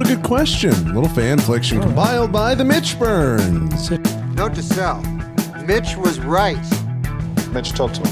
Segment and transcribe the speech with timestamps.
[0.00, 0.94] A good question.
[0.94, 3.90] Little fan fiction compiled by the Mitch Burns.
[4.36, 5.04] Note to self
[5.66, 6.56] Mitch was right.
[7.52, 8.04] Mitch Toto.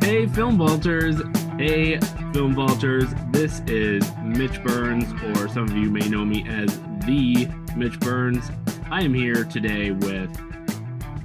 [0.00, 1.20] Hey, Film Vaulters.
[1.60, 1.98] Hey,
[2.32, 3.12] Film Vaulters.
[3.30, 8.50] This is Mitch Burns, or some of you may know me as the Mitch Burns.
[8.90, 10.30] I am here today with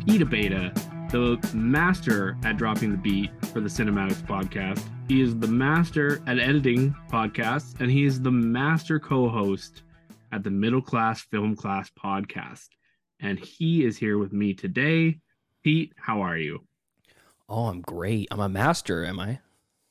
[0.06, 0.78] Pete Abeyta,
[1.14, 4.84] the master at dropping the beat for the CinemAddicts podcast.
[5.08, 9.84] He is the master at editing podcasts, and he is the master co host
[10.32, 12.70] at the Middle Class Film Class podcast.
[13.20, 15.20] And he is here with me today.
[15.64, 16.66] Pete, how are you?
[17.48, 18.28] Oh, I'm great.
[18.32, 19.38] I'm a master, am I?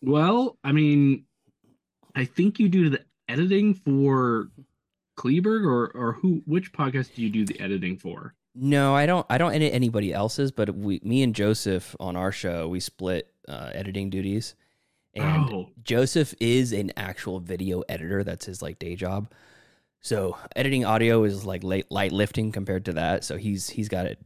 [0.03, 1.25] Well, I mean,
[2.17, 4.49] I think you do the editing for
[5.17, 8.35] Kleberg or or who which podcast do you do the editing for?
[8.55, 9.27] No, I don't.
[9.31, 13.33] I don't edit anybody else's, but we, me and Joseph on our show, we split
[13.49, 14.55] uh, editing duties.
[15.15, 15.71] And Oh.
[15.85, 18.25] Joseph is an actual video editor.
[18.25, 19.31] That's his like day job.
[20.01, 23.25] So editing audio is like light, light lifting compared to that.
[23.25, 24.19] So he's he's got it.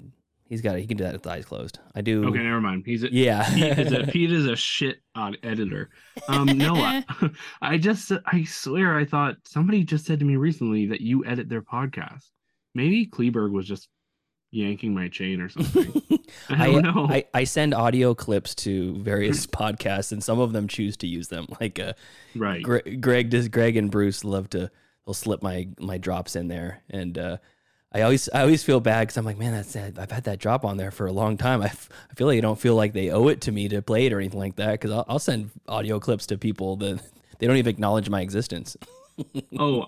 [0.49, 0.81] He's got it.
[0.81, 1.81] He can do that with the eyes closed.
[1.97, 2.25] I do.
[2.29, 2.85] Okay, never mind.
[2.87, 3.45] He's a, Yeah.
[3.53, 5.91] Pete is a Pete is a shit odd editor.
[6.29, 7.05] Um, no, I,
[7.63, 11.49] I just I swear I thought somebody just said to me recently that you edit
[11.49, 12.31] their podcast.
[12.75, 13.89] Maybe Kleberg was just
[14.51, 16.03] yanking my chain or something.
[16.49, 17.07] I don't know.
[17.09, 21.29] I, I send audio clips to various podcasts, and some of them choose to use
[21.29, 21.47] them.
[21.61, 21.93] Like uh,
[22.35, 22.63] right.
[22.63, 23.49] Gre- Greg does.
[23.49, 24.71] Greg and Bruce love to.
[25.07, 27.37] They'll slip my my drops in there, and uh,
[27.93, 30.65] I always I always feel bad because I'm like, man, that's I've had that drop
[30.65, 31.63] on there for a long time.
[31.63, 33.83] I, f- I feel like I don't feel like they owe it to me to
[33.83, 37.01] play it or anything like that because I'll, I'll send audio clips to people that
[37.39, 38.77] they don't even acknowledge my existence.
[39.59, 39.87] oh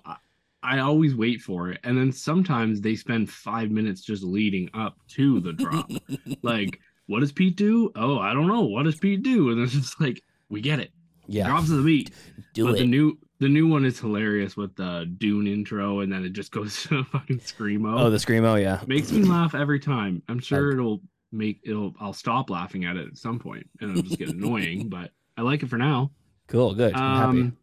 [0.63, 1.81] I, always wait for it.
[1.85, 5.91] And then sometimes they spend five minutes just leading up to the drop.
[6.43, 7.91] Like what does pete do?
[7.97, 8.65] Oh i don't know.
[8.65, 9.51] What does pete do?
[9.51, 10.93] And it's just like we get it.
[11.27, 12.11] Yeah, drops of the beat.
[12.55, 12.79] Do but it.
[12.79, 16.53] the new the new one is hilarious with the dune intro and then it just
[16.53, 17.99] goes to fucking screamo.
[18.01, 18.81] Oh, the screamo, yeah.
[18.87, 20.23] makes me laugh every time.
[20.29, 24.03] I'm sure it'll make it'll i'll stop laughing at it at some point and it'll
[24.03, 26.11] just get annoying but i like it for now.
[26.47, 26.95] Cool, good.
[26.95, 27.41] I'm happy.
[27.43, 27.57] um,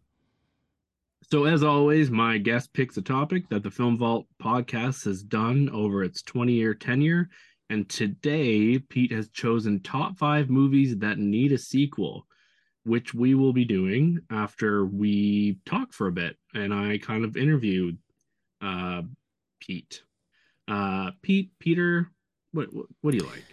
[1.36, 5.70] so as always, my guest picks a topic that the Film Vault podcast has done
[5.74, 7.28] over its 20-year tenure,
[7.70, 12.26] and today Pete has chosen top five movies that need a sequel,
[12.86, 17.36] which we will be doing after we talk for a bit and I kind of
[17.36, 17.98] interviewed
[18.62, 19.02] uh,
[19.60, 20.04] Pete.
[20.70, 22.12] Uh, Pete, Peter,
[22.54, 23.44] what, what what do you like?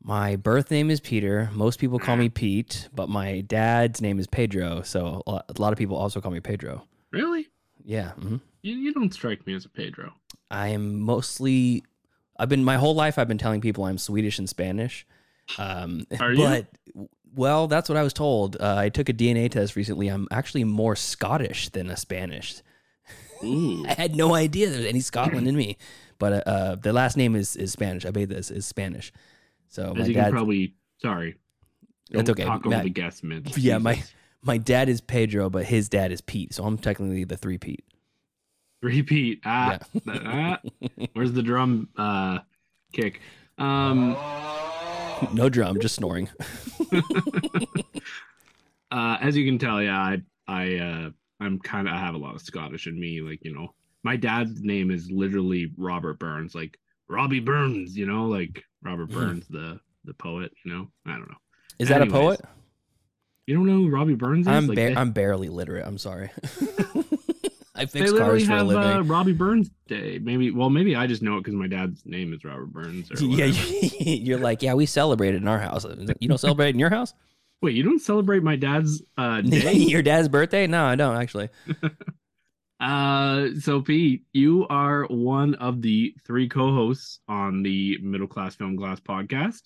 [0.00, 1.50] My birth name is Peter.
[1.52, 4.82] Most people call me Pete, but my dad's name is Pedro.
[4.82, 6.86] So a lot of people also call me Pedro.
[7.14, 7.48] Really?
[7.84, 8.12] Yeah.
[8.12, 10.12] hmm You, you don't strike me as a Pedro.
[10.50, 11.82] I am mostly.
[12.38, 13.18] I've been my whole life.
[13.18, 15.06] I've been telling people I'm Swedish and Spanish.
[15.58, 16.42] Um, Are you?
[16.44, 16.66] but
[17.34, 18.56] well, that's what I was told.
[18.60, 20.08] Uh, I took a DNA test recently.
[20.08, 22.62] I'm actually more Scottish than a Spanish.
[23.42, 25.76] I had no idea there was any Scotland in me,
[26.18, 28.06] but uh, uh, the last name is is Spanish.
[28.06, 29.12] I made this is Spanish.
[29.68, 30.24] So my As you dad.
[30.26, 31.36] can probably, sorry.
[32.10, 32.44] That's okay.
[32.44, 33.44] Talk over Matt- the guest, Mitch.
[33.56, 33.82] Yeah, Jesus.
[33.82, 34.02] my
[34.58, 36.52] dad is Pedro, but his dad is Pete.
[36.54, 37.84] So I'm technically the three Pete.
[38.82, 39.40] repeat.
[39.44, 40.58] Ah, that- ah.
[41.14, 42.38] where's the drum uh
[42.92, 43.20] kick?
[43.58, 44.16] Um,
[45.32, 46.28] No drum, just snoring.
[48.90, 52.18] uh, as you can tell, yeah, I, I, uh, I'm kind of, I have a
[52.18, 53.20] lot of Scottish in me.
[53.20, 56.78] Like, you know, my dad's name is literally Robert Burns, like
[57.08, 57.96] Robbie Burns.
[57.96, 59.14] You know, like Robert Mhm.
[59.14, 60.52] Burns, the the poet.
[60.64, 61.36] You know, I don't know.
[61.78, 62.40] Is that a poet?
[63.46, 64.52] You don't know who Robbie Burns is?
[64.52, 65.86] I'm Like, ba- they- I'm barely literate.
[65.86, 66.30] I'm sorry.
[67.76, 68.82] I They fix literally cars for a have living.
[68.82, 70.18] uh, Robbie Burns Day.
[70.22, 73.10] Maybe, well, maybe I just know it because my dad's name is Robert Burns.
[73.10, 73.46] Or yeah,
[74.00, 75.84] you're like, yeah, we celebrate it in our house.
[76.20, 77.14] You don't celebrate in your house?
[77.62, 79.72] Wait, you don't celebrate my dad's uh, day?
[79.72, 80.66] your dad's birthday?
[80.68, 81.48] No, I don't actually.
[82.80, 88.76] uh, so Pete, you are one of the three co-hosts on the Middle Class Film
[88.76, 89.62] Class podcast.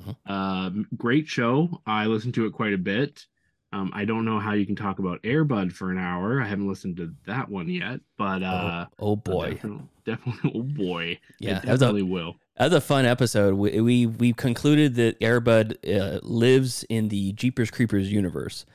[0.00, 0.30] Mhm.
[0.30, 1.80] Um, great show.
[1.86, 3.26] I listened to it quite a bit.
[3.72, 6.42] Um, I don't know how you can talk about Airbud for an hour.
[6.42, 10.62] I haven't listened to that one yet, but uh, oh, oh boy, definitely, definitely, oh
[10.62, 12.36] boy, Yeah, I was a- definitely will.
[12.56, 13.54] that was a fun episode.
[13.54, 18.66] We we, we concluded that Airbud uh, lives in the Jeepers Creepers universe,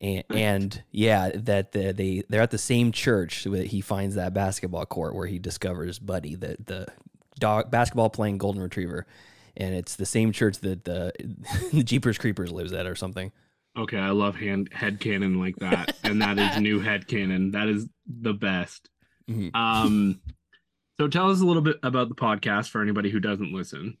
[0.00, 4.34] and, and yeah, that the, they they're at the same church that he finds that
[4.34, 6.88] basketball court where he discovers Buddy, the the
[7.38, 9.06] dog basketball playing golden retriever,
[9.60, 11.12] and it's the same church that the,
[11.72, 13.30] the Jeepers Creepers lives at or something.
[13.78, 17.52] Okay, I love hand head canon like that, and that is new head canon.
[17.52, 18.88] That is the best.
[19.28, 19.54] Mhm.
[19.54, 20.20] Um,
[20.98, 23.96] so tell us a little bit about the podcast for anybody who doesn't listen.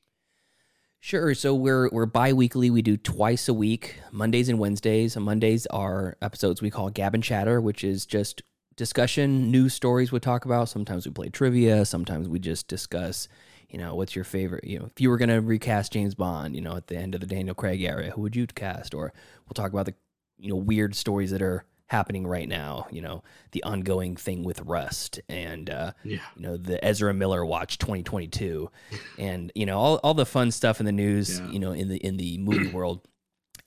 [1.02, 1.34] Sure.
[1.34, 2.68] So we're we're bi-weekly.
[2.68, 5.16] We do twice a week, Mondays and Wednesdays.
[5.16, 8.42] And Mondays are episodes we call Gab and Chatter, which is just
[8.76, 10.68] discussion, news stories we talk about.
[10.68, 11.86] Sometimes we play trivia.
[11.86, 13.28] Sometimes we just discuss,
[13.70, 16.54] you know, what's your favorite, you know, if you were going to recast James Bond,
[16.56, 18.94] you know, at the end of the Daniel Craig era, who would you cast?
[18.94, 19.12] Or
[19.46, 19.94] we'll talk about the,
[20.38, 23.22] you know, weird stories that are happening right now, you know,
[23.52, 26.18] the ongoing thing with Rust and, uh, Yeah.
[26.36, 28.70] you know, the Ezra Miller Watch 2022
[29.18, 31.48] and, you know, all, all the fun stuff in the news, Yeah.
[31.50, 33.06] you know, in the, in the movie world.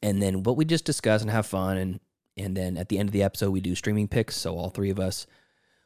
[0.02, 1.78] And then what we just discuss and have fun.
[1.78, 2.00] And,
[2.38, 4.36] and then at the end of the episode, we do streaming picks.
[4.36, 5.28] So all three of us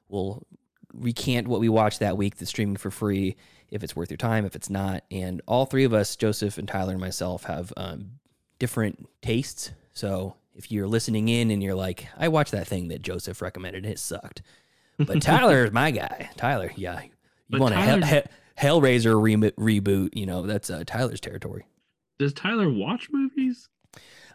[0.08, 0.46] will
[0.94, 3.36] recant what we watched that week that's streaming for free,
[3.72, 5.04] if it's worth your time, if it's not.
[5.12, 8.12] And all three of us, Joseph and Tyler and myself, have um,
[8.60, 9.72] different tastes.
[9.94, 13.86] So if you're listening in and you're like, I watched that thing that Joseph recommended,
[13.86, 14.42] it sucked.
[14.98, 16.30] But Tyler is my guy.
[16.38, 17.02] Tyler, yeah.
[17.04, 17.10] You
[17.50, 18.24] But want a Hell, Tyler-
[18.58, 19.36] He- Hellraiser re-
[19.82, 21.66] reboot, you know, that's uh, Tyler's territory.
[22.18, 23.70] Does Tyler watch movies?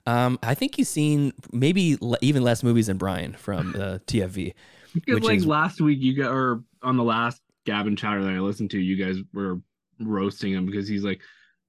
[0.07, 4.55] Um, I think he's seen maybe le- even less movies than Brian from uh, TFV.
[4.95, 8.23] Because Which like is- last week, you got or on the last Gab and chatter
[8.23, 9.61] that I listened to, you guys were
[10.01, 11.21] roasting him because he's like,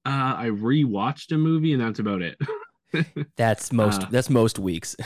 [0.05, 2.37] uh, I rewatched a movie and that's about it.
[3.37, 4.03] That's most.
[4.03, 4.95] Uh, that's most weeks.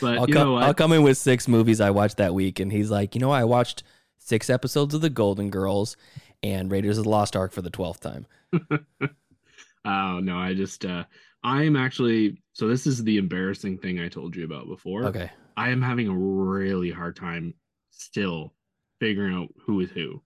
[0.00, 0.54] But I'll you come.
[0.56, 3.30] I'll come in with six movies I watched that week, and he's like, you know,
[3.30, 3.82] I watched
[4.18, 5.96] six episodes of The Golden Girls
[6.42, 8.26] and Raiders of the Lost Ark for the twelfth time.
[9.86, 11.04] Oh no, I just uh
[11.42, 15.04] I'm actually so this is the embarrassing thing I told you about before.
[15.04, 15.30] Okay.
[15.58, 17.52] I am having a really hard time
[17.90, 18.54] still
[19.00, 20.22] figuring out who is who.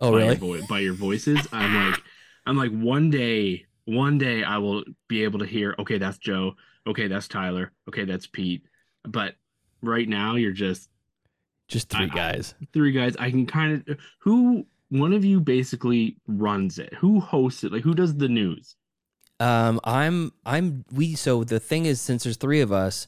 [0.00, 0.26] Oh, by really?
[0.36, 1.46] Your vo- by your voices.
[1.52, 2.02] I'm like
[2.46, 6.54] I'm like one day, one day I will be able to hear, okay, that's Joe,
[6.86, 8.62] okay, that's Tyler, okay, that's Pete.
[9.04, 9.34] But
[9.82, 10.88] right now you're just
[11.68, 12.54] Just three I- guys.
[12.72, 13.16] three guys.
[13.18, 16.92] I can kind of who one of you basically runs it.
[16.94, 17.72] Who hosts it?
[17.72, 18.76] Like who does the news?
[19.40, 20.32] Um, I'm.
[20.46, 20.84] I'm.
[20.92, 21.14] We.
[21.14, 23.06] So the thing is, since there's three of us,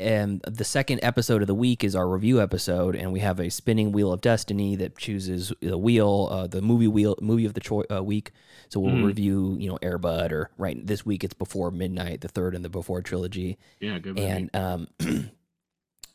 [0.00, 3.50] and the second episode of the week is our review episode, and we have a
[3.50, 7.60] spinning wheel of destiny that chooses the wheel, uh, the movie wheel, movie of the
[7.60, 8.32] choi- uh, week.
[8.68, 9.04] So we'll Mhm.
[9.04, 12.68] review, you know, Airbud, or right this week it's Before Midnight, the third in the
[12.68, 13.58] Before trilogy.
[13.80, 14.18] Yeah, good.
[14.18, 14.88] and um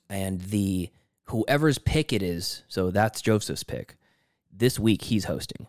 [0.10, 0.90] and the
[1.26, 3.96] whoever's pick it is so that's joseph's pick
[4.56, 5.66] this week he's hosting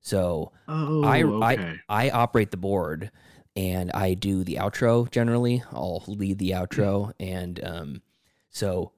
[0.00, 1.80] so oh, I, okay.
[1.88, 3.10] I i operate the board
[3.56, 5.62] and i do the outro generally.
[5.72, 8.02] I'll lead the outro and um
[8.50, 8.92] so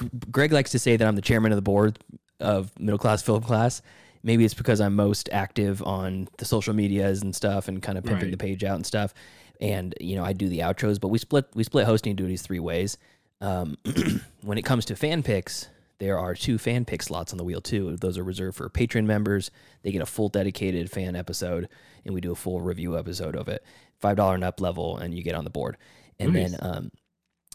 [0.00, 1.98] G- greg likes to say that i'm the chairman of the board
[2.40, 3.82] of middle class film class.
[4.22, 8.04] Maybe it's because i'm most active on the social medias and stuff and kind of
[8.04, 8.30] pimping Right.
[8.30, 9.14] the page out and stuff.
[9.60, 12.60] And you know i do the outros but we split we split hosting duties three
[12.60, 12.98] ways.
[13.40, 13.76] Um,
[14.42, 15.68] when it comes to fan picks
[16.02, 19.06] there are two fan pick slots on the wheel too those are reserved for patron
[19.06, 19.50] members
[19.82, 21.68] they get a full dedicated fan episode
[22.04, 23.64] and we do a full review episode of it
[24.00, 25.76] five dollar and up level and you get on the board
[26.18, 26.50] and Nice.
[26.50, 26.90] then um,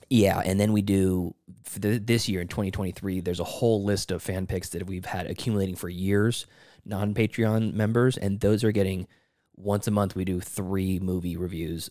[0.09, 1.35] yeah, and then we do
[1.75, 3.19] the, this year in 2023.
[3.19, 6.45] There's a whole list of fan picks that we've had accumulating for years,
[6.85, 9.07] non Patreon members, and those are getting
[9.55, 10.15] once a month.
[10.15, 11.89] We do three movie reviews.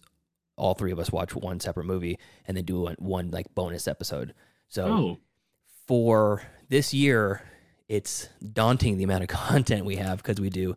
[0.57, 3.87] All three of us watch one separate movie, and then do one, one like bonus
[3.87, 4.33] episode.
[4.69, 5.19] So oh,
[5.87, 7.43] for this year,
[7.89, 10.77] it's daunting the amount of content we have because we do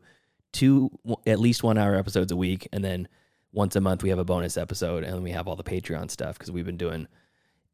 [0.51, 0.89] two
[1.27, 3.07] at least one hour episodes a week, and then
[3.51, 6.09] once a month we have a bonus episode, and then we have all the Patreon
[6.11, 7.07] stuff because we've been doing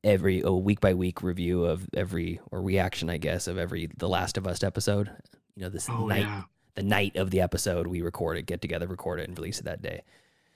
[0.03, 4.07] every a week by week review of every or reaction, I guess, of every The
[4.09, 5.09] Last of Us episode.
[5.55, 6.43] You know, this oh night yeah.
[6.75, 9.65] the night of the episode we record it, get together, record it, and release it
[9.65, 10.03] that day.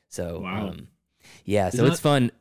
[0.09, 0.69] So Wow.
[0.69, 0.87] um,
[1.45, 2.31] yeah, Is so it's fun.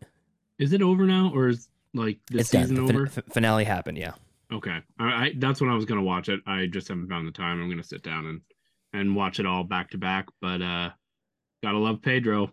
[0.58, 2.44] Is it over now, or is like done.
[2.44, 3.06] season The over?
[3.06, 3.96] f- finale happened.
[3.98, 4.12] Yeah.
[4.52, 6.40] Okay, I, I that's when I was gonna watch it.
[6.46, 7.60] I just haven't found the time.
[7.60, 8.40] I'm gonna sit down and
[8.92, 10.26] and watch it all back to back.
[10.40, 10.90] But uh,
[11.62, 12.50] gotta love Pedro.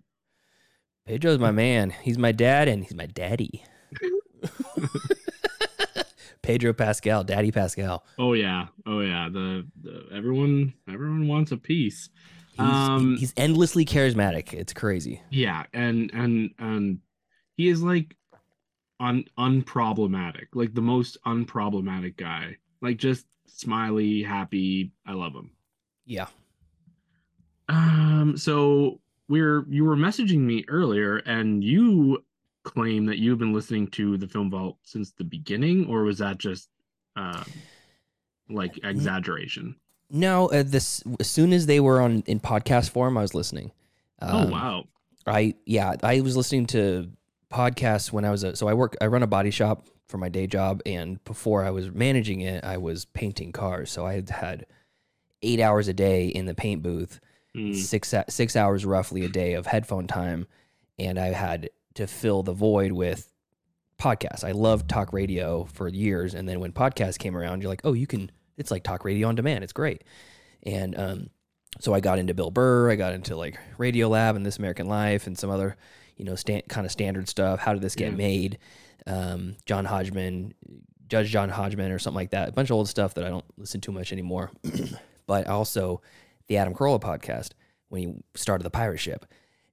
[1.07, 1.91] Pedro's my man.
[2.01, 3.63] He's my dad and he's my daddy.
[6.41, 8.05] Pedro Pascal, Daddy Pascal.
[8.19, 9.29] Oh yeah, oh yeah.
[9.31, 12.09] The, the everyone everyone wants a piece.
[12.51, 14.53] He's, Um, he's endlessly charismatic.
[14.53, 15.21] It's crazy.
[15.31, 16.99] Yeah, and and and
[17.57, 18.15] he is like
[18.99, 22.57] un unproblematic, like the most unproblematic guy.
[22.81, 24.91] Like just smiley, happy.
[25.05, 25.51] I love him.
[26.05, 26.27] Yeah.
[27.67, 32.23] Um, so we're you were messaging me earlier, and you
[32.63, 36.37] claim that you've been listening to the Film Vault since the beginning, or was that
[36.37, 36.69] just
[37.15, 37.45] um
[38.49, 39.75] like exaggeration?
[40.11, 43.71] No, uh, this as soon as they were on in podcast form, I was listening.
[44.21, 44.83] oh Um, wow.
[45.25, 47.09] I yeah, I was listening to
[47.55, 50.29] podcasts when I was a so I work I run a body shop for my
[50.29, 53.89] day job and before I was managing it, I was painting cars.
[53.91, 54.65] So I had had
[55.41, 57.19] 8 hours a day in the paint booth
[57.55, 57.73] Mm.
[57.73, 60.45] six six hours roughly a day of headphone time,
[60.99, 63.31] and I had to fill the void with
[63.97, 64.43] podcasts.
[64.43, 67.93] I loved talk radio for years, and then when podcasts came around, you're like, oh,
[67.93, 68.29] you can.
[68.57, 69.63] It's like talk radio on demand.
[69.63, 70.03] It's great,
[70.63, 71.29] and um,
[71.79, 72.91] so I got into Bill Burr.
[72.91, 75.77] I got into like Radio Lab and This American Life and some other,
[76.17, 77.59] you know, sta- kind of standard stuff.
[77.59, 78.17] How did this get Yeah.
[78.17, 78.57] made?
[79.07, 80.53] Um, John Hodgman,
[81.07, 82.49] Judge John Hodgman, or something like that.
[82.49, 84.51] A bunch of old stuff that I don't listen to much anymore.
[85.27, 86.01] but also
[86.47, 87.51] the Adam Carolla podcast
[87.89, 89.25] when he started the pirate ship,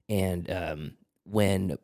[0.09, 1.77] and um, when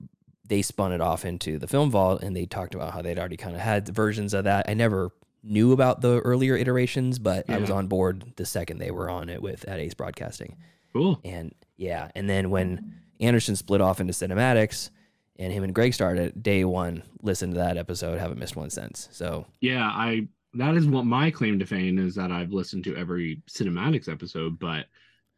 [0.47, 3.37] they spun it off into the film vault and they talked about how they'd already
[3.37, 4.65] kind of had versions of that.
[4.67, 5.11] I never
[5.43, 9.29] knew about the earlier iterations, but I was on board the second they were on
[9.29, 10.57] it with at Ace Broadcasting.
[10.91, 11.19] Cool.
[11.23, 14.89] And yeah, and then when Anderson split off into CinemAddicts
[15.37, 19.07] and him and Greg started day one, listen to that episode, haven't missed one since.
[19.11, 22.95] So Yeah, I that is what my claim to fame is that I've listened to
[22.95, 24.85] every cinematics episode, but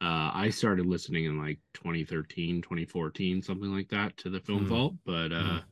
[0.02, 4.70] uh, I started listening in like 2013, 2014, something like that to the film Mhm.
[4.70, 4.94] vault.
[5.06, 5.64] But uh, Mhm.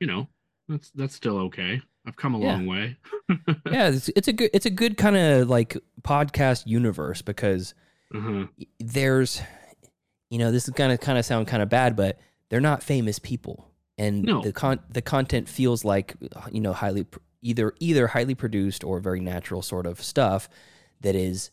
[0.00, 0.28] you know,
[0.68, 1.80] that's that's still okay.
[2.06, 2.52] I've come a Yeah.
[2.52, 2.96] long way.
[3.66, 7.74] yeah, it's, it's a good it's a good kind of like podcast universe because
[8.14, 8.46] uh-huh.
[8.78, 9.42] there's
[10.30, 12.18] you know this is gonna kind of sound kind of bad but
[12.48, 14.42] they're not famous people and No.
[14.42, 16.14] the con the content feels like
[16.50, 20.48] you know highly pr- either either highly produced or very natural sort of stuff
[21.00, 21.50] that is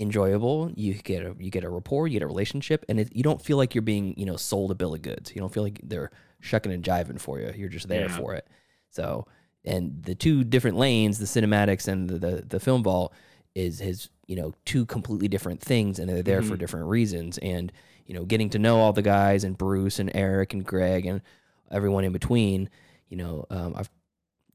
[0.00, 3.22] enjoyable you get a you get a rapport you get a relationship and it, you
[3.22, 5.62] don't feel like you're being you know sold a bill of goods you don't feel
[5.62, 8.16] like they're shucking and jiving for you you're just there Yeah.
[8.16, 8.46] for it
[8.90, 9.26] so
[9.64, 13.12] and the two different lanes the CinemAddicts and the the, the film vault
[13.54, 16.60] is his you know two completely different things and they're there for Mhm.
[16.60, 17.70] different reasons and
[18.12, 21.22] you know getting to know all the guys and bruce and eric and greg and
[21.70, 22.68] everyone in between
[23.08, 23.88] you know um, i've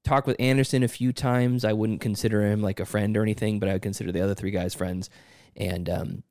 [0.04, 3.60] talked with anderson a few times i wouldn't consider him like a friend or anything
[3.60, 5.10] but i would consider the other three guys friends
[5.56, 6.24] and um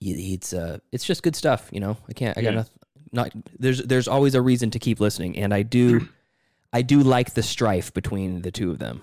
[0.00, 2.56] it's uh it's just good stuff you know i can't i got Yeah.
[2.56, 2.78] nothing
[3.12, 6.08] not there's there's always a reason to keep listening and i do
[6.72, 9.02] i do like the strife between the two of them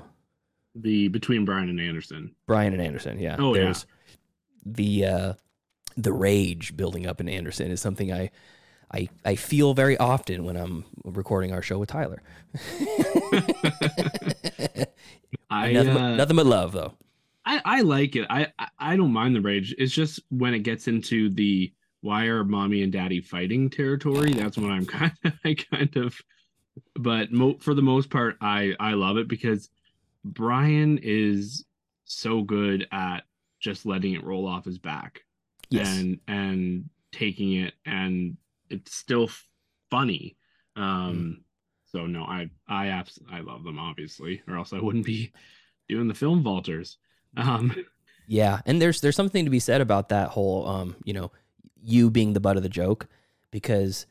[0.76, 2.36] The between Brian and Anderson.
[2.46, 3.18] Brian and Anderson.
[3.20, 3.36] Yeah.
[3.40, 3.64] Oh, yeah.
[3.64, 3.86] There's
[4.66, 5.34] the uh,
[5.98, 8.30] the rage building up in Anderson is something I
[8.92, 12.22] I I feel very often when I'm recording our show with Tyler.
[15.50, 16.94] I nothing, but, uh, nothing but love though.
[17.46, 18.28] I, I like it.
[18.30, 19.76] I, I I don't mind the rage.
[19.78, 24.34] It's just when it gets into the why are mommy and daddy fighting territory.
[24.34, 26.16] That's when I'm kind of I kind of.
[26.96, 29.70] But mo- for the most part, I I love it because
[30.24, 31.66] Brian is
[32.06, 33.24] so good at
[33.60, 35.24] just letting it roll off his back
[35.70, 35.88] Yes.
[35.88, 38.38] and and taking it, and
[38.70, 39.30] it's still
[39.90, 40.38] funny.
[40.76, 41.44] Um.
[41.92, 45.32] So no, I I abs- I love them obviously, or else I wouldn't be
[45.90, 46.98] doing the film vaulters.
[47.36, 47.76] Um.
[48.30, 51.32] Yeah, and there's there's something to be said about that whole um, you know,
[51.82, 53.08] you being the butt of the joke
[53.52, 54.06] because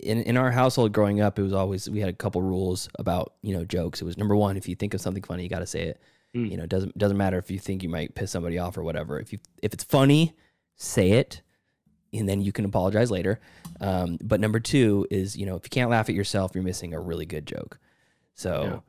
[0.00, 3.34] in in our household growing up, it was always we had a couple rules about,
[3.42, 4.02] you know, jokes.
[4.02, 6.00] It was number 1, if you think of something funny, you got to say it.
[6.36, 6.50] Mm.
[6.50, 8.82] You know, it doesn't doesn't matter if you think you might piss somebody off or
[8.82, 9.20] whatever.
[9.20, 10.34] If you if it's funny,
[10.76, 11.42] say it
[12.12, 13.40] and then you can apologize later.
[13.80, 16.94] Um, but number 2 is, you know, if you can't laugh at yourself, you're missing
[16.94, 17.78] a really good joke.
[18.34, 18.82] So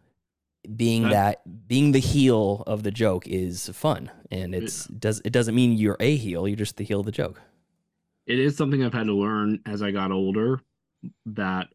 [0.75, 1.11] being That-
[1.43, 5.73] that being the heel of the joke is fun and it's does it doesn't mean
[5.73, 7.39] you're a heel you're just the heel of the joke
[8.25, 10.59] it is something I've had to learn as I got older
[11.27, 11.67] that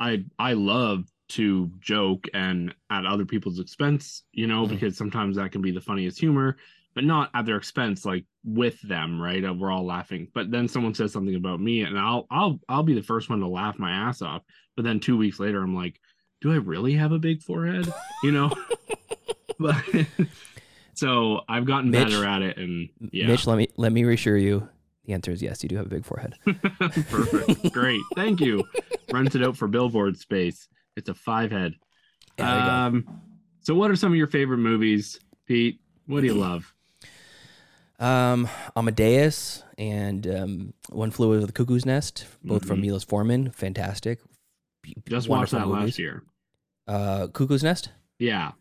[0.00, 4.70] I I love to joke and at other people's expense, you know, Mhm.
[4.70, 6.56] because sometimes that can be the funniest humor,
[6.94, 9.44] but not at their expense, like with them, right?
[9.44, 10.28] Uh, We're all laughing.
[10.34, 13.40] But then someone says something about me and I'll I'll I'll be the first one
[13.40, 14.42] to laugh my ass off.
[14.76, 16.00] But then two weeks later I'm like,
[16.40, 17.92] do I really have a big forehead?
[18.22, 18.50] You know?
[19.58, 19.76] but
[20.94, 23.26] so I've gotten Mitch- better at it and yeah.
[23.26, 24.68] mitch let me let me reassure you
[25.04, 27.72] the answer is yes you do have a big forehead Perfect.
[27.72, 28.00] Great.
[28.16, 28.64] Thank you.
[29.12, 30.68] Rents it out for billboard space.
[30.96, 31.74] It's a five head.
[32.38, 32.70] Yeah, there you go.
[32.70, 33.20] um,
[33.60, 35.80] so what are some of your favorite movies, Pete?
[36.06, 36.72] What do you love?
[38.00, 42.82] Um amadeus and um one flew over the cuckoo's nest both from Mhm.
[42.86, 44.18] milos forman fantastic
[45.08, 45.84] Just watched that movies.
[45.84, 46.22] last year.
[46.88, 48.52] uh cuckoo's nest Yeah.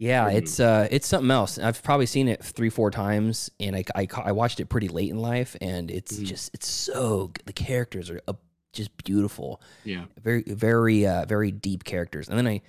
[0.00, 0.34] Yeah, Mhm.
[0.36, 1.58] it's uh, it's something else.
[1.58, 5.10] I've probably seen it three, four times, and I, I, I watched it pretty late
[5.10, 6.24] in life, and it's Mhm.
[6.24, 8.34] just it's so g- the characters are uh,
[8.72, 10.04] just beautiful, Yeah.
[10.22, 12.28] very very uh, very deep characters.
[12.28, 12.62] And then I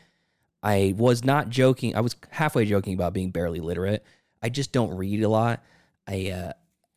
[0.64, 1.96] I was not joking.
[1.96, 4.04] I was halfway joking about being barely literate.
[4.42, 5.64] I just don't read a lot.
[6.10, 6.54] I uh,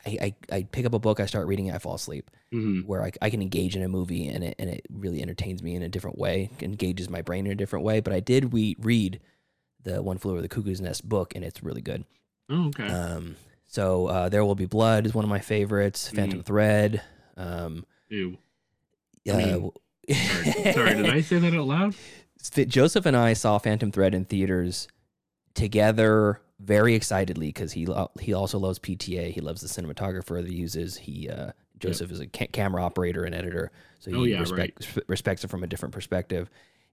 [0.07, 0.19] I,
[0.51, 2.31] I I pick up a book, I start reading it, I fall asleep.
[2.51, 5.63] hmm Where I, I can engage in a movie, and it and it really entertains
[5.63, 8.01] me in a different way, engages my brain in a different way.
[8.01, 9.21] But I did we read
[9.85, 12.05] the One Flew Over the Cuckoo's Nest book, and it's really good.
[12.49, 12.87] Oh, okay.
[12.87, 16.09] Um, So uh, There Will Be Blood is one of my favorites.
[16.09, 17.03] Phantom Thread.
[17.37, 18.39] Um, Ew.
[19.29, 19.71] uh, mean,
[20.11, 20.73] Sorry.
[20.73, 21.95] Sorry, did I say that out loud?
[22.69, 24.89] Joseph and I saw Phantom Thread in theaters
[25.55, 29.33] together very excitedly because he lo- he also loves PTA.
[29.33, 30.97] He loves the cinematographer that he uses.
[30.97, 34.99] He uh, Joseph is a ca- camera operator and editor, so he Oh, yeah, respect,
[35.09, 36.49] respects it from a different perspective.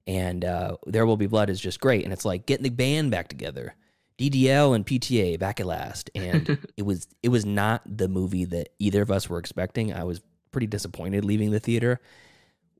[0.07, 3.11] And uh, There Will Be Blood is just great, and it's like getting the band
[3.11, 3.75] back together.
[4.17, 8.69] DDL and PTA back at last, and it was it was not the movie that
[8.79, 9.93] either of us were expecting.
[9.93, 10.21] I was
[10.51, 12.01] pretty disappointed leaving the theater.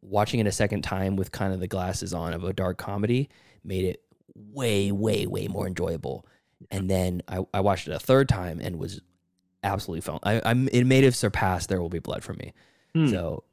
[0.01, 3.29] Watching it a second time with kind of the glasses on of a dark comedy
[3.63, 4.01] made it
[4.34, 6.25] way, way, way more enjoyable.
[6.72, 9.01] And then I, I watched it a third time and was
[9.63, 10.20] absolutely fun.
[10.24, 12.54] I, I'm it may have surpassed There Will Be Blood for me.
[12.94, 13.08] Hmm.
[13.08, 13.44] So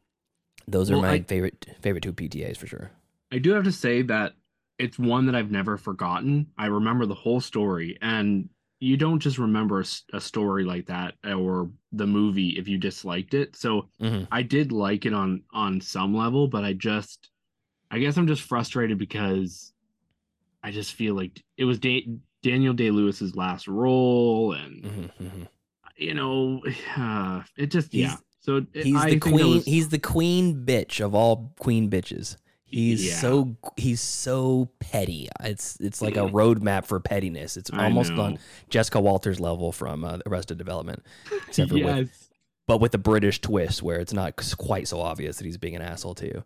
[0.68, 2.90] those are Well, my I- favorite favorite two PTAs for sure.
[3.32, 4.34] I do have to say that
[4.78, 6.46] it's one that I've never forgotten.
[6.58, 8.48] I remember the whole story, and
[8.78, 9.82] you don't just remember
[10.12, 13.56] a story like that or the movie if you disliked it.
[13.56, 14.28] So Mhm.
[14.30, 17.30] I did like it on on some level, but I just,
[17.90, 19.72] I guess I'm just frustrated because
[20.62, 22.06] I just feel like it was da-
[22.50, 25.48] Daniel Day Lewis's last role, and Mhm, mhm.
[25.96, 26.62] you know,
[26.96, 28.16] uh, it just He's- yeah.
[28.40, 29.54] So it- He's I the queen.
[29.56, 32.36] was- He's the queen bitch of all queen bitches.
[32.68, 33.14] He's Yeah.
[33.20, 35.28] so he's so petty.
[35.42, 36.32] It's it's like a Mm.
[36.32, 37.56] roadmap for pettiness.
[37.56, 38.38] It's almost on
[38.70, 41.02] Jessica Walters level from uh, Arrested Development,
[41.48, 42.28] except for with, yes.
[42.66, 45.82] but with a British twist where it's not quite so obvious that he's being an
[45.82, 46.42] asshole too.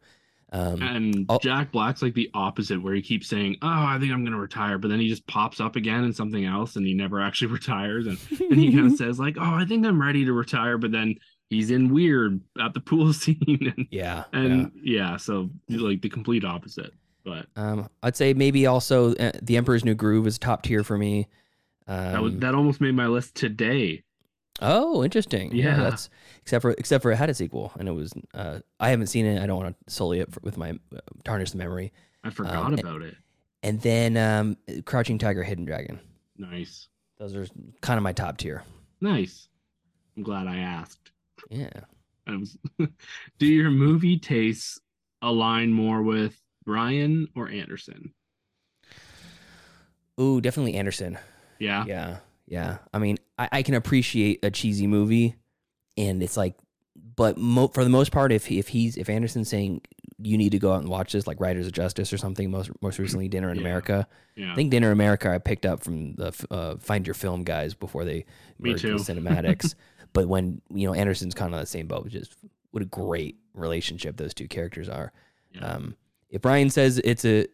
[0.52, 1.38] Um, And Oh.
[1.38, 4.78] Jack Black's like the opposite, where he keeps saying, "Oh, I think I'm gonna retire,"
[4.78, 8.06] but then he just pops up again in something else, and he never actually retires.
[8.06, 8.18] And
[8.50, 11.14] and he kind of says like, "Oh, I think I'm ready to retire," but then
[11.50, 15.16] he's in weird at the pool scene, and, yeah, and yeah.
[15.16, 16.92] so like the complete opposite.
[17.24, 17.46] But.
[17.54, 21.28] Um, I'd say maybe also uh, The Emperor's New Groove is top tier for me.
[21.86, 24.02] Um, that was that almost made my list today.
[24.62, 25.54] Oh, interesting.
[25.54, 25.76] Yeah, Yeah.
[25.90, 26.10] that's
[26.50, 28.12] except for except for it had a sequel, and it was.
[28.34, 29.40] Uh, I haven't seen it.
[29.40, 31.92] I don't want to sully it for, with my uh, tarnished memory.
[32.24, 33.14] I forgot Um, about it.
[33.62, 36.00] And then um, Crouching Tiger, Hidden Dragon.
[36.36, 37.46] Nice, Those are
[37.82, 38.64] kind of my top tier.
[39.00, 39.46] nice.
[40.16, 41.12] I'm glad I asked.
[41.50, 41.68] Yeah.
[42.26, 42.58] I was,
[43.38, 44.80] do your movie tastes
[45.22, 48.12] align more with Brian or Anderson?
[50.20, 51.18] Ooh, definitely Anderson.
[51.58, 51.84] Yeah.
[51.86, 52.78] Yeah, yeah.
[52.92, 55.36] I mean, I, I can appreciate a cheesy movie,
[56.08, 56.54] and it's like,
[57.16, 59.82] but mo- for the most part, if if he's if Anderson's saying
[60.22, 62.70] you need to go out and watch this, like Riders of Justice or something, most
[62.82, 63.62] most recently Dinner in Yeah.
[63.62, 64.08] America.
[64.36, 64.52] Yeah.
[64.52, 67.74] I think Dinner in America I picked up from the uh, Find Your Film guys
[67.74, 68.24] before they
[68.58, 69.74] Me merged with CinemAddicts.
[70.12, 72.34] but when you know Anderson's kind of on the same boat, just
[72.70, 75.12] what a great relationship those two characters are.
[75.54, 75.66] Yeah.
[75.66, 75.96] Um,
[76.30, 77.46] if Brian says it's a,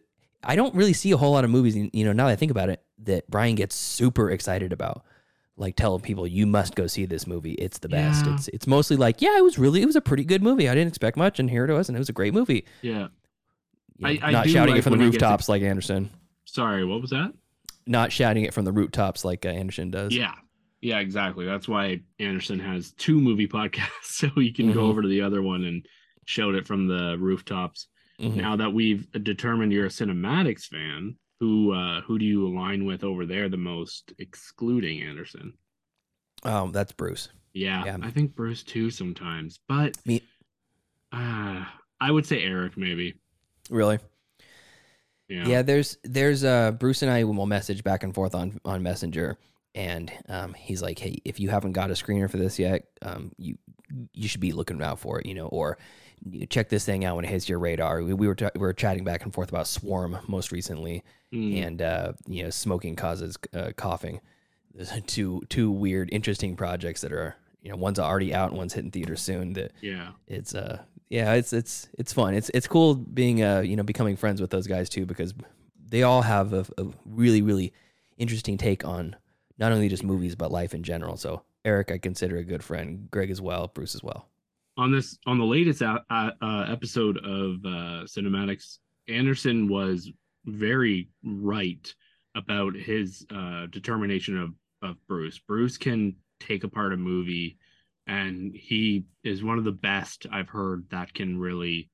[0.43, 1.75] I don't really see a whole lot of movies.
[1.75, 5.03] You know, now that I think about it, that Brian gets super excited about,
[5.57, 7.53] like telling people you must go see this movie.
[7.53, 8.25] It's the best.
[8.25, 8.35] Yeah.
[8.35, 10.69] It's it's mostly like, yeah, it was really it was a pretty good movie.
[10.69, 12.65] I didn't expect much, and here it was, and it was a great movie.
[12.81, 13.07] yeah.
[13.99, 15.49] You know, I- I not do shouting like it from the when he gets rooftops
[15.49, 16.11] like Anderson.
[16.45, 17.33] Sorry, what was that?
[17.87, 20.13] Not shouting it from the rooftops like uh, Anderson does.
[20.15, 20.33] Yeah.
[20.81, 21.45] Yeah, exactly.
[21.47, 24.89] That's why Anderson has two movie podcasts, so he can go Mhm.
[24.89, 25.83] over to the other one and
[26.25, 27.87] shout it from the rooftops.
[28.21, 28.35] Mhm.
[28.35, 33.03] Now that we've determined you're a CinemAddicts fan, who uh who do you align with
[33.03, 35.53] over there the most, excluding Anderson?
[36.43, 37.29] Um, that's Bruce.
[37.53, 37.97] Yeah, Yeah.
[38.01, 40.21] I think Bruce too sometimes, but Me-
[41.11, 41.65] uh,
[41.99, 43.15] I would say Eric maybe.
[43.69, 43.99] Really?
[45.27, 45.45] Yeah.
[45.47, 49.37] Yeah, there's there's uh Bruce and I will message back and forth on on Messenger,
[49.75, 53.31] and um he's like, hey, if you haven't got a screener for this yet, um
[53.37, 53.57] you
[54.13, 55.77] you should be looking out for it, you know, or
[56.49, 58.01] check this thing out when it hits your radar.
[58.03, 61.03] We, we were t- we were chatting back and forth about Swarm most recently,
[61.33, 64.21] Mm, and uh you know smoking causes uh, coughing.
[64.73, 68.73] There's two two weird interesting projects that are you know one's already out and one's
[68.73, 70.11] hitting theaters soon that yeah.
[70.27, 74.15] it's uh yeah it's it's it's fun it's it's cool being uh you know becoming
[74.15, 75.33] friends with those guys too because
[75.89, 77.73] they all have a, a really really
[78.17, 79.15] interesting take on
[79.57, 83.09] not only just movies but life in general so eric i consider a good friend
[83.11, 84.29] greg as well bruce as well
[84.77, 86.31] on this on the latest uh, uh,
[86.69, 90.11] episode of uh, CinemAddicts anderson was
[90.45, 91.93] very right
[92.35, 95.39] about his uh, determination of of bruce.
[95.39, 97.57] Bruce can take apart a movie
[98.05, 101.89] and he is one of the best i've heard that can really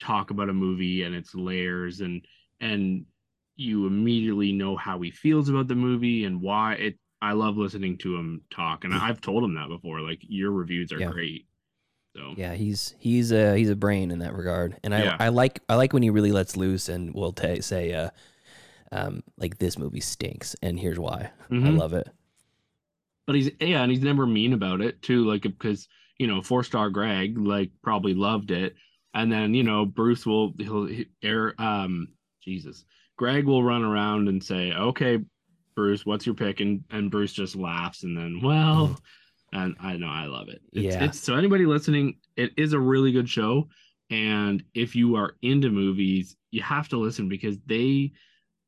[0.00, 2.24] talk about a movie and its layers and
[2.60, 3.04] and
[3.56, 6.74] you immediately know how he feels about the movie and why.
[6.74, 10.52] It i love listening to him talk and i've told him that before like your
[10.52, 11.10] reviews are Yeah.
[11.10, 11.46] great
[12.16, 15.16] so yeah he's he's a he's a brain in that regard and i Yeah.
[15.20, 18.10] i like i like when he really lets loose and will ta say uh
[18.92, 21.78] um like this movie stinks and here's why i Mhm.
[21.78, 22.08] love it
[23.26, 25.24] but he's yeah, and he's never mean about it too.
[25.24, 28.76] Like because you know, four star Greg like probably loved it,
[29.14, 32.06] and then you know Bruce will he'll he, air um
[32.40, 32.84] Jesus
[33.18, 35.18] Greg will run around and say, okay,
[35.74, 36.60] Bruce, what's your pick?
[36.60, 38.96] And and Bruce just laughs and then well,
[39.52, 40.60] and I know I love it.
[40.72, 41.04] It's, Yeah.
[41.04, 43.68] It's, so anybody listening, it is a really good show,
[44.10, 48.12] and if you are into movies, you have to listen because they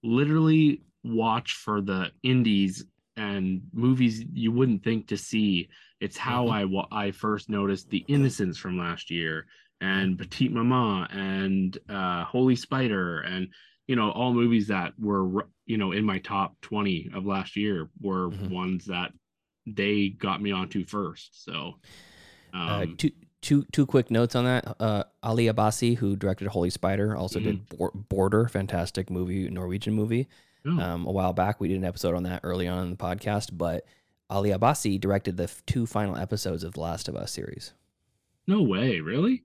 [0.02, 2.84] literally watch for the indies
[3.16, 5.68] and movies you wouldn't think to see.
[6.00, 6.86] It's how Mhm.
[6.92, 9.46] I I first noticed The Innocents from last year
[9.80, 13.48] and Petite Maman and uh, Holy Spider and
[13.86, 17.88] you know all movies that were you know in my top 20 of last year
[18.00, 18.50] were Mhm.
[18.50, 19.12] ones that
[19.74, 21.44] they got me onto first.
[21.44, 21.76] So
[22.54, 23.10] Uh, um, two,
[23.42, 24.76] two, two quick notes on that.
[24.80, 27.76] Uh, Ali Abbasi, who directed Holy Spider, also did Mm-hmm.
[27.76, 30.28] Bor- Border, fantastic movie, Norwegian movie.
[30.66, 32.96] oh, Um, a while back, we did an episode on that early on in the
[32.96, 33.50] podcast.
[33.52, 33.84] But
[34.30, 37.72] Ali Abbasi directed the f- two final episodes of the Last of Us series.
[38.46, 39.44] no way, really?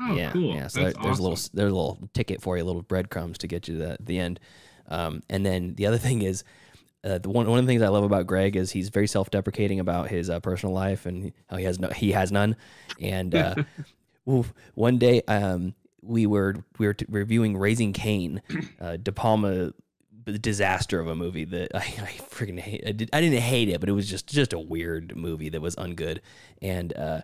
[0.00, 0.54] Oh, yeah, cool.
[0.54, 0.66] yeah.
[0.68, 3.66] So there- there's a little there's a little ticket for you, little breadcrumbs to get
[3.66, 4.38] you to the, the end.
[4.88, 6.44] Um, and then the other thing is,
[7.06, 9.30] uh, the one one of the things I love about Greg is he's very self
[9.30, 12.56] deprecating about his uh, personal life and how he has no he has none.
[13.00, 13.54] And uh,
[14.28, 18.42] oof, one day, um, we were we were t- reviewing Raising Cain,
[18.80, 19.72] uh, De Palma
[20.24, 22.82] the disaster of a movie that I, I freaking hate.
[22.84, 25.60] I, did, I didn't hate it, but it was just just a weird movie that
[25.60, 26.18] was ungood.
[26.60, 27.20] And uh,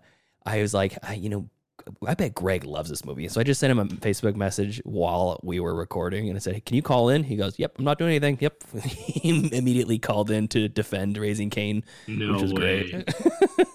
[0.47, 1.49] I was like, I, you know,
[2.07, 3.27] I bet Greg loves this movie.
[3.29, 6.55] So I just sent him a Facebook message while we were recording, and I said,
[6.55, 8.63] hey, "Can you call in?" He goes, "Yep, I'm not doing anything." Yep.
[8.85, 12.91] he immediately called in to defend Raising Cain, No which was way.
[12.91, 13.15] great.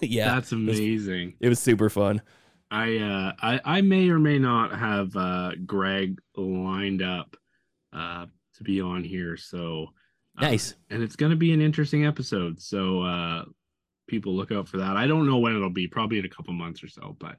[0.00, 1.34] yeah, That's it was- amazing.
[1.40, 2.22] It was super fun.
[2.70, 7.34] I uh I, I may or may not have uh Greg lined up
[7.94, 9.36] uh to be on here.
[9.38, 9.88] So
[10.36, 10.74] uh, Nice.
[10.90, 12.60] and it's gonna be an interesting episode.
[12.60, 13.44] So uh
[14.06, 14.96] people look out for that.
[14.98, 17.36] I don't know when it'll be, probably in a couple months or so, but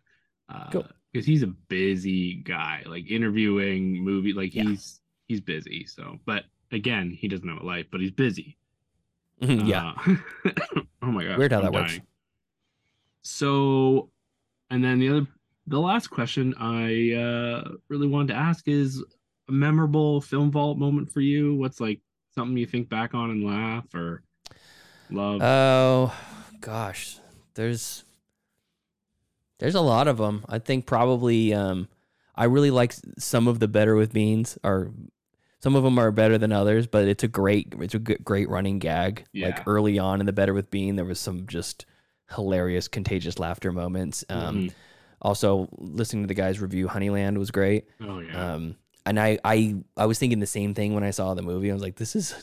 [0.50, 0.88] uh Cool.
[1.12, 4.64] because he's a busy guy, like interviewing movie, like Yeah.
[4.64, 5.86] he's he's busy.
[5.86, 8.58] So but again, he doesn't have a life, but he's busy.
[9.42, 9.94] Mhm, yeah.
[10.06, 10.16] Uh,
[11.02, 11.38] oh my god.
[11.38, 12.00] Weird how I'm that works.
[13.22, 14.10] So,
[14.70, 15.28] and then the other,
[15.68, 19.04] the last question I uh, really wanted to ask is
[19.48, 21.56] a memorable film vault moment for you.
[21.56, 22.00] What's like
[22.34, 24.24] something you think back on and laugh or
[25.10, 25.42] love?
[25.42, 26.14] Oh
[26.62, 27.18] gosh,
[27.56, 28.04] there's
[29.60, 30.44] there's a lot of them.
[30.50, 31.88] I think probably um,
[32.36, 34.58] I really like some of the better with beans.
[34.64, 34.92] Or
[35.62, 38.80] some of them are better than others, but it's a great it's a great running
[38.80, 39.26] gag.
[39.34, 39.48] Yeah.
[39.48, 41.86] Like early on in the better with bean, there was some just
[42.36, 44.24] hilarious, contagious laughter moments.
[44.30, 44.74] Um, Mhm.
[45.22, 47.90] Also, listening to the guys review Honeyland was great.
[48.02, 48.54] oh yeah.
[48.54, 51.70] Um, and I, I, I was thinking the same thing when I saw the movie.
[51.70, 52.34] I was like, this is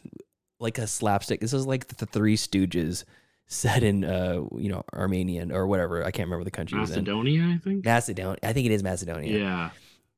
[0.59, 1.40] like a slapstick.
[1.40, 3.05] This is like the Three Stooges
[3.46, 6.04] set in, uh, you know, Armenian or whatever.
[6.04, 7.04] I can't remember the country it was in.
[7.04, 7.85] Macedonia, I think.
[7.85, 8.38] Macedonia.
[8.42, 9.38] I think it is Macedonia.
[9.38, 9.70] Yeah.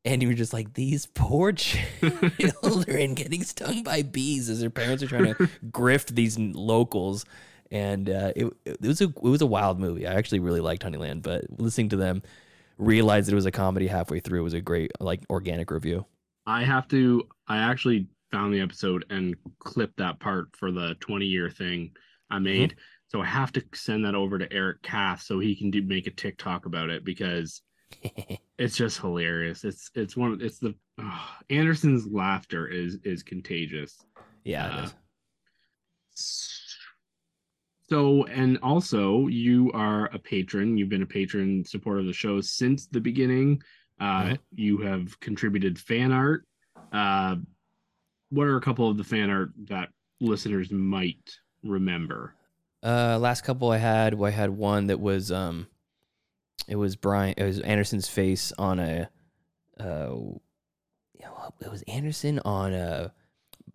[0.04, 5.02] And you were just like, these poor children getting stung by bees as their parents
[5.02, 5.34] are trying to
[5.70, 7.24] grift these locals.
[7.70, 10.06] And uh, it, it was a it was a wild movie.
[10.06, 12.22] I actually really liked Honeyland, but listening to them
[12.78, 16.06] realize that it was a comedy halfway through It was a great like organic review.
[16.46, 17.28] I have to.
[17.46, 21.90] I actually found the episode and clipped that part for the 20 year thing
[22.30, 22.76] I made.
[23.08, 26.06] So I have to send that over to Eric Kath so he can do make
[26.06, 27.62] a TikTok about it because
[28.58, 29.64] it's just hilarious.
[29.64, 30.32] It's it's one.
[30.32, 33.96] of- It's the oh, Anderson's laughter is is contagious.
[34.44, 34.88] Yeah, Uh.
[37.90, 40.76] So, and also, you are a patron.
[40.76, 43.62] You've been a patron supporter of the show since the beginning.
[43.98, 44.36] Uh.
[44.54, 46.44] You have contributed fan art.
[46.92, 47.36] Uh,
[48.30, 49.88] what are a couple of the fan art that
[50.20, 51.30] listeners might
[51.64, 52.34] remember?
[52.82, 55.66] Uh, last couple I had, I had one that was um,
[56.68, 59.08] it was Brian, it was Anderson's face on a,
[59.80, 60.40] uh, you
[61.22, 63.12] know, it was Anderson on a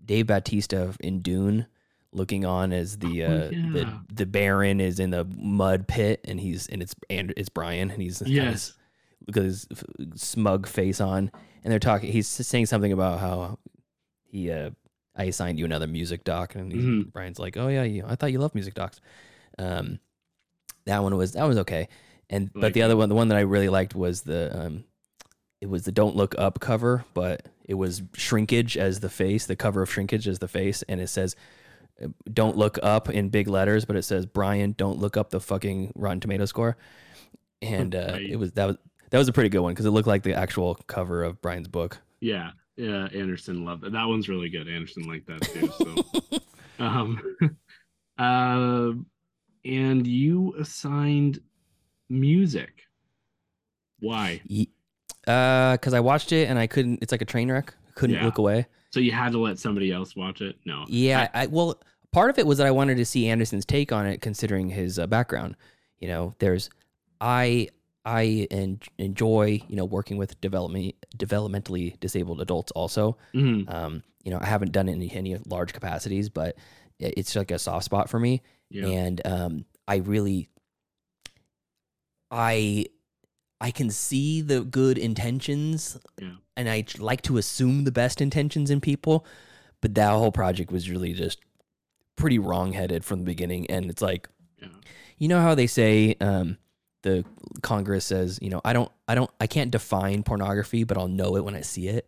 [0.06, 1.66] Dave Batista in Dune,
[2.14, 3.72] looking on as the Oh, uh yeah.
[3.72, 7.90] the the Baron is in the mud pit and he's and it's and it's Brian
[7.92, 8.74] and he's got his- Yes.
[9.34, 9.68] his
[10.16, 11.32] smug face on
[11.64, 12.12] and they're talking.
[12.12, 13.58] He's saying something about how
[14.24, 14.72] he uh
[15.16, 17.12] I assigned you another music doc, and Mhm.
[17.14, 19.00] Brian's like, "Oh yeah, you, I thought you loved music docs."
[19.60, 20.00] Um,
[20.86, 21.88] that one was that was okay,
[22.30, 24.84] and but the other one, the one that I really liked was the um,
[25.62, 29.56] it was the "Don't Look Up" cover, but it was Shrinkage as the face, the
[29.56, 31.36] cover of Shrinkage as the face, and it says
[32.04, 35.40] uh, "Don't Look Up" in big letters, but it says Brian, don't look up the
[35.40, 36.76] fucking Rotten Tomato score,
[37.62, 38.30] and uh, Right.
[38.32, 38.78] it was that was
[39.12, 41.68] that was a pretty good one because it looked like the actual cover of Brian's
[41.68, 42.00] book.
[42.20, 43.08] Yeah, yeah.
[43.14, 43.92] Anderson loved that.
[43.94, 44.68] That one's really good.
[44.68, 45.72] Anderson liked that too.
[45.78, 46.40] So,
[46.84, 47.22] um,
[48.18, 48.92] uh,
[49.66, 51.40] and you assigned
[52.10, 52.82] music.
[54.00, 54.42] Why?
[55.28, 57.00] Uh, because I watched it and I couldn't.
[57.02, 57.74] It's like a train wreck.
[57.96, 58.26] Couldn't Yeah.
[58.26, 58.66] look away.
[58.92, 60.58] So you had to let somebody else watch it?
[60.66, 60.86] No.
[60.88, 61.82] Yeah, I, well,
[62.12, 65.00] part of it was that I wanted to see Anderson's take on it, considering his
[65.00, 65.56] uh, background.
[66.00, 66.70] You know, there's
[67.22, 67.70] I
[68.06, 73.18] I en- enjoy you know working with development developmentally disabled adults also.
[73.34, 73.72] Mhm.
[73.74, 76.56] Um, you know, I haven't done it in any large capacities, but
[77.00, 78.42] it's like a soft spot for me.
[78.70, 78.88] Yeah.
[78.88, 80.48] and um, I really,
[82.32, 82.86] I,
[83.62, 86.32] I can see the good intentions, Yeah.
[86.58, 89.26] and I like to assume the best intentions in people,
[89.82, 91.40] but that whole project was really just
[92.16, 94.28] pretty wrong-headed from the beginning, and it's like,
[94.62, 94.70] Yeah.
[95.18, 96.58] you know how they say, um,
[97.04, 97.24] the
[97.62, 101.36] Congress says, you know, I don't, I don't, I can't define pornography, but I'll know
[101.38, 102.08] it when I see it.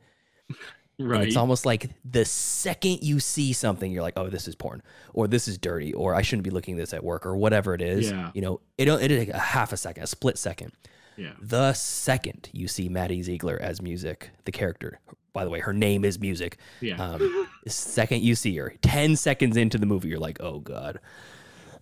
[0.97, 1.27] And Right.
[1.27, 4.81] it's almost like the second you see something, you're like, oh, this is porn,
[5.13, 7.73] or this is dirty, or I shouldn't be looking at this at work, or whatever
[7.73, 8.10] it is.
[8.12, 8.31] Yeah.
[8.34, 10.71] You know, it it is a half a second, a split second.
[11.17, 11.34] yeah.
[11.41, 15.01] The second you see Maddie Ziegler as music, the character,
[15.34, 16.60] by the way, her name is music.
[16.79, 16.95] Yeah.
[16.95, 21.01] Um, the second you see her, 10 seconds into the movie, you're like, oh, God.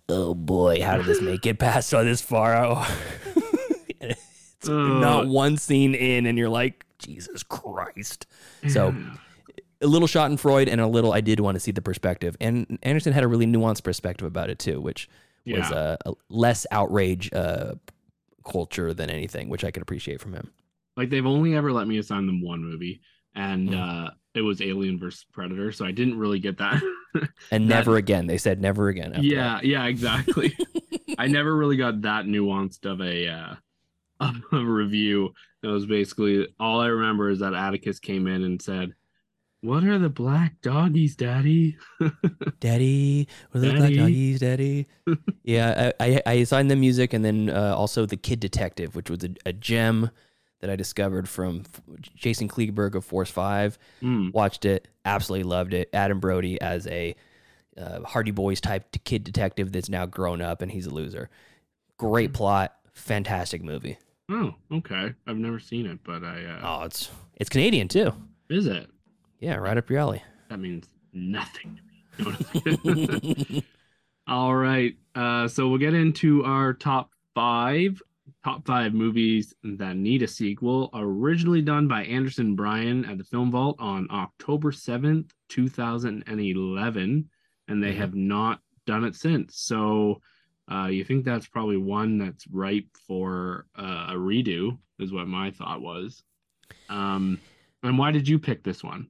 [0.08, 2.54] Oh, boy, how did this make it past so this far?
[2.56, 2.98] Oh.
[4.00, 8.26] it's not one scene in, and you're like, Jesus Christ.
[8.68, 8.94] So
[9.80, 12.36] a little schadenfreude and a little I did want to see the perspective.
[12.40, 15.08] And Anderson had a really nuanced perspective about it too, which
[15.46, 15.70] was Yeah.
[15.70, 17.74] uh, a less outrage uh,
[18.50, 20.50] culture than anything, which I could appreciate from him.
[20.96, 23.00] like they've only ever let me assign them one movie
[23.34, 23.74] and Hmm.
[23.76, 26.82] uh it was alien versus predator so i didn't really get that
[27.52, 28.26] And That- never again.
[28.26, 29.14] They said never again.
[29.22, 30.56] yeah yeah exactly
[31.18, 33.54] i never really got that nuanced of a uh
[34.20, 38.60] of a review it was basically all i remember is that atticus came in and
[38.62, 38.92] said
[39.60, 41.76] what are the black doggies daddy.
[42.60, 44.86] Daddy, what are those black doggies, Daddy?
[45.42, 49.08] yeah, I, I, I assigned them music and then uh, also The Kid Detective, which
[49.08, 50.10] was a, a gem
[50.60, 51.64] that I discovered from
[52.14, 53.78] Jason Kliegberg of Force 5.
[54.00, 54.30] Hmm.
[54.32, 55.90] watched it, absolutely loved it.
[55.92, 57.14] Adam Brody as a
[57.76, 61.28] uh, Hardy Boys type kid detective that's now grown up and he's a loser.
[61.98, 63.98] Great plot, fantastic movie.
[64.30, 68.12] oh okay i've never seen it but i uh Oh, it's it's Canadian too.
[68.48, 68.88] is it
[69.40, 70.22] Yeah, right up your alley.
[70.48, 71.78] that means nothing
[72.18, 72.24] to
[72.94, 73.64] me
[74.26, 74.94] All right.
[75.14, 78.00] Uh, so we'll get into our top five,
[78.44, 80.90] top five movies that need a sequel.
[80.94, 87.28] Originally done by Anderson Bryan at the Film Vault on October 7th, 2011.
[87.68, 87.96] And they Mhm.
[87.96, 89.56] have not done it since.
[89.56, 90.20] So
[90.70, 95.50] uh, you think that's probably one that's ripe for uh, a redo, is what my
[95.50, 96.22] thought was.
[96.88, 97.38] Um,
[97.82, 99.08] and why did you pick this one?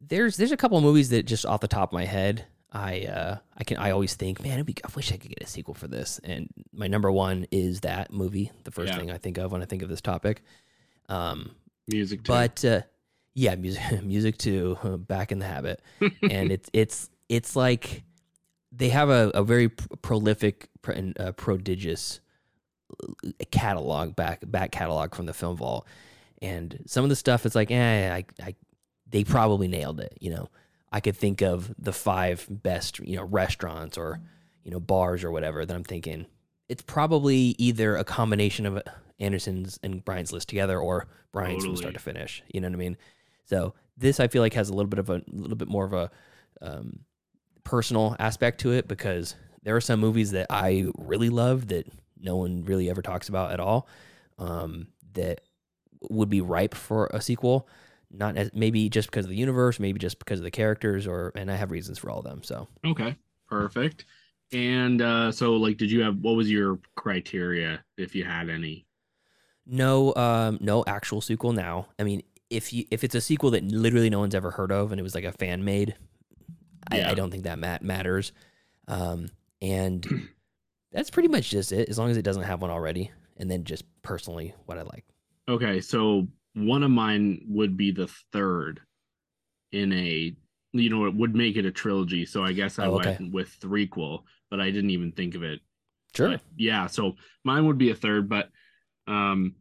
[0.00, 3.02] There's there's a couple of movies that just off the top of my head, I
[3.02, 5.74] uh I can I always think, man, be, I wish I could get a sequel
[5.74, 6.20] for this.
[6.22, 8.98] And my number one is that movie, the first Yeah.
[8.98, 10.42] thing I think of when I think of this topic.
[11.08, 11.50] Um,
[11.88, 12.28] Music, too.
[12.32, 12.82] but uh,
[13.34, 14.78] yeah, music, music too.
[14.84, 15.82] uh, Back in the habit,
[16.22, 18.04] and it's it's it's like
[18.72, 22.20] they have a, a very pr- prolific pr- and uh, prodigious
[23.02, 25.86] uh, catalog back back catalog from the film vault,
[26.40, 28.54] and some of the stuff it's like, eh, I, I
[29.08, 30.16] they probably nailed it.
[30.20, 30.48] You know,
[30.92, 34.20] I could think of the five best you know restaurants or
[34.64, 36.26] you know bars or whatever that I'm thinking.
[36.68, 38.80] It's probably either a combination of
[39.18, 42.42] Anderson's and Brian's list together or Brian's from start to finish.
[42.52, 42.96] You know what I mean?
[43.44, 45.92] So this I feel like has a little bit of a little bit more of
[45.92, 46.10] a
[46.62, 47.00] um,
[47.64, 51.86] personal aspect to it because there are some movies that I really love that
[52.18, 53.88] no one really ever talks about at all
[54.38, 55.42] um, that
[56.08, 57.68] would be ripe for a sequel.
[58.12, 61.32] Not as maybe just because of the universe, maybe just because of the characters, or
[61.36, 62.42] and I have reasons for all of them.
[62.42, 63.16] So Okay,
[63.48, 64.06] perfect.
[64.52, 68.86] And uh, so, like, did you have what was your criteria if you had any?
[69.66, 71.88] no, um, no actual sequel now.
[71.98, 74.90] I mean, if you if it's a sequel that literally no one's ever heard of
[74.92, 75.94] and it was like a fan made,
[76.90, 78.32] I, I don't think that mat- matters.
[78.88, 79.30] Um,
[79.62, 80.06] and
[80.92, 81.88] that's pretty much just it.
[81.88, 85.04] As long as it doesn't have one already, and then just personally what I like.
[85.48, 88.80] Okay, so one of mine would be the third
[89.72, 90.34] in a,
[90.72, 92.26] you know, it would make it a trilogy.
[92.26, 93.16] So I guess I Oh, okay.
[93.18, 95.60] went with threequel, but I didn't even think of it.
[96.14, 96.30] Sure.
[96.30, 98.48] But yeah, so mine would be a third, but
[99.06, 99.54] um,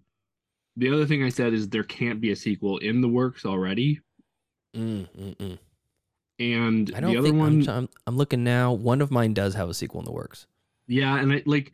[0.76, 4.00] the other thing I said is there can't be a sequel in the works already.
[4.76, 5.60] Mm, mm, mm.
[6.40, 8.72] And I don't the other think one, I'm, I'm, I'm looking now.
[8.72, 10.48] One of mine does have a sequel in the works.
[10.88, 11.72] Yeah, and I like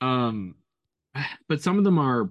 [0.00, 0.54] um
[1.48, 2.30] but some of them are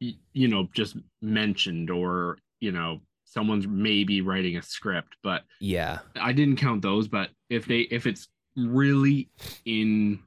[0.00, 5.98] you know just mentioned or you know someone's maybe writing a script, but Yeah.
[6.18, 9.28] I didn't count those, but if they if it's really
[9.66, 10.20] in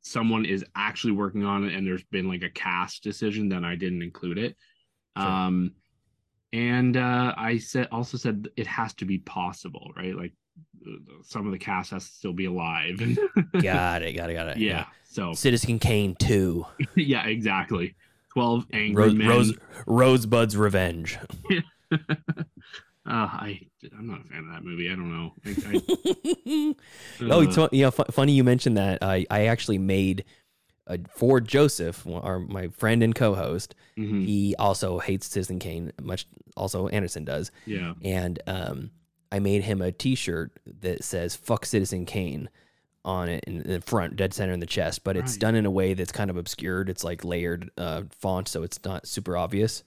[0.00, 3.76] someone is actually working on it and there's been like a cast decision, then I
[3.76, 4.56] didn't include it.
[5.16, 5.26] Sure.
[5.26, 5.72] Um,
[6.52, 10.16] and uh, I said also said it has to be possible, right?
[10.16, 10.32] Like
[11.22, 12.98] some of the cast has to still be alive.
[13.62, 14.14] got it.
[14.14, 14.34] Got it.
[14.34, 14.56] Got it.
[14.56, 14.86] yeah.
[15.04, 16.66] So Citizen Kane two.
[16.96, 17.94] yeah, exactly.
[18.38, 19.28] Twelve angry Rose, men.
[19.28, 19.52] Rose
[19.86, 21.18] Rosebud's Revenge.
[21.92, 21.96] uh,
[23.06, 23.60] I
[23.96, 24.90] I'm not a fan of that movie.
[24.90, 25.34] I don't know.
[25.44, 26.74] I, I,
[27.32, 29.02] oh, uh, it's fun, you know, fu- funny you mentioned that.
[29.02, 30.24] I I actually made
[30.86, 33.74] uh, for Joseph, our my friend and co-host.
[33.98, 37.94] mhm, He also hates Citizen Kane, much also Anderson does, yeah.
[38.02, 38.90] and um,
[39.30, 42.48] I made him a T-shirt that says "Fuck Citizen Kane"
[43.04, 45.04] on it in the front, dead center in the chest.
[45.04, 45.40] But it's Right.
[45.40, 46.88] done in a way that's kind of obscured.
[46.90, 49.82] It's like layered uh, font, so it's not super obvious.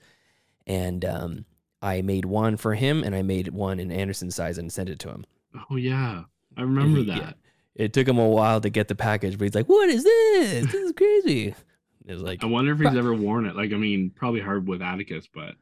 [0.66, 1.44] And um,
[1.80, 4.98] I made one for him, and I made one in Anderson size and sent it
[5.00, 5.24] to him.
[5.70, 6.24] Oh yeah,
[6.56, 7.18] I remember he- yeah.
[7.18, 7.36] that.
[7.74, 10.66] It took him a while to get the package, but he's like, "What is this?
[10.66, 11.54] This is crazy."
[12.04, 13.54] It was like, I wonder if he's ever worn it.
[13.54, 15.54] Like, I mean, probably hard with Atticus, but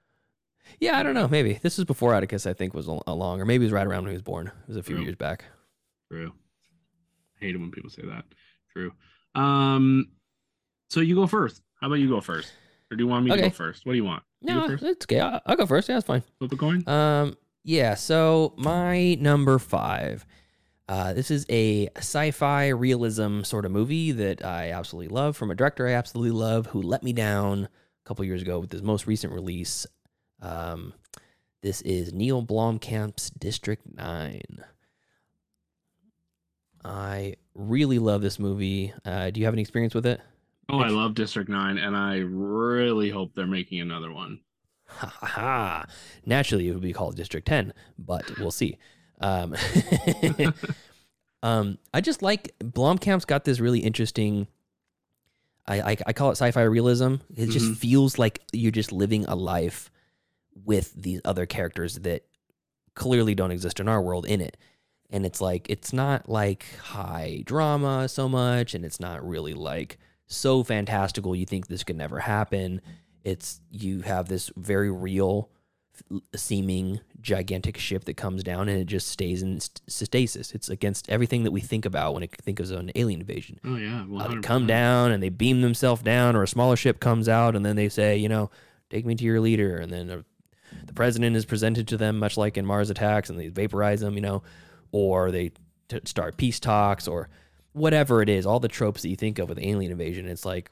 [0.78, 1.28] yeah, I don't know.
[1.28, 4.04] Maybe this was before Atticus, I think, was along, or maybe it was right around
[4.04, 4.46] when he was born.
[4.46, 5.04] It was a few True.
[5.04, 5.44] years back.
[6.10, 6.32] true.
[7.40, 8.24] Hate it when people say that.
[8.72, 8.92] True.
[9.34, 10.08] Um,
[10.88, 11.62] so you go first.
[11.80, 12.52] How about you go first,
[12.90, 13.86] or do you want me to go first?
[13.86, 14.22] What do you want?
[14.42, 14.82] You No, first.
[14.84, 15.20] it's okay.
[15.20, 15.88] I'll, I'll go first.
[15.88, 16.22] Yeah, that's fine.
[16.38, 16.86] Flip a coin.
[16.88, 17.94] Um, yeah.
[17.94, 20.26] So my number five.
[20.88, 25.54] Uh, this is a sci-fi realism sort of movie that I absolutely love from a
[25.54, 29.06] director I absolutely love who let me down a couple years ago with his most
[29.06, 29.86] recent release.
[30.42, 30.92] Um,
[31.62, 34.64] this is Neil Blomkamp's District Nine.
[36.84, 38.92] I really love this movie.
[39.04, 40.20] Uh, do you have any experience with it?
[40.68, 44.40] Oh, I love District Nine, and I really hope they're making another one.
[44.86, 45.86] Ha ha ha.
[46.24, 48.78] Naturally, it would be called District 10, but we'll see.
[49.20, 49.54] Um,
[51.42, 54.46] um, I just like Blomkamp's got this really interesting.
[55.66, 57.16] I, I, I call it sci-fi realism.
[57.36, 57.76] It just Mhm.
[57.76, 59.90] feels like you're just living a life
[60.64, 62.24] with these other characters that
[62.94, 64.56] clearly don't exist in our world in it.
[65.10, 69.98] And it's like it's not like high drama so much, and it's not really like
[70.26, 72.80] so fantastical you think this could never happen.
[73.24, 75.50] It's you have this very real
[76.34, 80.52] seeming gigantic ship that comes down and it just stays in st- stasis.
[80.54, 83.60] It's against everything that we think about when it think of an alien invasion.
[83.64, 87.00] Oh yeah, Uh, they come down and they beam themselves down, or a smaller ship
[87.00, 88.50] comes out, and then they say, you know,
[88.88, 90.22] take me to your leader, and then uh,
[90.86, 94.14] the president is presented to them, much like in Mars Attacks, and they vaporize them,
[94.14, 94.42] you know,
[94.92, 95.52] or they
[95.88, 97.28] t- start peace talks, or
[97.72, 100.26] whatever it is, all the tropes that you think of with alien invasion.
[100.26, 100.70] It's like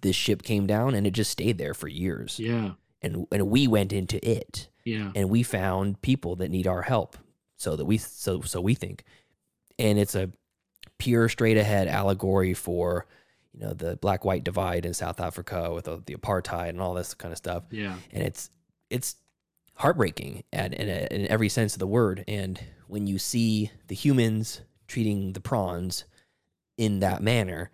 [0.00, 2.72] this ship came down and it just stayed there for years, Yeah,
[3.02, 4.68] and and we went into it.
[4.84, 7.16] Yeah, and we found people that need our help.
[7.56, 9.02] So that we so so we think.
[9.80, 10.30] And it's a
[10.98, 13.06] pure straight ahead allegory for
[13.52, 16.94] you know the black white divide in South Africa with the, the apartheid and all
[16.94, 17.64] this kind of stuff.
[17.70, 17.96] Yeah.
[18.12, 18.50] and it's
[18.90, 19.16] it's
[19.78, 24.60] heartbreaking and in, in every sense of the word and when you see the humans
[24.88, 26.04] treating the prawns
[26.76, 27.70] in that manner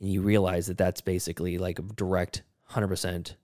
[0.00, 3.34] and you realize that that's basically like a direct 100%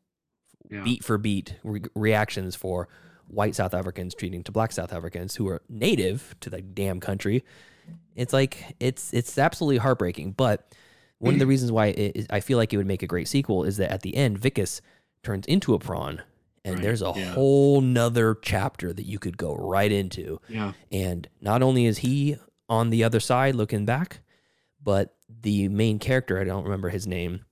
[0.70, 0.82] Yeah.
[0.82, 2.88] beat for beat re- reactions for
[3.28, 7.44] white South Africans treating to black South Africans who are native to the damn country.
[8.16, 10.32] It's like it's it's absolutely heartbreaking.
[10.32, 10.66] But
[11.18, 13.62] one of the reasons why it, I feel like it would make a great sequel
[13.64, 14.80] is that at the end, Wikus
[15.22, 16.22] turns into a prawn,
[16.64, 17.32] and Right, there's a yeah.
[17.32, 20.40] whole nother chapter that you could go right into.
[20.48, 20.72] Yeah.
[20.92, 22.36] And not only is he
[22.68, 24.20] on the other side looking back,
[24.82, 27.44] but the main character, I don't remember his name,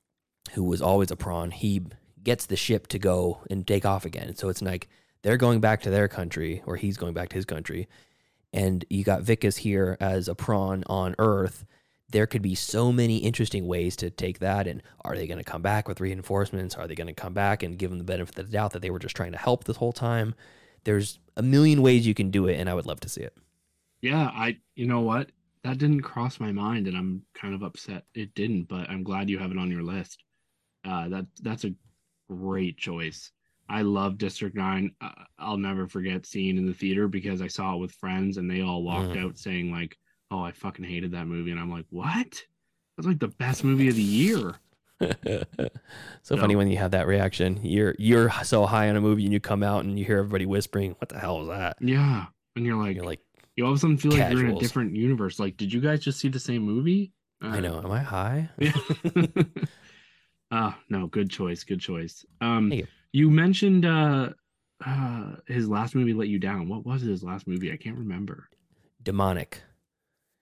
[0.52, 1.82] who was always a prawn, he
[2.22, 4.34] gets the ship to go and take off again.
[4.36, 4.88] So it's like
[5.22, 7.88] they're going back to their country, or he's going back to his country.
[8.52, 11.64] And you got Wikus here as a prawn on Earth.
[12.10, 14.66] There could be so many interesting ways to take that.
[14.66, 16.74] And are they going to come back with reinforcements?
[16.74, 18.80] Are they going to come back and give them the benefit of the doubt that
[18.82, 20.34] they were just trying to help this whole time?
[20.84, 23.36] There's a million ways you can do it, and I would love to see it.
[24.00, 25.30] Yeah, I you know what?
[25.64, 29.28] That didn't cross my mind and I'm kind of upset it didn't, but I'm glad
[29.28, 30.22] you have it on your list.
[30.84, 31.74] Uh that that's a
[32.30, 33.32] great choice.
[33.68, 34.94] I love District 9.
[35.00, 38.50] Uh, I'll never forget seeing in the theater because I saw it with friends and
[38.50, 39.24] they all walked Mhm.
[39.24, 39.96] out saying like,
[40.30, 42.44] "Oh, I fucking hated that movie." And I'm like, "What?"
[42.96, 44.54] That's like the best movie of the year.
[46.22, 47.60] so funny when you have that reaction.
[47.62, 50.46] You're you're so high on a movie and you come out and you hear everybody
[50.46, 52.26] whispering, "What the hell was that?" Yeah.
[52.56, 53.20] And you're like, You're like,
[53.56, 55.38] you all of a sudden feel like you're in a different universe.
[55.38, 57.12] Like, did you guys just see the same movie?
[57.40, 58.72] "I Uh, know, am I high?" Yeah.
[60.50, 62.24] Ah, no, good choice, good choice.
[62.40, 62.86] Um you.
[63.12, 64.30] you mentioned uh
[64.84, 66.68] uh his last movie let you down.
[66.68, 67.70] What was his last movie?
[67.72, 68.48] I can't remember.
[69.02, 69.62] Demonic.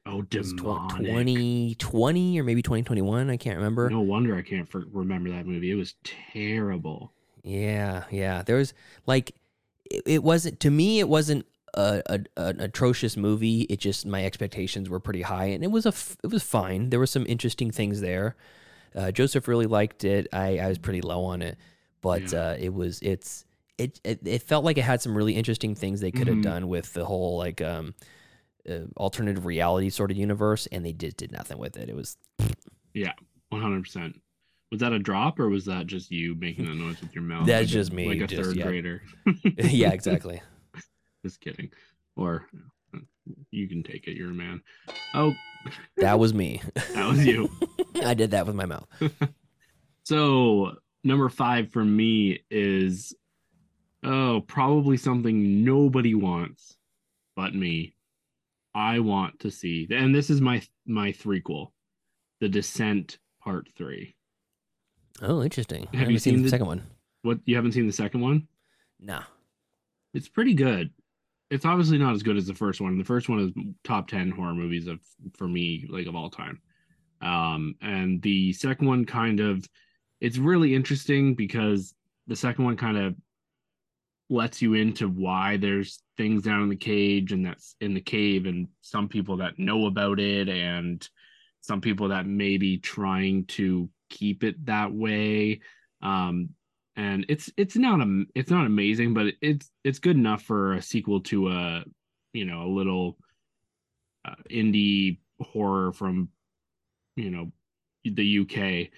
[0.07, 0.59] Oh, demonic.
[0.59, 3.31] 2020 or maybe 2021.
[3.31, 3.91] I can't remember.
[3.91, 5.71] No wonder I can't for- remember that movie.
[5.71, 5.95] It was
[6.33, 7.13] terrible.
[7.43, 8.43] Yeah, yeah.
[8.43, 8.73] There was
[9.07, 9.35] like
[9.91, 10.99] it, it wasn't to me.
[11.01, 13.63] It wasn't a, a, an atrocious movie.
[13.63, 16.91] It just my expectations were pretty high, and it was a f- it was fine.
[16.91, 18.37] There were some interesting things there.
[18.95, 20.27] Uh, Joseph really liked it.
[20.33, 21.59] I, I was pretty low on it,
[22.01, 22.41] but Yeah.
[22.51, 23.45] uh, it was it's
[23.79, 26.43] it, it it felt like it had some really interesting things they could have Mhm.
[26.45, 27.95] done with the whole like um
[28.69, 31.89] uh, alternative reality sort of universe, and they just did nothing with it.
[31.89, 32.17] It was
[32.95, 33.13] yeah,
[33.51, 34.21] One hundred percent.
[34.73, 37.47] Was that a drop or was that just you making that noise with your mouth?
[37.47, 38.65] That's like a- just me, like a just- third yeah.
[38.65, 39.03] grader.
[39.59, 40.41] yeah, exactly.
[41.25, 41.71] Just kidding.
[42.17, 42.47] Or
[43.51, 44.17] you can take it.
[44.17, 44.63] You're a man.
[45.15, 45.33] Oh,
[45.97, 46.61] That was me.
[46.95, 47.51] that was you.
[48.05, 48.87] I did that with my mouth.
[50.05, 53.15] So number five for me is
[54.05, 56.77] oh probably something nobody wants
[57.35, 57.96] but me.
[58.77, 61.73] I want to see, and this is my my threequel,
[62.41, 64.15] The Descent Part Three.
[65.23, 65.89] Oh, interesting.
[65.95, 66.83] Have you seen, seen the the- second one?
[67.23, 68.47] What you haven't seen the second one?
[69.01, 69.21] No.
[70.15, 70.91] It's pretty good.
[71.51, 72.99] It's obviously not as good as the first one.
[72.99, 73.53] The first one is
[73.83, 75.01] top ten horror movies of
[75.39, 76.61] for me, like of all time.
[77.23, 79.67] Um, and the second one kind of
[80.21, 81.95] it's really interesting because
[82.27, 83.15] the second one kind of
[84.29, 88.47] lets you into why there's things down in the cage and that's in the cave
[88.47, 91.09] and some people that know about it and
[91.61, 95.61] some people that may be trying to keep it that way
[96.03, 96.49] um
[96.97, 100.83] and it's it's not a it's not amazing but it's it's good enough for a
[100.83, 101.85] sequel to a
[102.33, 103.17] you know a little
[104.25, 106.29] uh, indie horror from
[107.17, 107.53] you know
[108.05, 108.91] the UK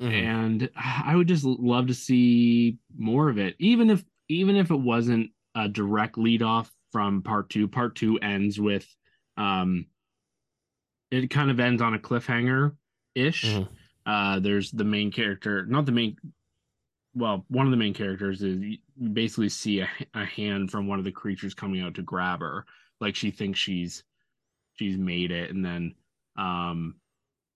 [0.00, 0.24] Mhm.
[0.24, 4.80] and I would just love to see more of it, even if even if it
[4.80, 7.68] wasn't a direct lead off from part two.
[7.68, 8.86] Part two ends with,
[9.36, 9.86] um,
[11.10, 12.76] it kind of ends on a cliffhanger
[13.14, 13.44] ish.
[13.44, 13.68] Mhm.
[14.04, 16.16] Uh, there's the main character, not the main.
[17.14, 18.78] Well, one of the main characters is you
[19.12, 22.66] basically see a, a hand from one of the creatures coming out to grab her,
[23.00, 24.02] like she thinks she's
[24.74, 25.94] she's made it, and then
[26.36, 26.94] um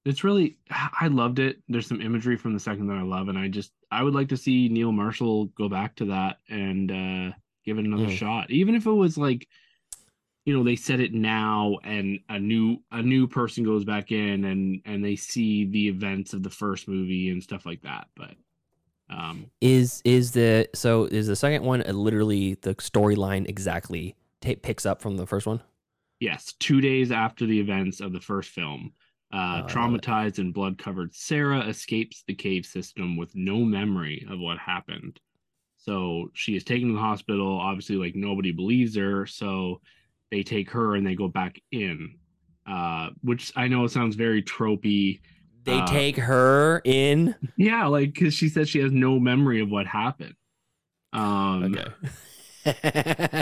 [0.07, 0.57] it's really
[1.01, 3.73] i loved it there's some imagery from the second that i love and i just
[3.91, 7.31] i would like to see neil marshall go back to that and uh
[7.65, 8.17] give it another Mm.
[8.17, 9.49] shot even if it was like
[10.45, 14.45] you know they set it now and a new a new person goes back in
[14.45, 18.35] and and they see the events of the first movie and stuff like that but
[19.11, 24.87] um Is is the so is the second one literally the storyline exactly ta picks
[24.87, 25.61] up from the first one?
[26.21, 28.93] Yes, two days after the events of the first film,
[29.33, 30.03] uh, Oh, it.
[30.03, 35.21] traumatized and blood covered Sarah escapes the cave system with no memory of what happened.
[35.79, 37.59] So she is taken to the hospital.
[37.59, 39.27] Obviously, like nobody believes her.
[39.27, 39.81] So
[40.31, 42.17] they take her and they go back in,
[42.69, 45.21] uh, which I know sounds very tropey.
[45.65, 47.35] They Uh, take her in.
[47.57, 50.35] Yeah, like because she said she has no memory of what happened.
[51.13, 51.95] Um, Okay.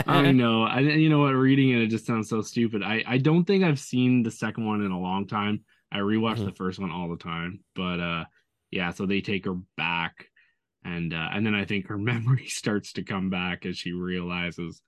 [0.07, 0.63] I know.
[0.63, 1.31] I you know what?
[1.31, 2.83] Reading it, it just sounds so stupid.
[2.83, 5.63] I I don't think I've seen the second one in a long time.
[5.95, 6.45] I rewatch Mhm.
[6.45, 8.25] the first one all the time, but uh,
[8.71, 8.91] yeah.
[8.91, 10.29] So they take her back,
[10.83, 14.81] and uh, and then I think her memory starts to come back as she realizes.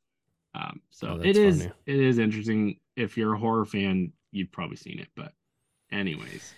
[0.53, 1.71] Um, so Oh, it is funny.
[1.85, 2.79] it is interesting.
[2.95, 5.07] If you're a horror fan, you've probably seen it.
[5.15, 5.33] But
[5.91, 6.53] anyways,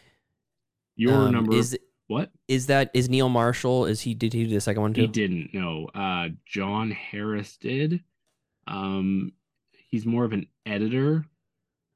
[0.95, 1.77] your Um, number is
[2.07, 2.31] what?
[2.47, 3.85] is that is Neil Marshall?
[3.85, 5.01] Is he did he do the second one too?
[5.01, 5.53] He didn't.
[5.53, 5.85] No.
[5.93, 8.03] Uh, Jon Harris did.
[8.67, 9.33] Um,
[9.89, 11.25] he's more of an editor.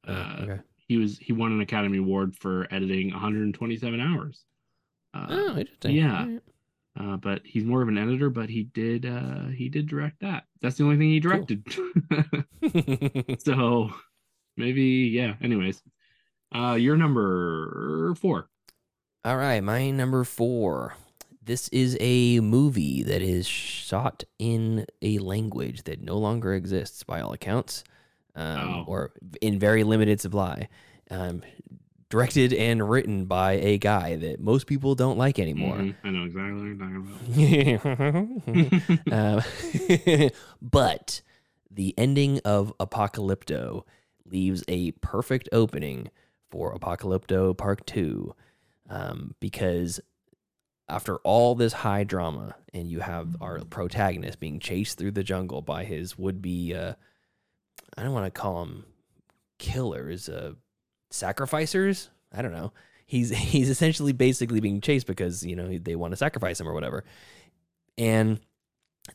[0.08, 0.62] Oh, Uh, okay.
[0.88, 4.44] He was he won an Academy Award for editing 127 hours.
[5.14, 5.96] Uh, Oh, interesting.
[5.96, 6.22] yeah.
[6.22, 6.42] Alright.
[7.00, 8.30] uh, but he's more of an editor.
[8.30, 10.44] But he did uh, he did direct that.
[10.62, 11.64] That's the only thing he directed.
[13.40, 13.90] so
[14.58, 15.36] maybe yeah.
[15.42, 15.82] Anyways,
[16.54, 18.50] uh, you're number four.
[19.26, 20.96] All right, my number four.
[21.46, 27.20] This is a movie that is shot in a language that no longer exists by
[27.20, 27.84] all accounts,
[28.36, 28.84] um, Oh.
[28.88, 29.12] or
[29.42, 30.68] in very limited supply.
[31.12, 31.44] Um,
[32.10, 35.78] directed and written by a guy that most people don't like anymore.
[35.78, 37.92] Mhm, I know exactly what you're talking
[39.10, 40.24] about.
[40.24, 40.30] um,
[40.62, 41.22] but
[41.72, 43.84] the ending of Apocalypto
[44.26, 46.10] leaves a perfect opening
[46.52, 48.36] for Apocalypto Part 2
[48.90, 50.00] um, because
[50.88, 55.62] after all this high drama, and you have our protagonist being chased through the jungle
[55.64, 56.94] by his would be, uh,
[57.98, 58.86] I don't want to call them
[59.60, 60.54] killers, uh,
[61.10, 62.10] sacrificers.
[62.32, 62.74] I don't know.
[63.06, 66.74] He's he's essentially basically being chased because you know they want to sacrifice him or
[66.74, 67.04] whatever,
[67.98, 68.40] and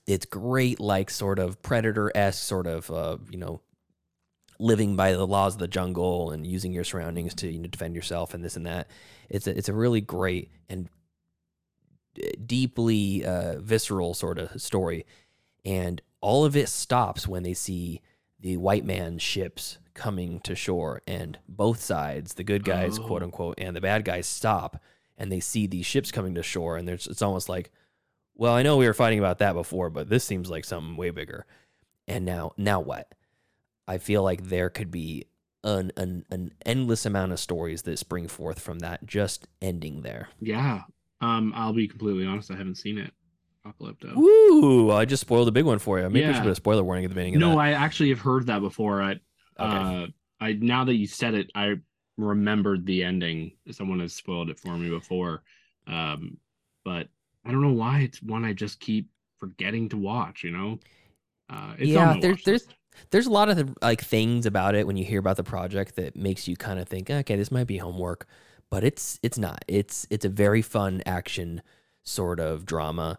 [0.06, 3.60] it's great, like sort of predator esque, sort of uh, you know
[4.60, 7.94] living by the laws of the jungle and using your surroundings to you know, defend
[7.94, 8.88] yourself and this and that.
[9.28, 10.88] It's a, it's a really great and
[12.44, 15.06] deeply uh, visceral sort of story,
[15.64, 18.02] and all of it stops when they see
[18.40, 23.06] the white man's ships coming to shore, and both sides, the good guys, Oh.
[23.06, 24.80] quote unquote, and the bad guys, stop,
[25.16, 27.72] and they see these ships coming to shore, and there's it's almost like,
[28.34, 31.10] well, I know we were fighting about that before, but this seems like something way
[31.10, 31.44] bigger.
[32.06, 33.12] And now, now what?
[33.88, 35.24] I feel like there could be
[35.64, 40.28] an an, an endless amount of stories that spring forth from that just ending there.
[40.40, 40.82] Yeah.
[41.20, 42.52] Um, I'll be completely honest.
[42.52, 43.12] I haven't seen it.
[43.72, 44.14] Apocalypto.
[44.14, 44.90] Woo!
[44.90, 46.08] I just spoiled a big one for you.
[46.08, 47.58] Maybe we should put a spoiler warning at the beginning of No, that.
[47.58, 49.02] I actually have heard that before.
[49.02, 49.20] I, Okay.
[49.60, 50.06] uh,
[50.40, 51.74] I now that you said it, I
[52.16, 53.52] remembered the ending.
[53.70, 55.42] Someone has spoiled it for me before,
[55.86, 56.36] um,
[56.84, 57.08] but
[57.44, 59.08] I don't know why it's one I just keep
[59.38, 60.44] forgetting to watch.
[60.44, 60.78] You know,
[61.50, 62.66] uh, it's Yeah, there- there's-
[63.10, 65.94] There's a lot of the, like things about it when you hear about the project
[65.96, 68.26] that makes you kind of think, okay, this might be homework,
[68.70, 69.64] but it's it's not.
[69.68, 71.62] It's it's a very fun action
[72.02, 73.18] sort of drama,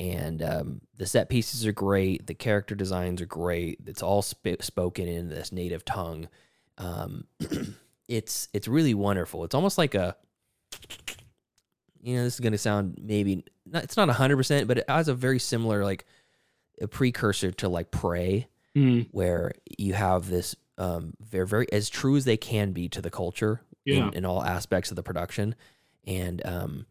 [0.00, 2.26] and um, the set pieces are great.
[2.26, 3.78] The character designs are great.
[3.86, 6.28] It's all sp- spoken in this native tongue.
[6.78, 7.26] Um,
[8.08, 9.44] it's it's really wonderful.
[9.44, 10.16] It's almost like a
[12.02, 15.08] you know this is going to sound maybe not, it's not 100% but it has
[15.08, 16.06] a very similar like
[16.80, 22.16] a precursor to like prey Mm, where you have this um very very as true
[22.16, 24.06] as they can be to the culture Yeah.
[24.08, 25.56] in, in all aspects of the production
[26.06, 26.86] and um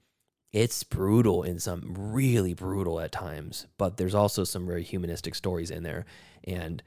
[0.52, 5.70] it's brutal in some really brutal at times but there's also some very humanistic stories
[5.70, 6.06] in there
[6.46, 6.82] and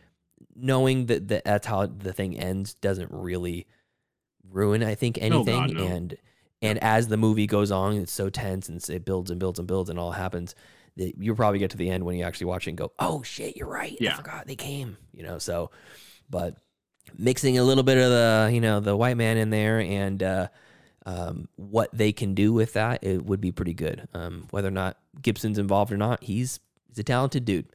[0.56, 3.66] knowing that, that that's how the thing ends doesn't really
[4.50, 5.84] ruin i think Oh, God, anything no.
[5.84, 6.16] and
[6.60, 9.68] and as the movie goes on it's so tense and it builds and builds and
[9.68, 10.54] builds and all happens
[10.96, 13.22] that you'll probably get to the end when you actually watch it and go oh
[13.22, 14.16] shit you're right i Yeah.
[14.16, 15.70] forgot they came you know so
[16.28, 16.56] but
[17.16, 20.48] mixing a little bit of the you know the white man in there and uh
[21.04, 24.72] um, what they can do with that it would be pretty good um, whether or
[24.72, 27.66] not gibson's involved or not he's he's a talented dude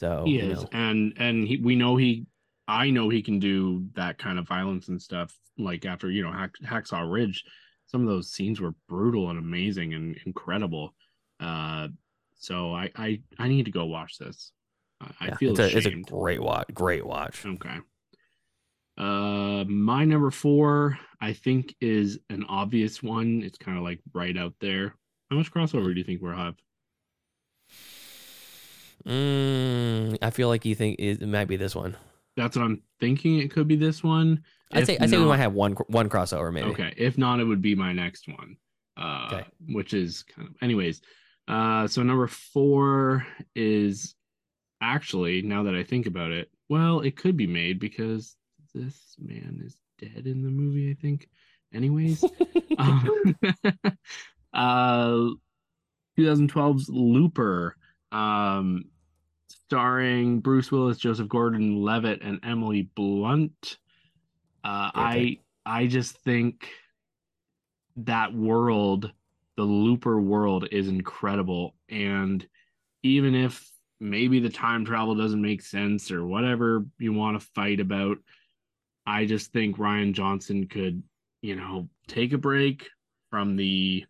[0.00, 2.26] so he you is, know, and and he, we know he.
[2.66, 5.36] I know he can do that kind of violence and stuff.
[5.58, 7.44] Like after you know Hack, Hacksaw Ridge,
[7.86, 10.94] some of those scenes were brutal and amazing and incredible.
[11.38, 11.88] Uh,
[12.38, 14.52] so I I I need to go watch this.
[15.02, 17.76] I, I feel it's a, it's a great watch great watch Okay.
[19.00, 23.42] Uh, my number four, I think, is an obvious one.
[23.42, 24.94] It's kind of like right out there.
[25.30, 26.56] How much crossover do you think we'll have?
[29.06, 31.96] mm, i feel like you think it, might be this one
[32.36, 33.38] That's what I'm thinking.
[33.38, 34.44] It could be this one.
[34.72, 36.92] i'd If say i'd say we might have one one crossover maybe Okay.
[36.96, 38.56] If not, it would be my next one.
[38.96, 39.44] Uh, Okay.
[39.72, 41.00] which is kind of, anyways.
[41.48, 44.14] Uh, so number four is
[44.80, 48.36] actually, now that I think about it, well, it could be made because
[48.74, 51.28] this man is dead in the movie, I think.
[51.72, 52.24] Anyways,
[52.78, 53.36] um,
[54.52, 55.28] uh,
[56.18, 57.76] 2012's Looper,
[58.12, 58.84] um,
[59.48, 63.78] starring Bruce Willis, Joseph Gordon-Levitt, and Emily Blunt.
[64.64, 65.82] Uh, Great I.
[65.82, 66.68] I just think
[67.96, 69.12] that world,
[69.56, 72.46] the Looper world, is incredible, and
[73.02, 77.78] even if maybe the time travel doesn't make sense or whatever you want to fight
[77.78, 78.16] about,
[79.10, 81.02] I just think Rian Johnson could,
[81.42, 82.86] you know, take a break
[83.30, 84.04] from the,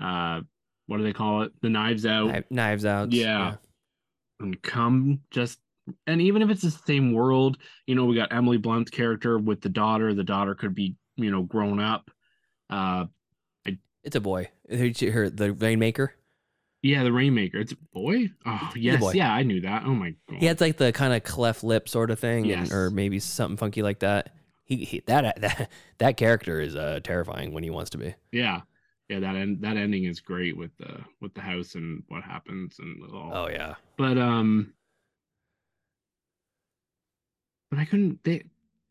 [0.00, 0.40] uh,
[0.86, 1.52] what do they call it?
[1.60, 3.56] The Knives Out Kni- knives out Yeah.
[4.40, 5.58] and come just
[6.06, 9.60] and even if it's the same world, you know, we got Emily Blunt's character with
[9.62, 10.12] the daughter.
[10.14, 12.10] The daughter could be, you know, grown up.
[12.70, 13.06] Uh
[14.04, 16.14] it's a boy her the rainmaker
[16.88, 17.58] yeah, the Rainmaker.
[17.58, 18.30] It's a boy.
[18.46, 19.12] Oh yes, boy.
[19.12, 19.82] yeah, I knew that.
[19.84, 20.38] Oh my god.
[20.40, 23.56] he had like the kind of cleft lip sort of thing and- or maybe something
[23.56, 24.34] funky like that
[24.64, 28.60] he, he that that that character is uh terrifying when he wants to be yeah.
[29.08, 32.78] Yeah, that end that ending is great with the with the house and what happens
[32.78, 33.30] and all.
[33.34, 34.74] oh yeah But um
[37.70, 38.44] but I couldn't they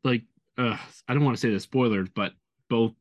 [0.04, 0.24] like
[0.58, 0.78] uh
[1.08, 2.34] I don't want to say the spoilers, but
[2.70, 2.94] both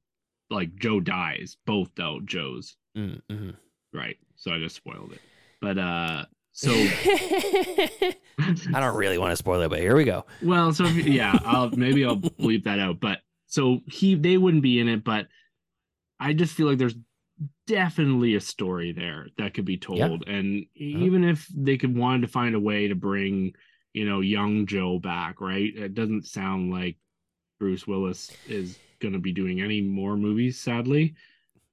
[0.51, 2.77] like Joe dies, both though Joe's.
[2.97, 3.57] mm mhm.
[3.93, 4.17] Right.
[4.47, 5.21] So I just spoiled it.
[5.61, 6.71] But uh so
[8.39, 10.25] I don't really want to spoil it, but here we go.
[10.41, 13.01] well, so if- yeah, I'll maybe I'll bleep that out.
[13.01, 15.27] But so he they wouldn't be in it, but
[16.21, 16.95] I just feel like there's
[17.67, 19.99] definitely a story there that could be told.
[19.99, 20.07] Yeah.
[20.07, 20.19] Uh-huh.
[20.29, 23.53] And even if they could wanted to find a way to bring,
[23.95, 25.75] you know, young Joe back, right?
[25.77, 26.97] It doesn't sound like
[27.59, 31.17] Bruce Willis is gonna be doing any more movies, sadly.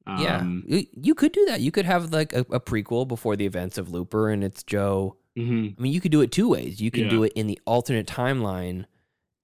[0.08, 1.62] Yeah, Um, you, you could do that.
[1.62, 5.18] You could have like a, a prequel before the events of Looper, and it's Joe.
[5.38, 5.76] mhm.
[5.78, 6.82] I mean, you could do it two ways.
[6.82, 7.10] You can Yeah.
[7.10, 8.86] do it in the alternate timeline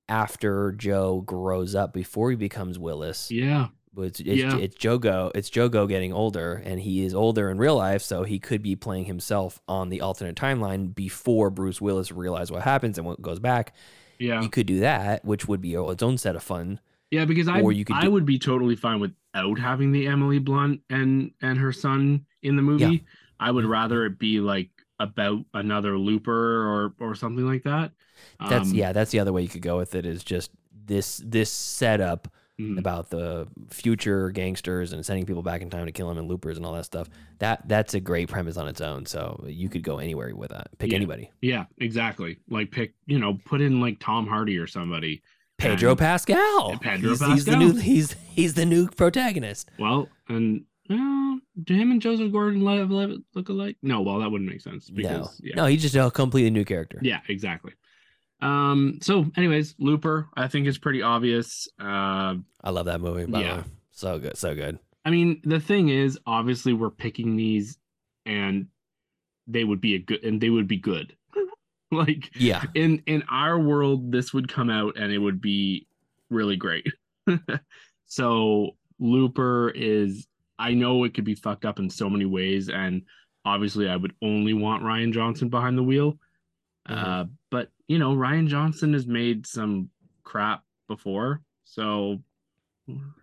[0.07, 3.29] after Joe grows up before he becomes Willis.
[3.31, 3.67] Yeah.
[3.93, 4.57] But it's, it's, Yeah.
[4.57, 5.31] it's Jogo.
[5.35, 8.75] It's Jogo getting older, and he is older in real life, so he could be
[8.75, 13.39] playing himself on the alternate timeline before Bruce Willis realizes what happens and what goes
[13.39, 13.73] back.
[14.19, 14.41] Yeah.
[14.41, 16.79] You could do that, which would be its own set of fun.
[17.11, 18.99] Yeah, because I Or you could I do- would be totally fine
[19.33, 22.85] without having the Emily Blunt and and her son in the movie.
[22.85, 22.99] Yeah.
[23.39, 24.69] I would rather it be like
[24.99, 26.33] about another looper
[26.67, 27.91] or or something like that.
[28.39, 30.05] That's Um, yeah, that's the other way you could go with it.
[30.05, 30.51] Is just
[30.85, 32.27] this this setup
[32.59, 32.77] mhm.
[32.77, 36.57] about the future gangsters and sending people back in time to kill them and loopers
[36.57, 37.09] and all that stuff.
[37.39, 39.05] That that's a great premise on its own.
[39.05, 40.69] So you could go anywhere with that.
[40.79, 40.97] Pick Yeah.
[40.97, 41.31] anybody.
[41.41, 42.39] Yeah, exactly.
[42.49, 45.21] Like pick, you know, put in like Tom Hardy or somebody.
[45.59, 46.77] Pedro And- Pascal.
[46.79, 49.69] Pedro he's, he's the new he's he's the new protagonist.
[49.77, 53.77] Well, and well, do him and Joseph Gordon-Levitt look alike?
[53.83, 56.65] No, well, that wouldn't make sense No, because yeah, no, he's just a completely new
[56.65, 56.99] character.
[57.01, 57.73] yeah, exactly.
[58.41, 58.99] Um.
[59.01, 61.67] So, anyways, Looper, I think is pretty obvious.
[61.79, 63.25] Uh, I love that movie.
[63.25, 63.53] By Yeah.
[63.55, 63.67] the way.
[63.91, 64.79] so good, so good.
[65.05, 67.77] I mean, the thing is, obviously, we're picking these,
[68.25, 68.67] and
[69.47, 71.15] they would be a good, and they would be good.
[71.91, 75.87] like Yeah, in in our world, this would come out, and it would be
[76.29, 76.87] really great.
[78.05, 80.27] so Looper is,
[80.57, 83.03] I know it could be fucked up in so many ways, and
[83.45, 86.17] obviously, I would only want Rian Johnson behind the wheel.
[86.85, 89.89] Uh, but you know, Rian Johnson has made some
[90.23, 92.19] crap before, so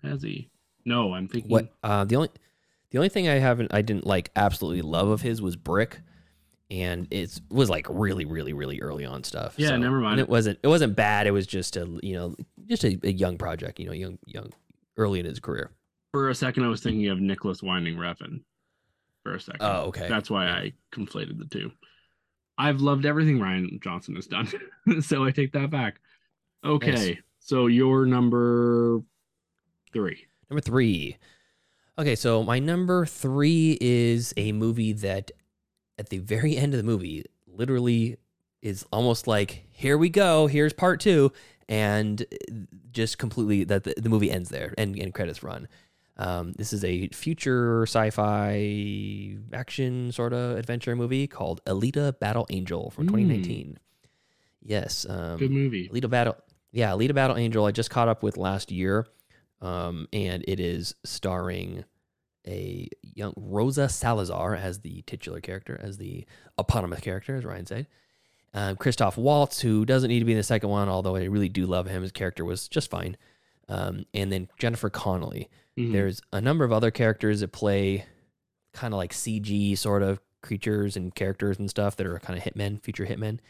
[0.02, 0.50] has he?
[0.84, 1.50] No, I'm thinking.
[1.50, 2.30] what uh, the only
[2.90, 6.00] the only thing I haven't I didn't like absolutely love of his was Brick,
[6.70, 9.54] and it was like really really really early on stuff.
[9.56, 10.20] Yeah, never mind.
[10.20, 11.26] It wasn't it wasn't bad.
[11.26, 12.34] It was just a you know
[12.66, 13.78] just a, a young project.
[13.78, 14.52] You know, young young
[14.96, 15.70] early in his career.
[16.12, 18.40] For a second, I was thinking of Nicolas Winding Refn.
[19.22, 19.60] For a second.
[19.60, 20.08] Oh, okay.
[20.08, 21.72] That's why I conflated the two.
[22.58, 24.48] I've loved everything Rian Johnson has done,
[25.02, 26.00] so I take that back.
[26.64, 27.16] Okay, Nice.
[27.38, 29.02] so your number
[29.92, 30.26] three.
[30.48, 31.16] Number three.
[31.98, 35.32] Okay, so my number three is a movie that
[35.98, 38.16] at the very end of the movie literally
[38.62, 41.32] is almost like, here we go, here's part two.
[41.68, 42.24] And
[42.92, 45.66] just completely that the, the movie ends there and, and credits run.
[46.16, 52.90] Um, this is a future sci-fi action sort of adventure movie called Alita Battle Angel
[52.90, 53.10] from Mm.
[53.10, 53.78] 2019.
[54.62, 55.88] Yes, um, Good movie.
[55.88, 56.36] Alita Battle,
[56.72, 57.64] yeah, Alita Battle Angel.
[57.66, 59.06] I just caught up with last year,
[59.60, 61.84] um, and it is starring
[62.46, 66.24] a young Rosa Salazar as the titular character, as the
[66.58, 67.86] eponymous character, as Ryan said.
[68.54, 71.48] Um, Christoph Waltz, who doesn't need to be in the second one, although I really
[71.48, 72.02] do love him.
[72.02, 73.16] His character was just fine.
[73.68, 75.50] Um, and then Jennifer Connelly.
[75.76, 75.92] Mhm.
[75.92, 78.06] There's a number of other characters that play
[78.72, 82.44] kind of like CG sort of creatures and characters and stuff that are kind of
[82.44, 83.40] hitmen, future hitmen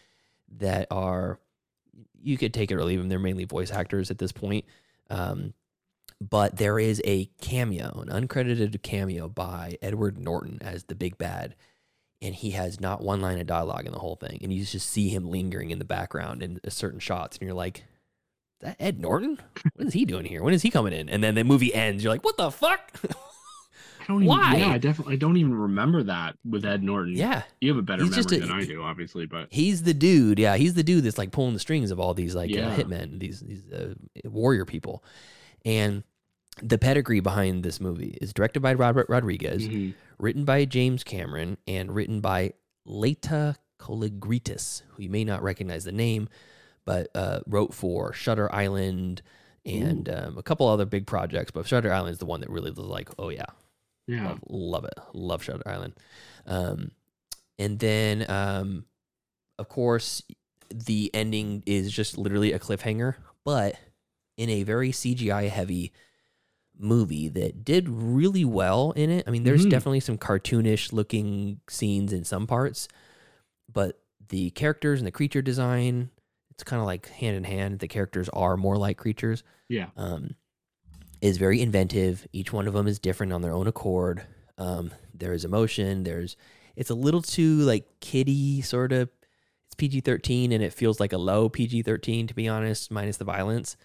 [0.59, 1.39] that are
[2.21, 3.09] you could take it or leave them.
[3.09, 4.65] They're mainly voice actors at this point.
[5.11, 5.55] Um,
[6.21, 11.55] but there is a cameo, an uncredited cameo by Edward Norton as the big bad.
[12.23, 14.39] And he has not one line of dialogue in the whole thing.
[14.43, 17.37] And you just see him lingering in the background in certain shots.
[17.37, 17.85] And you're like, is
[18.63, 19.39] that Ed Norton?
[19.75, 20.43] What is he doing here?
[20.43, 21.11] When is he coming in?
[21.11, 22.03] And then the movie ends.
[22.03, 22.91] You're like, what the fuck?
[24.01, 24.57] I don't even, why?
[24.57, 27.15] Yeah, I definitely I don't even remember that with Ed Norton.
[27.17, 27.43] yeah.
[27.61, 29.27] you have a better He's memory a- than I do, obviously.
[29.27, 30.39] But He's the dude.
[30.39, 32.69] Yeah, he's the dude that's like pulling the strings of all these like Yeah.
[32.69, 33.95] uh, hitmen, these these uh,
[34.25, 35.05] warrior people.
[35.65, 36.05] And
[36.63, 39.95] the pedigree behind this movie is directed by Robert Rodriguez, Mhm.
[40.19, 42.53] written by James Cameron, and written by
[42.87, 46.29] Laeta Kalogridis, who you may not recognize the name,
[46.85, 49.23] but uh, wrote for Shutter Island
[49.65, 51.51] and um, a couple other big projects.
[51.51, 53.45] But Shutter Island is the one that really was like, oh yeah,
[54.07, 54.95] yeah, Love, love it.
[55.13, 55.95] Love Shutter Island.
[56.47, 56.93] Um,
[57.59, 58.85] and then, um,
[59.59, 60.23] of course,
[60.73, 63.75] the ending is just literally a cliffhanger, but
[64.37, 65.93] in a very CGI heavy
[66.79, 69.25] movie that did really well in it.
[69.27, 69.71] I mean, there's Mhm.
[69.71, 72.87] definitely some cartoonish looking scenes in some parts,
[73.73, 76.11] but the characters and the creature design,
[76.51, 77.79] it's kind of like hand in hand.
[77.79, 79.87] The characters are more like creatures yeah.
[79.97, 80.35] um,
[81.23, 82.27] is very inventive.
[82.33, 84.23] Each one of them is different on their own accord.
[84.59, 86.03] Um, there is emotion.
[86.03, 86.37] There's
[86.77, 89.09] it's a little too like kiddie sort of.
[89.69, 93.17] It's PG thirteen and it feels like a low PG thirteen to be honest, minus
[93.17, 93.77] the violence.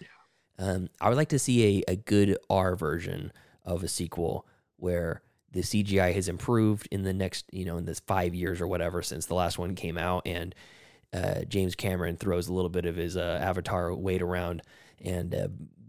[0.62, 3.32] Um, I would like to see a, a good R version
[3.64, 4.46] of a sequel
[4.76, 8.68] where the CGI has improved in the next, you know, in this five years or
[8.68, 10.54] whatever since the last one came out, and
[11.12, 14.62] uh, James Cameron throws a little bit of his uh, Avatar weight around
[15.04, 15.48] and uh,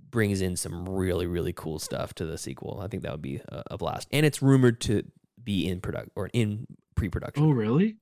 [0.09, 2.81] brings in some really really cool stuff to the sequel.
[2.83, 5.03] I think that would be a, a blast, and it's rumored to
[5.41, 6.65] be in product or in
[6.95, 7.43] pre-production.
[7.43, 7.97] Oh, really?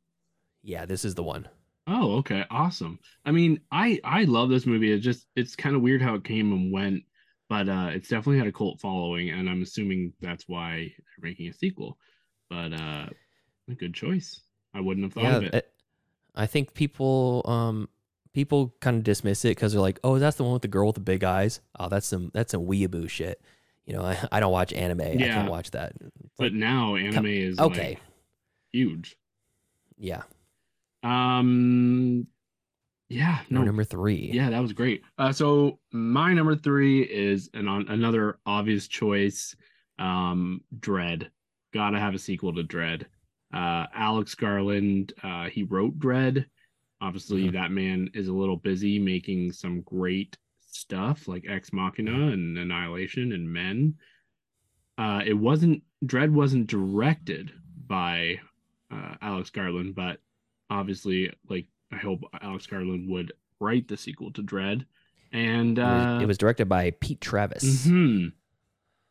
[0.64, 1.50] Yeah, this is the one.
[1.88, 3.00] Oh, okay, awesome.
[3.26, 4.92] I mean, I I love this movie.
[4.92, 7.04] It just it's kind of weird how it came and went,
[7.50, 11.48] but uh it's definitely had a cult following, and I'm assuming that's why they're making
[11.48, 11.98] a sequel.
[12.50, 13.08] But uh
[13.70, 14.42] a good choice.
[14.74, 15.54] I wouldn't have thought yeah, of it.
[15.56, 15.74] it-
[16.34, 17.90] I think people um
[18.34, 20.88] people kind of dismiss it because they're like, oh, that's the one with the girl
[20.88, 21.60] with the big eyes.
[21.80, 23.42] Oh, that's some that's some weeaboo shit.
[23.86, 25.20] You know, I, I don't watch anime.
[25.20, 25.26] Yeah.
[25.26, 25.94] I can't watch that.
[26.00, 28.00] It's but like, now anime is okay, like,
[28.72, 29.18] huge.
[29.98, 30.22] yeah.
[31.04, 32.28] Um
[33.10, 34.30] yeah, No, no, number three.
[34.34, 35.02] Yeah, that was great.
[35.18, 39.54] Uh, so my number three is an on another obvious choice.
[40.00, 41.28] Um, Dredd.
[41.74, 43.04] Gotta have a sequel to Dredd.
[43.54, 45.12] Uh, Alex Garland.
[45.22, 46.46] Uh, he wrote Dredd.
[47.02, 47.52] Obviously, Mhm.
[47.54, 53.34] that man is a little busy making some great stuff like Ex Machina and Annihilation
[53.34, 53.96] and Men.
[54.98, 57.52] Uh, it wasn't Dredd wasn't directed
[57.88, 58.40] by
[58.90, 60.22] uh, Alex Garland, but
[60.72, 64.86] obviously, like I hope Alex Garland would write the sequel to Dredd.
[65.34, 67.86] And It was, uh, it was directed by Pete Travis.
[67.88, 68.32] mhm,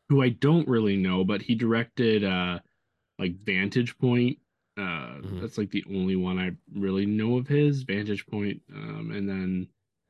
[0.09, 2.59] who I don't really know, but he directed uh,
[3.19, 4.39] like Vantage Point.
[4.77, 5.41] Uh, Mhm.
[5.41, 8.63] That's like the only one I really know of his Vantage Point.
[8.75, 9.69] Um, and then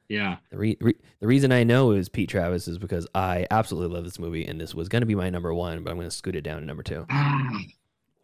[0.09, 3.94] yeah, The, re- re- the reason I know is Pete Travis is because I absolutely
[3.94, 6.09] love this movie, and this was going to be my number one, but I'm going
[6.09, 7.07] to scoot it down to number two.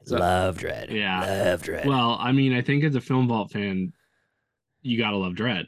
[0.06, 0.90] So- love Dredd.
[0.90, 1.20] Yeah.
[1.50, 1.84] Love Dredd.
[1.86, 3.92] Well, I mean, I think as a Film Vault fan,
[4.82, 5.66] you gotta love Dredd.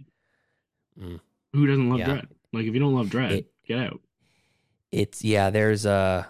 [1.00, 1.20] Mm.
[1.52, 2.06] Who doesn't love Yeah.
[2.08, 2.26] Dredd?
[2.52, 4.00] Like, if you don't love Dredd, It- get out.
[4.90, 6.26] it's yeah there's a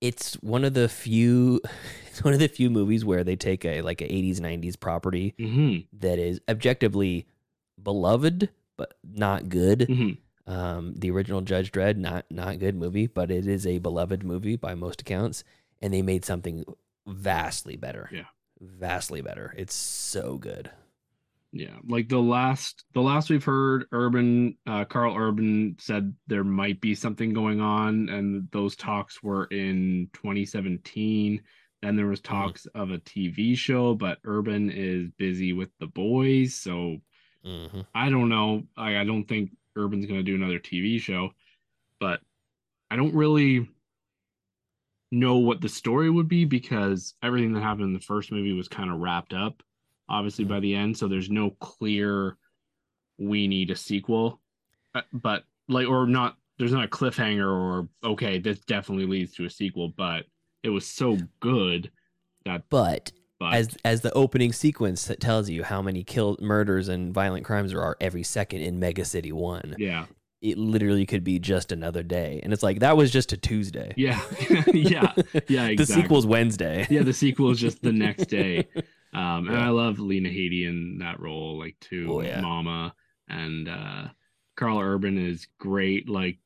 [0.00, 1.60] it's one of the few
[2.08, 5.34] it's one of the few movies where they take a like a 80s 90s property
[5.38, 7.26] hmm that is objectively
[7.82, 13.30] beloved but not good hmm um the original judge dredd not not good movie but
[13.30, 15.42] it is a beloved movie by most accounts
[15.80, 16.64] and they made something
[17.08, 18.26] vastly better Yeah.
[18.60, 20.70] vastly better it's so good
[21.50, 26.78] Yeah, like the last the last we've heard, Urban uh, Karl Urban said there might
[26.80, 31.42] be something going on, and those talks were in 2017.
[31.80, 36.54] Then there was talks of a TV show, but Urban is busy with the boys,
[36.54, 36.98] so
[37.42, 38.64] hmm I don't know.
[38.76, 41.30] I, I don't think Urban's going to do another TV show,
[42.00, 42.20] but
[42.90, 43.68] I don't really
[45.10, 48.68] know what the story would be because everything that happened in the first movie was
[48.68, 49.62] kind of wrapped up,
[50.08, 50.96] obviously, by the end.
[50.96, 52.36] So there's no clear,
[53.18, 54.40] we need a sequel,
[54.94, 59.44] Uh, but like, or not, there's not a cliffhanger or, okay, this definitely leads to
[59.44, 60.24] a sequel, but
[60.62, 61.90] it was so good
[62.44, 66.88] that, but but as as the opening sequence that tells you how many kill murders
[66.88, 69.76] and violent crimes there are every second in Mega City One.
[69.78, 70.06] yeah,
[70.40, 73.92] It literally could be just another day, and it's like that was just a Tuesday.
[73.96, 74.20] yeah,
[74.72, 75.12] yeah,
[75.48, 75.74] yeah, exactly.
[75.76, 76.86] the sequel's Wednesday.
[76.90, 78.68] yeah, the sequel is just the next day.
[79.12, 82.40] Um, and I love Lena Headey in that role, like too, Oh, yeah.
[82.40, 82.94] Mama,
[83.28, 84.08] and uh,
[84.56, 86.08] Karl Urban is great.
[86.08, 86.38] Like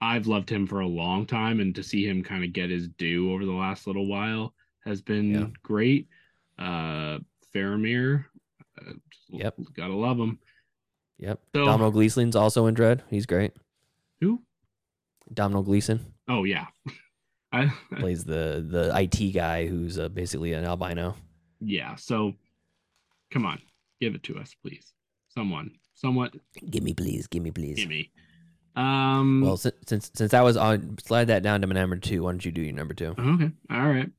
[0.00, 2.88] I've loved him for a long time, and to see him kind of get his
[2.88, 4.54] due over the last little while
[4.86, 5.46] has been Yeah.
[5.62, 6.08] great.
[6.58, 7.18] Uh,
[7.54, 8.24] Faramir,
[8.80, 8.92] uh,
[9.28, 9.58] Yep.
[9.74, 10.38] gotta love him.
[11.18, 11.40] Yep.
[11.54, 13.00] So- Domhnall Gleeson's also in Dredd.
[13.10, 13.52] He's great.
[14.20, 14.42] Who?
[15.32, 16.66] Domino Gleeson Oh yeah,
[17.52, 21.14] I plays the the IT guy who's uh, basically an albino.
[21.60, 21.94] yeah.
[21.96, 22.34] So
[23.32, 23.60] come on,
[24.00, 24.92] give it to us, please.
[25.28, 26.32] Someone, somewhat,
[26.70, 27.26] Give me, please.
[27.26, 27.76] Give me, please.
[27.76, 28.10] give me.
[28.76, 29.42] Um.
[29.44, 32.22] Well, since since since I was on, slide that down to my number two.
[32.22, 33.14] Why don't you do your number two?
[33.18, 33.50] Okay.
[33.70, 34.10] All right.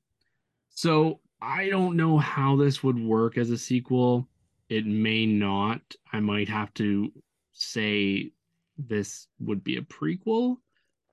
[0.69, 4.27] So I don't know how this would work as a sequel.
[4.69, 5.81] It may not.
[6.11, 7.11] I might have to
[7.53, 8.31] say
[8.77, 10.57] this would be a prequel.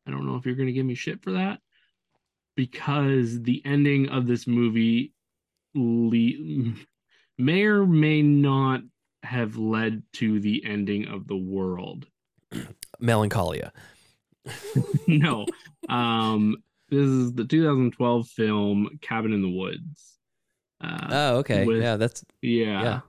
[0.06, 1.60] I don't know if you're going to give me shit for that
[2.56, 5.12] because the ending of this movie
[5.74, 6.74] le-
[7.38, 8.80] may or may not
[9.22, 12.06] have led to the ending of the world.
[13.00, 13.72] Melancholia.
[15.06, 15.46] no.
[15.88, 16.56] Um
[16.90, 20.18] this is the 2012 film Cabin in the Woods.
[20.82, 21.64] Uh Oh, okay.
[21.64, 22.82] with- yeah, that's yeah.
[22.82, 23.00] yeah.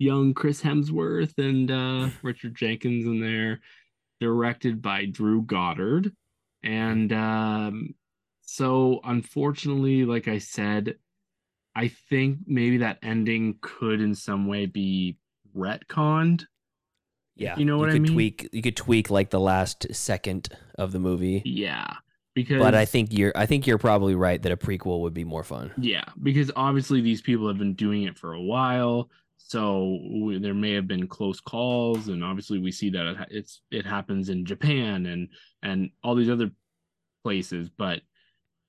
[0.00, 3.60] Young Chris Hemsworth and uh Richard Jenkins in there
[4.20, 6.12] directed by Drew Goddard.
[6.64, 7.94] And um
[8.40, 10.96] so unfortunately like I said
[11.76, 15.18] I think maybe that ending could in some way be
[15.56, 16.46] retconned.
[17.36, 17.56] yeah.
[17.56, 18.12] You know what I could mean?
[18.12, 18.48] Tweak.
[18.52, 20.48] You could tweak like the last second
[20.78, 21.42] of the movie.
[21.44, 21.94] Yeah.
[22.34, 25.24] Because But I think you're I think you're probably right that a prequel would be
[25.24, 25.72] more fun.
[25.76, 29.10] Yeah, because obviously these people have been doing it for a while,
[29.46, 33.62] so we, there may have been close calls, and obviously we see that it, it's
[33.70, 35.28] it happens in Japan and
[35.62, 36.50] and all these other
[37.24, 37.68] places.
[37.68, 38.02] But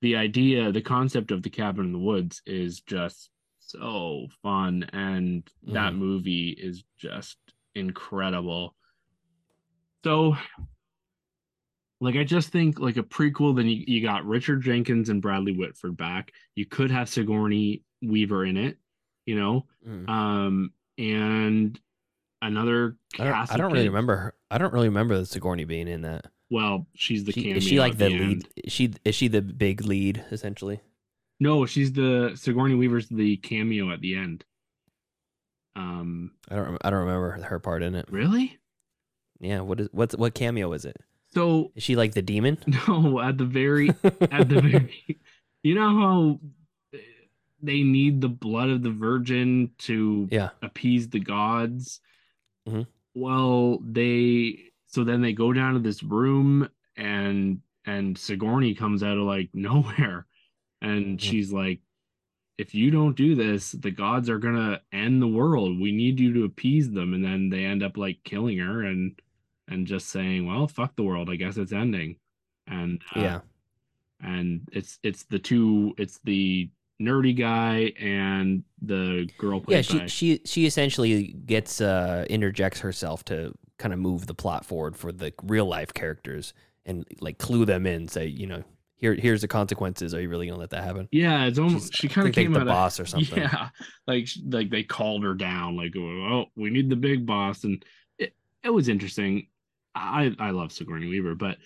[0.00, 5.48] the idea, the concept of the cabin in the woods is just so fun, and
[5.68, 5.98] that Mhm.
[5.98, 7.38] movie is just
[7.74, 8.74] incredible.
[10.04, 10.36] So,
[12.00, 13.54] like, I just think like a prequel.
[13.54, 16.32] Then you, you got Richard Jenkins and Bradley Whitford back.
[16.56, 18.78] You could have Sigourney Weaver in it,
[19.26, 20.08] you know, Mm.
[20.08, 21.78] um, and
[22.40, 23.52] another I don't.
[23.52, 24.16] I don't really remember.
[24.16, 24.34] Her.
[24.50, 26.26] I don't really remember the Sigourney being in that.
[26.50, 28.48] Well, she's the She, is she like the, the lead?
[28.64, 30.80] Is she is she the big lead essentially?
[31.40, 34.44] No, she's the Sigourney Weaver's the cameo at the end.
[35.74, 36.78] Um, I don't.
[36.82, 38.06] I don't remember her part in it.
[38.10, 38.58] really?
[39.40, 39.60] Yeah.
[39.60, 40.96] What is what's what cameo is it?
[41.34, 42.58] So Is she like the demon?
[42.86, 43.88] no, at the very
[44.20, 45.20] at the very
[45.62, 46.40] you know how
[47.62, 50.50] they need the blood of the virgin to yeah.
[50.62, 52.00] appease the gods
[52.68, 52.86] Mhm.
[53.14, 59.16] well they so then they go down to this room and and sigourney comes out
[59.18, 60.26] of like nowhere
[60.80, 61.20] and Mhm.
[61.20, 61.80] she's like
[62.58, 66.32] if you don't do this the gods are gonna end the world we need you
[66.34, 69.20] to appease them and then they end up like killing her and
[69.68, 72.16] and just saying well fuck the world i guess it's ending
[72.66, 73.40] and uh, Yeah.
[74.20, 76.68] and it's it's the two it's the
[77.00, 79.82] nerdy guy and the girl played Yeah.
[79.82, 84.64] She by she she essentially gets uh interjects herself to kind of move the plot
[84.64, 86.54] forward for the real life characters
[86.86, 88.08] and like clue them in.
[88.08, 88.62] Say you know
[88.96, 90.14] here here's the consequences.
[90.14, 91.08] Are you really gonna let that happen?
[91.10, 93.38] yeah it's almost She's- she kind of came like, out the of boss or something.
[93.38, 93.68] yeah
[94.06, 97.84] like like they called her down like oh we need the big boss and
[98.18, 99.48] it, it was interesting
[99.94, 101.58] i i love sigourney weaver but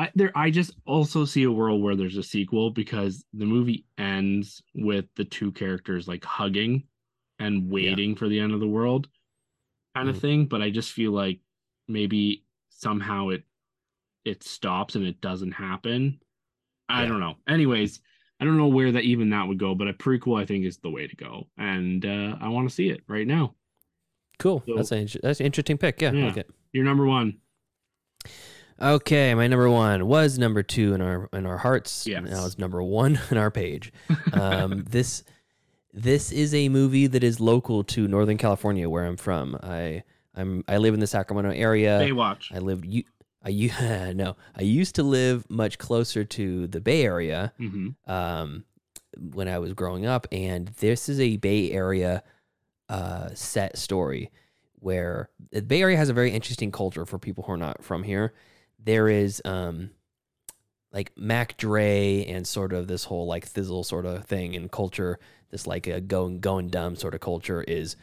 [0.00, 3.84] i there i just also see a world where there's a sequel because the movie
[3.98, 6.82] ends with the two characters like hugging
[7.38, 9.08] and waiting for the end of the world
[9.94, 10.20] kind of Mhm.
[10.20, 11.38] thing but i just feel like
[11.88, 13.42] maybe somehow it
[14.24, 16.20] it stops and it doesn't happen
[16.88, 17.08] i Yeah.
[17.08, 18.00] don't know anyways
[18.42, 20.78] I don't know where that even that would go, but a prequel I think is
[20.78, 23.54] the way to go, and uh, I want to see it right now.
[24.38, 24.62] Cool.
[24.66, 26.00] So- that's an that's an interesting pick.
[26.00, 26.12] Yeah.
[26.12, 26.24] Yeah.
[26.28, 26.50] like it.
[26.72, 27.36] You're number one.
[28.82, 32.06] Okay, my number one was number two in our in our hearts.
[32.06, 32.22] Yes.
[32.24, 33.92] Now it's number one in our page.
[34.32, 35.24] Um, this
[35.92, 39.56] this is a movie that is local to Northern California, where I'm from.
[39.62, 40.04] I
[40.36, 41.98] I'm I live in the Sacramento area.
[42.00, 42.54] Baywatch.
[42.54, 43.02] I lived you.
[43.42, 43.72] I u-
[44.14, 44.36] no.
[44.56, 48.64] I used to live much closer to the Bay Area hmm um,
[49.18, 52.22] when I was growing up, and this is a Bay Area
[52.88, 54.30] uh, set story
[54.76, 58.04] where the Bay Area has a very interesting culture for people who are not from
[58.04, 58.32] here.
[58.82, 59.90] There is um,
[60.92, 65.18] like Mac Dre and sort of this whole like thizzle sort of thing in culture.
[65.50, 67.96] This like a going going dumb sort of culture is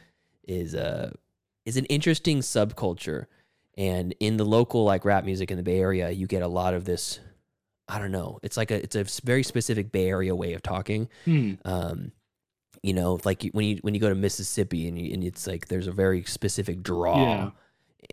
[0.47, 1.11] is uh
[1.65, 3.25] is an interesting subculture.
[3.77, 6.73] And in the local like rap music in the Bay Area, you get a lot
[6.73, 7.19] of this.
[7.87, 8.39] I don't know.
[8.43, 11.09] It's like a it's a very specific Bay Area way of talking.
[11.25, 11.53] Hmm.
[11.63, 12.11] Um,
[12.83, 15.67] you know, like when you when you go to Mississippi and you, and it's like
[15.67, 17.49] there's a very specific draw Yeah.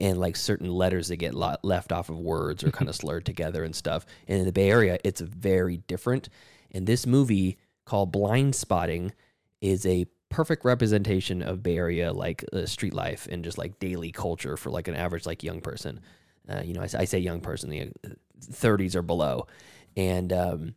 [0.00, 3.24] And like certain letters that get lo- left off of words or kind of slurred
[3.26, 4.06] together and stuff.
[4.26, 6.28] And in the Bay Area, it's very different.
[6.72, 9.12] And this movie called Blindspotting
[9.60, 14.10] is a perfect representation of Bay Area like uh, street life and just like daily
[14.10, 16.00] culture for like an average like young person.
[16.48, 17.92] Uh, you know, I say young person, the
[18.40, 19.46] thirties or below,
[19.96, 20.74] and um,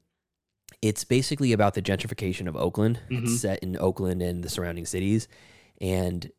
[0.82, 3.00] it's basically about the gentrification of Oakland.
[3.10, 3.24] Mhm.
[3.24, 5.28] It's set in Oakland and the surrounding cities,
[5.82, 6.32] and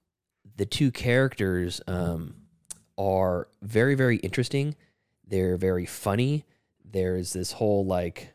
[0.57, 2.37] the two characters um,
[2.99, 4.77] are very very interesting.
[5.27, 6.45] They're very funny.
[6.85, 8.35] There's this whole like,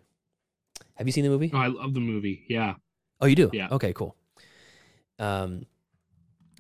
[0.95, 1.53] have you seen the movie?
[1.53, 2.45] Oh, I love the movie.
[2.49, 2.76] Yeah.
[3.22, 3.53] Oh, you do?
[3.53, 3.72] Yeah.
[3.72, 4.16] Okay, cool.
[5.20, 5.66] Um,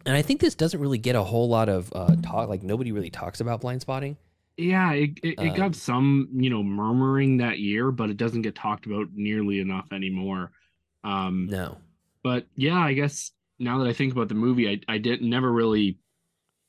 [0.05, 2.49] and I think this doesn't really get a whole lot of uh, talk.
[2.49, 4.17] Like nobody really talks about Blindspotting.
[4.57, 8.43] Yeah, it, it, it Um, got some, you know, murmuring that year, but it doesn't
[8.43, 10.51] get talked about nearly enough anymore.
[11.03, 11.77] Um, No.
[12.23, 15.51] but yeah, I guess now that I think about the movie, I I didn't never
[15.51, 15.99] really,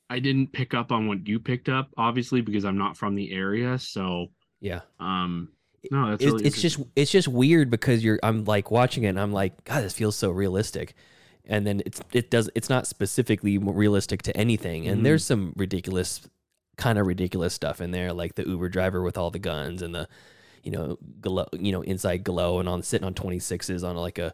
[0.09, 3.31] I didn't pick up on what you picked up, obviously, because I'm not from the
[3.31, 3.79] area.
[3.79, 4.27] So,
[4.59, 4.81] Yeah.
[4.99, 5.49] um,
[5.91, 9.09] no, that's It's, really it's just it's just weird because you're I'm like watching it
[9.09, 10.93] and I'm like God this feels so realistic,
[11.45, 15.05] and then it's it does it's not specifically realistic to anything and Mhm.
[15.05, 16.21] there's some ridiculous
[16.77, 19.93] kind of ridiculous stuff in there like the Uber driver with all the guns and
[19.93, 20.07] the
[20.63, 24.33] you know glow, you know inside glow and on sitting on 26s on like a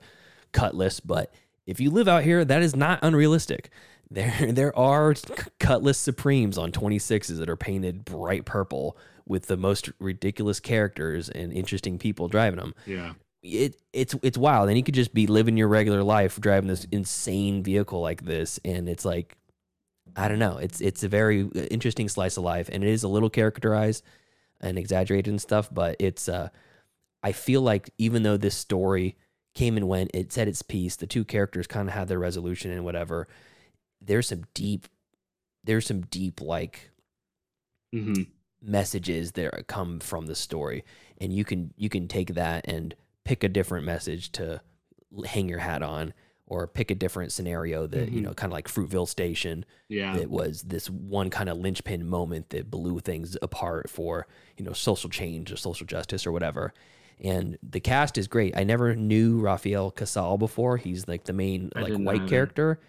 [0.51, 1.34] cutlass but
[1.65, 3.69] if you live out here that is not unrealistic
[4.12, 5.16] there there are
[5.59, 11.51] cutlass supremes on 26s that are painted bright purple with the most ridiculous characters and
[11.53, 13.14] interesting people driving them yeah.
[13.41, 16.86] it it's it's wild and you could just be living your regular life driving this
[16.91, 19.38] insane vehicle like this and it's like
[20.16, 23.03] i don't know it's it's a very uh, interesting slice of life and it is
[23.03, 24.03] a little characterized
[24.59, 26.49] and exaggerated and stuff but it's uh
[27.24, 29.16] i feel like even though this story
[29.53, 30.12] came and went.
[30.14, 30.95] It said its piece.
[30.95, 33.28] The two characters kind of had their resolution and whatever.
[34.02, 34.88] There's some deep,
[35.64, 36.91] there's some deep like
[37.93, 38.24] hmm
[38.64, 40.84] messages that come from the story,
[41.20, 42.93] and you can you can take that and
[43.26, 44.62] pick a different message to
[45.26, 46.14] hang your hat on,
[46.45, 48.24] or pick a different scenario that you Mhm.
[48.26, 49.66] know, kind of like Fruitvale Station.
[49.89, 50.16] Yeah.
[50.18, 54.28] it was this one kind of linchpin moment that blew things apart for
[54.58, 56.72] you know social change or social justice or whatever.
[57.20, 58.56] And the cast is great.
[58.58, 60.78] I never knew Rafael Casal before.
[60.78, 62.80] He's like the main I like white character.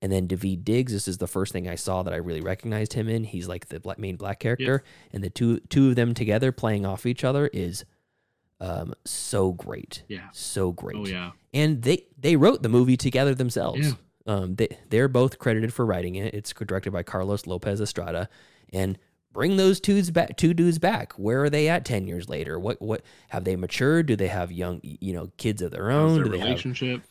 [0.00, 2.92] And then Daveed Diggs, this is the first thing I saw that I really recognized
[2.92, 3.24] him in.
[3.24, 6.86] He's like the black, main black character, and the two two of them together playing
[6.86, 7.84] off each other is
[8.60, 10.28] um, so great, Yeah.
[10.32, 10.96] so great.
[10.96, 11.30] Oh yeah.
[11.54, 13.88] And they they wrote the movie together themselves.
[13.88, 13.94] Yeah.
[14.34, 16.34] Um, they they're both credited for writing it.
[16.34, 18.28] It's directed by Carlos Lopez Estrada,
[18.72, 18.98] and
[19.32, 21.12] bring those twos back, two dudes back.
[21.14, 22.58] Where are they at ten years later?
[22.58, 24.06] What what have they matured?
[24.06, 26.14] Do they have young you know kids of their How's own?
[26.16, 27.02] their Do they have relationship?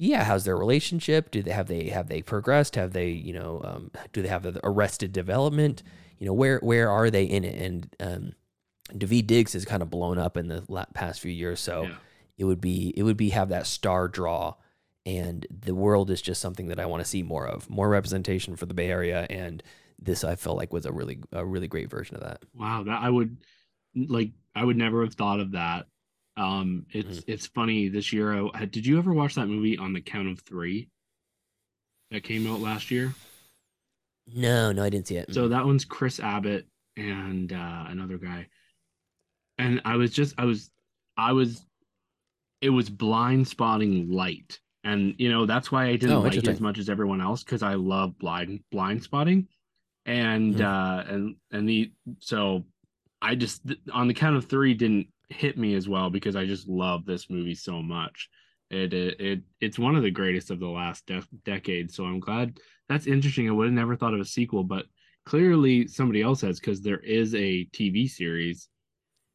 [0.00, 3.60] Yeah how's their relationship do they have they have they progressed have they you know
[3.64, 5.82] um, do they have the arrested development
[6.18, 8.32] you know where where are they in it and um
[8.96, 10.62] daveed diggs has kind of blown up in the
[10.94, 11.96] past few years so Yeah.
[12.38, 14.54] it would be it would be have that star draw
[15.04, 18.56] and the world is just something that i want to see more of more representation
[18.56, 19.62] for the bay area and
[19.98, 23.02] this i felt like was a really a really great version of that Wow, that
[23.02, 23.36] I would
[23.94, 24.30] like.
[24.54, 25.86] I would never have thought of that.
[26.38, 27.30] Um, it's Mm-hmm.
[27.32, 28.32] it's funny this year.
[28.54, 30.88] I, did you ever watch that movie on the Count of Three?
[32.10, 33.14] That came out last year.
[34.34, 36.66] no no i didn't see it So that one's Chris Abbott
[36.96, 38.48] and uh, another guy.
[39.58, 40.70] And I was just I was
[41.16, 41.64] I was
[42.60, 44.58] it was Blindspotting light.
[44.84, 47.44] And you know, that's why I didn't Oh, like it as much as everyone else
[47.44, 49.46] because I love blind Blindspotting.
[50.06, 50.60] And Mhm.
[50.60, 52.64] uh and and the so
[53.20, 53.62] I just
[53.92, 57.28] on the count of three didn't hit me as well because I just love this
[57.30, 58.28] movie so much.
[58.70, 61.92] It it, it it's one of the greatest of the last de- decade.
[61.92, 62.58] So I'm glad
[62.88, 63.48] that's interesting.
[63.48, 64.86] I would have never thought of a sequel, but
[65.26, 68.68] clearly somebody else has because there is a TV series,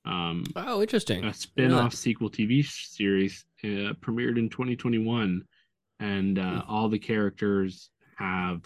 [0.06, 5.44] um, oh interesting a spin-off sequel TV series uh, premiered in 2021,
[6.00, 6.70] and uh, Hmm.
[6.72, 8.62] all the characters have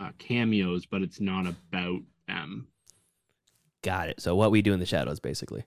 [0.00, 2.68] uh, cameos, but it's not about them.
[3.82, 5.64] got it so what we do in the shadows basically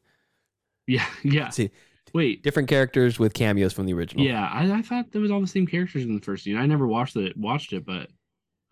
[0.89, 1.49] Yeah, yeah.
[1.49, 1.71] see
[2.13, 4.49] Wait, different characters with cameos from the original yeah.
[4.51, 6.59] I, I thought there was all the same characters in the first season.
[6.59, 8.09] I never watched it, watched it, but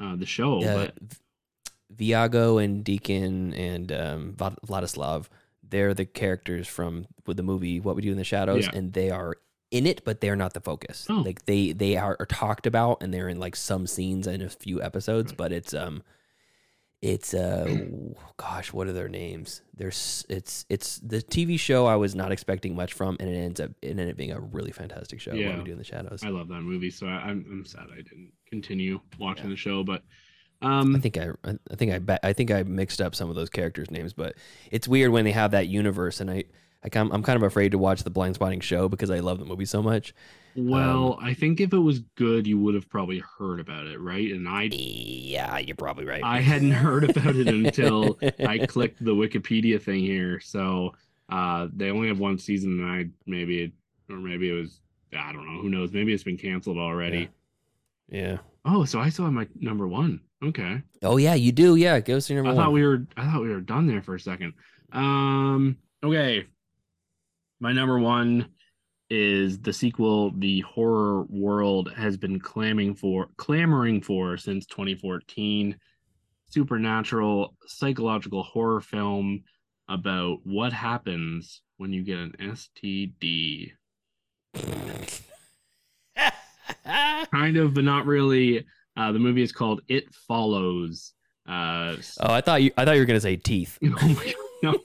[0.02, 0.60] uh, the show.
[0.64, 0.96] uh, but
[1.96, 5.28] Viago and Deacon and um, Vladislav,
[5.68, 8.72] they're the characters from with the movie What We Do in the Shadows, Yeah.
[8.74, 9.36] and they are
[9.72, 11.06] in it, but they're not the focus.
[11.10, 11.16] Oh.
[11.26, 14.50] Like they they are, are talked about, and they're in like some scenes and a
[14.50, 16.04] few episodes, but it's um,
[17.02, 17.86] it's uh,
[18.38, 19.62] gosh, what are their names?
[19.76, 23.60] There's it's it's the TV show I was not expecting much from, and it ends
[23.60, 25.32] up it ended up being a really fantastic show.
[25.32, 25.58] What Yeah.
[25.58, 26.24] We Do in the Shadows.
[26.24, 29.84] I love that movie, so I, I'm I'm sad I didn't continue watching the show.
[29.84, 30.02] But
[30.62, 33.36] um, I think I, I think I bet I think I mixed up some of
[33.36, 34.36] those characters' names, but
[34.72, 36.46] it's weird when they have that universe, and I,
[36.84, 39.66] I I'm kind of afraid to watch the Blindspotting show because I love the movie
[39.66, 40.16] so much.
[40.58, 44.00] Well, um, I think if it was good, you would have probably heard about it,
[44.00, 44.32] right?
[44.32, 46.24] And I Yeah, you're probably right.
[46.24, 50.40] I hadn't heard about it until I clicked the Wikipedia thing here.
[50.40, 50.94] So
[51.30, 53.72] uh, they only have one season, and I maybe it,
[54.10, 54.82] or maybe it was
[55.18, 55.62] I don't know.
[55.62, 55.92] Who knows?
[55.94, 57.30] Maybe it's been canceled already.
[58.10, 58.38] Yeah.
[58.66, 60.22] Oh, so I still have my number one.
[60.44, 60.82] Okay.
[61.04, 61.76] Oh yeah, you do.
[61.76, 62.66] Yeah, us your number I one.
[62.66, 64.54] thought we were I thought we were done there for a second.
[64.92, 66.46] Um okay.
[67.60, 68.48] My number 1
[69.10, 75.78] is the sequel the horror world has been clamming for clamoring for since 2014.
[76.50, 79.44] Supernatural psychological horror film
[79.90, 83.72] about what happens when you get an STD.
[87.32, 88.66] Kind of but not really.
[88.96, 91.14] Uh the movie is called It Follows.
[91.48, 93.78] Uh oh, I thought you I thought you were gonna say teeth.
[93.84, 94.36] Oh my god.
[94.64, 94.76] No.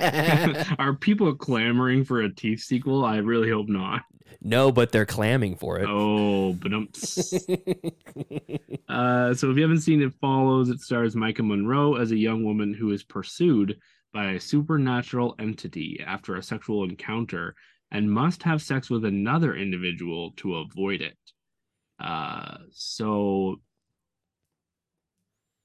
[0.78, 3.04] Are people clamoring for a teeth sequel?
[3.04, 4.02] I really hope not.
[4.40, 5.86] no, but they're clamming for it.
[5.88, 6.88] Oh, but um,
[8.88, 12.44] uh, so if you haven't seen it, follows it stars Maika Monroe as a young
[12.44, 13.78] woman who is pursued
[14.12, 17.54] by a supernatural entity after a sexual encounter
[17.92, 21.16] and must have sex with another individual to avoid it.
[22.02, 23.60] Uh, so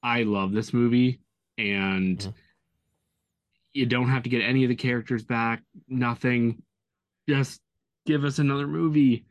[0.02, 1.20] I love this movie,
[1.58, 2.34] and Mhm.
[3.76, 5.62] You don't have to get any of the characters back.
[5.86, 6.62] Nothing.
[7.28, 7.60] Just
[8.06, 9.26] give us another movie.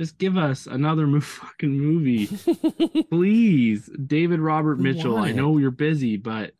[0.00, 2.26] Just give us another mo- fucking movie,
[3.10, 3.90] please.
[4.06, 5.18] David Robert Mitchell.
[5.18, 6.52] I know you're busy, but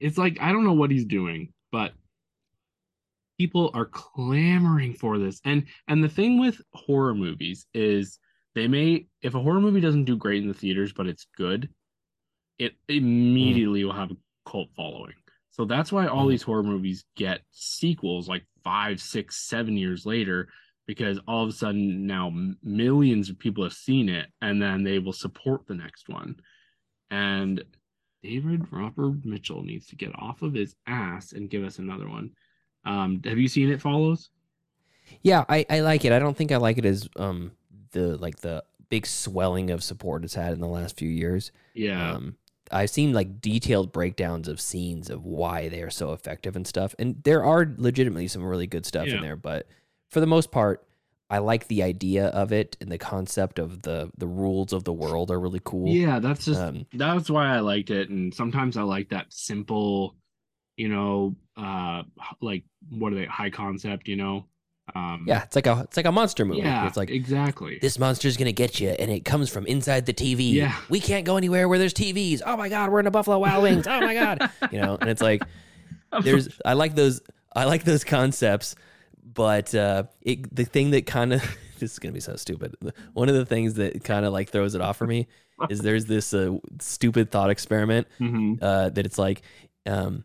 [0.00, 1.92] it's like I don't know what he's doing, but
[3.38, 5.42] people are clamoring for this.
[5.44, 8.18] And and the thing with horror movies is
[8.54, 11.68] they may if a horror movie doesn't do great in the theaters, but it's good,
[12.58, 12.96] it hmm.
[12.96, 14.16] immediately will have a
[14.48, 15.12] cult following.
[15.54, 16.30] So that's why all Mhm.
[16.30, 20.48] these horror movies get sequels like five, six, seven years later,
[20.84, 22.28] because all of a sudden now
[22.60, 26.34] millions of people have seen it, and then they will support the next one.
[27.08, 27.62] And
[28.20, 32.30] David Robert Mitchell needs to get off of his ass and give us another one.
[32.84, 34.30] Um, have you seen It Follows?
[35.22, 36.10] Yeah, I, I like it.
[36.10, 37.52] I don't think I like it as um
[37.92, 41.52] the like the big swelling of support it's had in the last few years.
[41.74, 42.14] Yeah.
[42.14, 42.38] Um,
[42.74, 46.94] I've seen like detailed breakdowns of scenes of why they are so effective and stuff,
[46.98, 49.16] and there are legitimately some really good stuff Yeah.
[49.16, 49.36] in there.
[49.36, 49.66] But
[50.10, 50.86] for the most part,
[51.30, 54.92] I like the idea of it and the concept of the the rules of the
[54.92, 55.88] world are really cool.
[55.88, 58.10] Yeah, that's just Um, that's why I liked it.
[58.10, 60.16] And sometimes I like that simple,
[60.76, 62.02] you know, uh
[62.40, 64.46] like what are they high concept, you know?
[64.94, 66.60] Um yeah, it's like a it's like a monster movie.
[66.60, 67.78] yeah, it's like exactly.
[67.80, 70.52] this monster's gonna get you, and it comes from inside the TV.
[70.52, 70.76] Yeah.
[70.90, 72.42] we can't go anywhere where there's TVs.
[72.44, 73.86] Oh my god, we're in a Buffalo Wild Wings.
[73.86, 75.42] Oh my god, you know, and it's like
[76.22, 77.22] there's I like those
[77.56, 78.74] I like those concepts,
[79.24, 81.40] but uh, it the thing that kind of
[81.78, 82.74] this is gonna be so stupid.
[83.14, 85.28] One of the things that kind of like throws it off for me
[85.70, 88.58] is there's this uh, stupid thought experiment Mhm.
[88.60, 89.40] uh, that it's like,
[89.86, 90.24] um,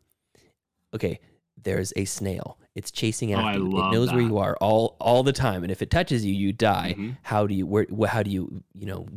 [0.94, 1.20] okay,
[1.64, 2.58] there's a snail.
[2.76, 3.68] It's chasing Oh, after I you.
[3.68, 6.54] It knows where you are all all the time, and if it touches you, you
[6.54, 6.96] die.
[6.98, 7.18] Mhm.
[7.24, 9.08] How do you where, how do you you know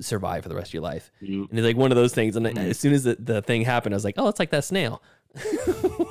[0.00, 1.10] survive for the rest of your life?
[1.20, 2.36] And it's like one of those things.
[2.36, 2.58] And Mhm.
[2.58, 5.02] as soon as the, the thing happened, I was like, oh, it's like that snail.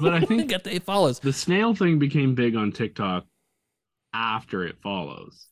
[0.01, 1.19] But I think- it follows.
[1.19, 3.25] the snail thing became big on TikTok
[4.13, 5.47] after it follows.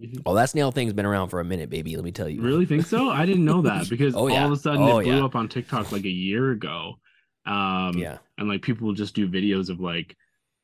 [0.26, 1.94] Oh, that snail thing's been around for a minute, baby.
[1.94, 2.42] Let me tell you.
[2.42, 3.08] Really think so?
[3.10, 5.24] I didn't know that because Oh, all of a sudden Oh, it blew yeah.
[5.24, 6.94] up on TikTok like a year ago.
[7.46, 8.18] Um Yeah.
[8.38, 10.16] and like people will just do videos of like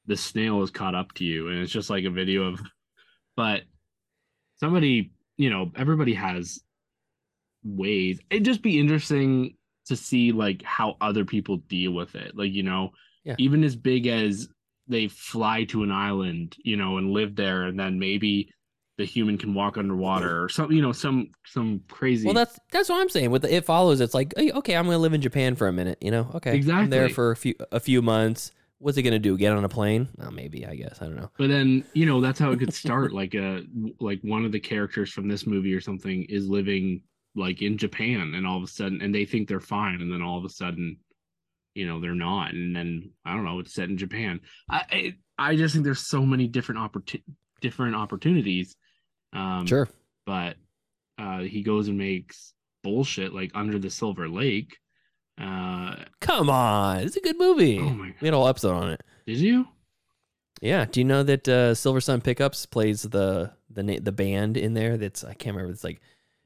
[0.06, 2.60] the snail is caught up to you and it's just like a video of
[3.36, 3.62] but
[4.56, 6.60] somebody you know everybody has
[7.64, 9.54] ways it'd just be interesting
[9.86, 12.90] to see like how other people deal with it like you know
[13.24, 13.34] Yeah.
[13.38, 14.48] even as big as
[14.86, 18.50] they fly to an island you know and live there and then maybe
[18.98, 22.88] the human can walk underwater or some you know some some crazy Well, that's that's
[22.88, 23.30] what I'm saying.
[23.30, 25.98] With the, it follows, it's like, okay, I'm gonna live in Japan for a minute.
[26.02, 28.50] You know, okay, I'm there for a few a few months.
[28.80, 29.36] What's it gonna do?
[29.38, 30.08] Get on a plane?
[30.16, 30.66] Well, maybe.
[30.66, 31.30] I guess I don't know.
[31.38, 33.12] But then, you know, that's how it could start.
[33.20, 33.60] like uh
[34.00, 37.02] like one of the characters from this movie or something is living
[37.36, 40.22] like in Japan and all of a sudden and they think they're fine and then
[40.22, 40.96] all of a sudden,
[41.74, 42.52] you know, they're not.
[42.52, 44.40] And then I don't know, it's set in Japan.
[44.68, 47.22] I I, I just think there's so many different opportu-
[47.60, 48.76] different opportunities.
[49.32, 49.88] Um Sure.
[50.26, 50.56] but
[51.18, 54.76] uh he goes and makes bullshit like under the silver lake.
[55.40, 57.78] Uh Come on, it's a good movie.
[57.78, 59.02] oh my We had a whole episode on it.
[59.26, 59.66] did you?
[60.60, 60.86] Yeah.
[60.86, 64.74] Do you know that uh, Silver Sun Pickups plays the the na- the band in
[64.74, 64.96] there?
[64.96, 65.72] That's I can't remember.
[65.72, 66.00] It's like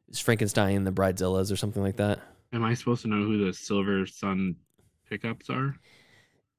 [0.08, 2.20] it's Frankenstein and the Bridezillas or something like that.
[2.52, 4.56] Am I supposed to know who the Silver Sun
[5.08, 5.76] pickups are?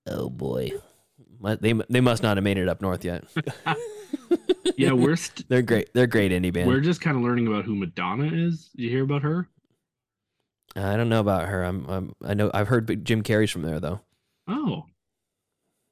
[0.08, 0.72] Oh boy,
[1.42, 3.24] they they must not have made it up north yet.
[4.78, 5.94] Yeah, we're st- They're great.
[5.94, 6.68] They're great indie band.
[6.68, 8.70] we're just kind of learning about who Madonna is.
[8.76, 9.48] Did you hear about her?
[10.76, 11.64] I don't know about her.
[11.64, 14.02] I'm, I'm I know I've heard Jim Carrey's from there though.
[14.48, 14.86] Oh,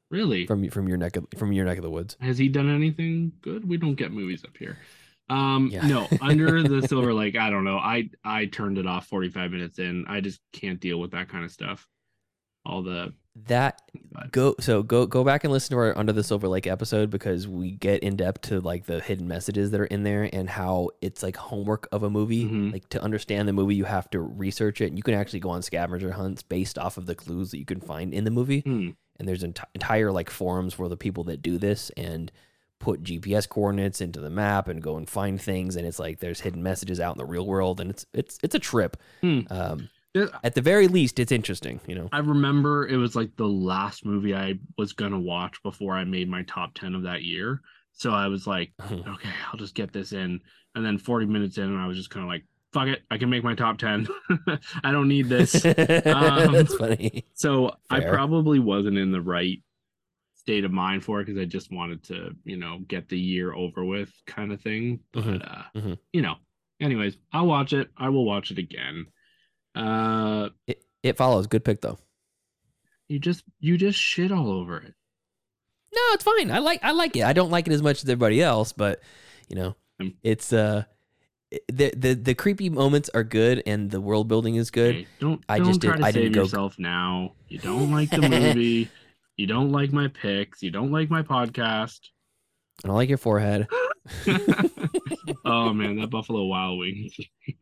[0.10, 0.48] really?
[0.48, 2.18] From from your neck of from your neck of the woods.
[2.22, 3.68] Has he done anything good?
[3.68, 4.80] We don't get movies up here.
[5.30, 5.86] Um, Yeah.
[5.86, 7.36] no, Under the Silver Lake.
[7.38, 7.78] I don't know.
[7.78, 10.06] I I turned it off 45 minutes in.
[10.08, 11.88] I just can't deal with that kind of stuff.
[12.66, 13.14] All the
[13.48, 13.82] That
[14.32, 17.48] go so go go back and listen to our Under the Silver Lake episode because
[17.48, 20.90] we get in depth to like the hidden messages that are in there and how
[21.02, 22.44] it's like homework of a movie.
[22.46, 22.74] Mhm.
[22.74, 24.88] Like to understand the movie, you have to research it.
[24.88, 27.66] And you can actually go on scavenger hunts based off of the clues that you
[27.66, 28.62] can find in the movie.
[28.62, 28.90] Hmm.
[29.18, 32.34] And there's enti- entire like forums for the people that do this and
[32.80, 35.78] put GPS coordinates into the map and go and find things.
[35.78, 38.56] And it's like there's hidden messages out in the real world, and it's it's it's
[38.56, 38.98] a trip.
[39.22, 39.42] Hmm.
[39.50, 39.90] Um,
[40.44, 41.80] at the very least, it's interesting.
[41.88, 42.10] You know.
[42.12, 46.30] I remember it was like the last movie I was gonna watch before I made
[46.30, 47.62] my top 10 of that year.
[47.94, 50.40] So I was like, okay, I'll just get this in.
[50.76, 53.18] And then 40 minutes in, and I was just kind of like, fuck it, I
[53.18, 54.08] can make my top 10.
[54.84, 55.54] I don't need this.
[55.66, 57.26] Um, That's funny.
[57.34, 59.62] So I probably wasn't in the right
[60.36, 63.54] state of mind for it because I just wanted to, you know, get the year
[63.54, 65.02] over with kind of thing.
[65.12, 65.98] But Mhm, uh, mhm.
[66.14, 66.36] you know,
[66.80, 67.90] anyways, I'll watch it.
[67.98, 69.06] I will watch it again.
[69.76, 71.48] Uh It, it follows.
[71.48, 71.98] Good pick though.
[73.08, 74.94] you just you just shit all over it.
[75.94, 76.52] No, it's fine.
[76.52, 77.24] I like I like it.
[77.24, 79.02] I don't like it as much as everybody else, but
[79.50, 79.76] you know,
[80.24, 80.84] it's uh
[81.68, 84.96] the the the creepy moments are good and the world building is good.
[84.96, 87.34] Okay, don't I don't just try did- to I save didn't go- yourself now.
[87.50, 88.90] You don't like the movie.
[89.38, 90.62] You don't like my picks.
[90.64, 92.00] You don't like my podcast.
[92.84, 93.68] I don't like your forehead.
[95.46, 97.14] oh man, that Buffalo Wild Wings.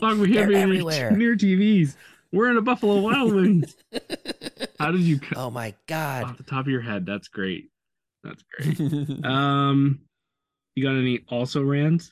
[0.00, 1.10] Fuck, we They're have any everywhere.
[1.10, 1.96] near TVs.
[2.32, 3.76] We're in a Buffalo Wild Wings.
[4.78, 6.24] How did you cut oh my god!
[6.24, 6.38] off god.
[6.38, 7.04] the top of your head?
[7.04, 7.70] That's great.
[8.24, 9.24] That's great.
[9.24, 10.00] um,
[10.74, 12.10] you got any also rants?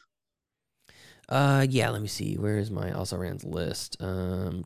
[1.28, 1.88] Uh, yeah.
[1.88, 2.34] Let me see.
[2.36, 3.96] Where is my also rans list?
[4.00, 4.64] Um,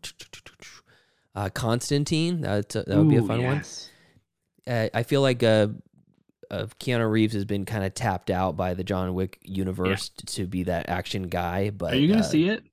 [1.36, 2.40] uh, Constantine.
[2.40, 3.90] That that would be a fun yes.
[4.66, 4.74] one.
[4.74, 5.68] Uh, I feel like uh,
[6.50, 10.24] uh, Keanu Reeves has been kind of tapped out by the John Wick universe t-
[10.42, 11.70] to be that action guy.
[11.70, 12.64] But Are you gonna uh, see it?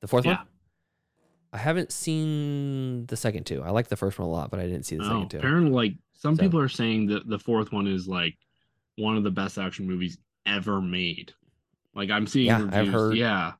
[0.00, 0.36] the fourth Yeah.
[0.38, 0.46] one?
[1.52, 3.62] I haven't seen the second two.
[3.62, 5.38] I like the first one a lot, but I didn't see the Oh, second two.
[5.38, 8.36] apparently, like some So- people are saying that the fourth one is like
[8.96, 11.32] one of the best action movies ever made.
[11.94, 13.52] Like I'm seeing Yeah, I've heard- Yeah.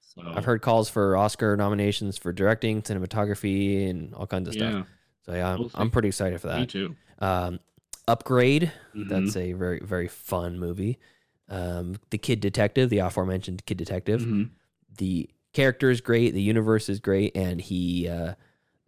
[0.00, 4.72] So I've heard calls for Oscar nominations for directing, cinematography, and all kinds of stuff.
[4.72, 4.82] Yeah,
[5.24, 6.56] So yeah, We'll I'm, I'm pretty excited for that.
[6.56, 6.68] me that.
[6.70, 6.96] too.
[7.20, 7.60] Um,
[8.10, 8.72] Upgrade.
[8.94, 9.08] Mhm.
[9.08, 10.98] That's a very very fun movie.
[11.48, 14.20] Um, the Kid Detective, the aforementioned Kid Detective.
[14.22, 14.50] Mhm.
[14.98, 16.32] The character is great.
[16.34, 18.34] The universe is great, and he uh,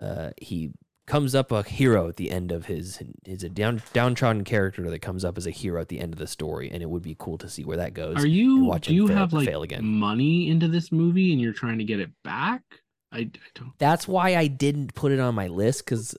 [0.01, 0.71] uh, he
[1.07, 5.01] comes up a hero at the end of his is a down downtrodden character that
[5.01, 7.17] comes up as a hero at the end of the story, and it would be
[7.19, 8.17] cool to see where that goes.
[8.17, 8.73] Are you?
[8.81, 9.49] Do you fail- have like
[9.83, 12.82] money into this movie and you're trying to get it back?
[13.13, 13.73] I, I don't.
[13.79, 16.15] That's why I didn't put it on my list because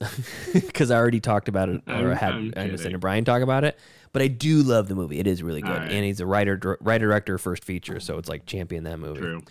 [0.53, 3.63] because I already talked about it or I'm- had I'm Anderson and Brian talk about
[3.63, 3.77] it.
[4.11, 5.17] But I do love the movie.
[5.19, 5.91] It is really good, right.
[5.91, 9.19] and he's a writer, writer director, first feature, so it's like champion that movie.
[9.21, 9.41] True.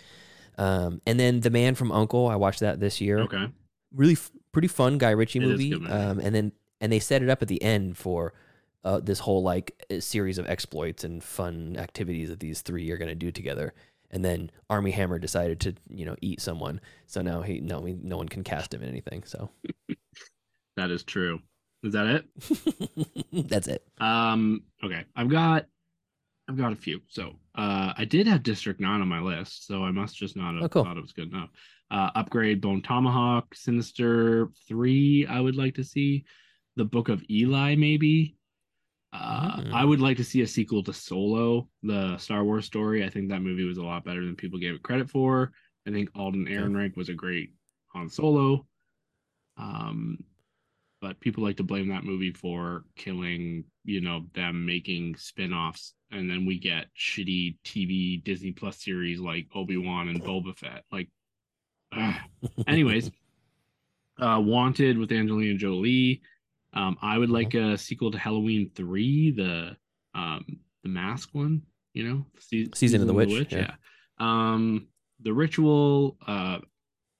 [0.57, 3.19] Um, and then The Man from Uncle, I watched that this year.
[3.19, 3.49] Okay.
[3.93, 5.69] Really, f- pretty fun Guy Ritchie It is a movie.
[5.71, 5.91] good.
[5.91, 8.33] Um, and then and they set it up at the end for
[8.85, 13.09] uh, this whole like series of exploits and fun activities that these three are going
[13.09, 13.73] to do together.
[14.13, 18.15] And then Armie Hammer decided to you know eat someone, so now he no no
[18.15, 19.23] one can cast him in anything.
[19.25, 19.49] So
[20.77, 21.39] That is true.
[21.83, 23.49] Is that it?
[23.49, 23.83] that's it.
[23.99, 24.61] Um.
[24.83, 25.03] Okay.
[25.15, 25.65] I've got.
[26.49, 26.99] I've got a few.
[27.07, 30.55] So, uh, I did have District Nine on my list, so I must just not
[30.55, 30.83] have Oh, cool.
[30.83, 31.49] thought it was good enough.
[31.89, 35.25] Uh, upgrade Bone Tomahawk, Sinister Three.
[35.29, 36.25] I would like to see
[36.75, 38.35] the Book of Eli, maybe.
[39.13, 39.73] Uh, Mm.
[39.73, 43.05] I would like to see a sequel to Solo, the Star Wars story.
[43.05, 45.51] I think that movie was a lot better than people gave it credit for.
[45.87, 47.53] I think Alden Ehrenreich was a great
[47.93, 48.65] Han Solo.
[49.57, 50.17] Um,
[50.99, 56.29] but people like to blame that movie for killing, you know, them making spin-offs and
[56.29, 60.83] then we get shitty TV Disney Plus series like Obi-Wan and Boba Fett.
[60.91, 61.09] Like
[61.95, 62.15] ugh.
[62.67, 63.11] anyways,
[64.19, 66.21] uh Wanted with Angelina Jolie.
[66.73, 69.77] Um I would like a sequel to Halloween 3, the
[70.15, 70.45] um
[70.83, 71.61] the mask one,
[71.93, 73.59] you know, Se- Season of the Witch, yeah.
[73.59, 73.75] yeah.
[74.19, 74.87] Um
[75.21, 76.59] The Ritual, uh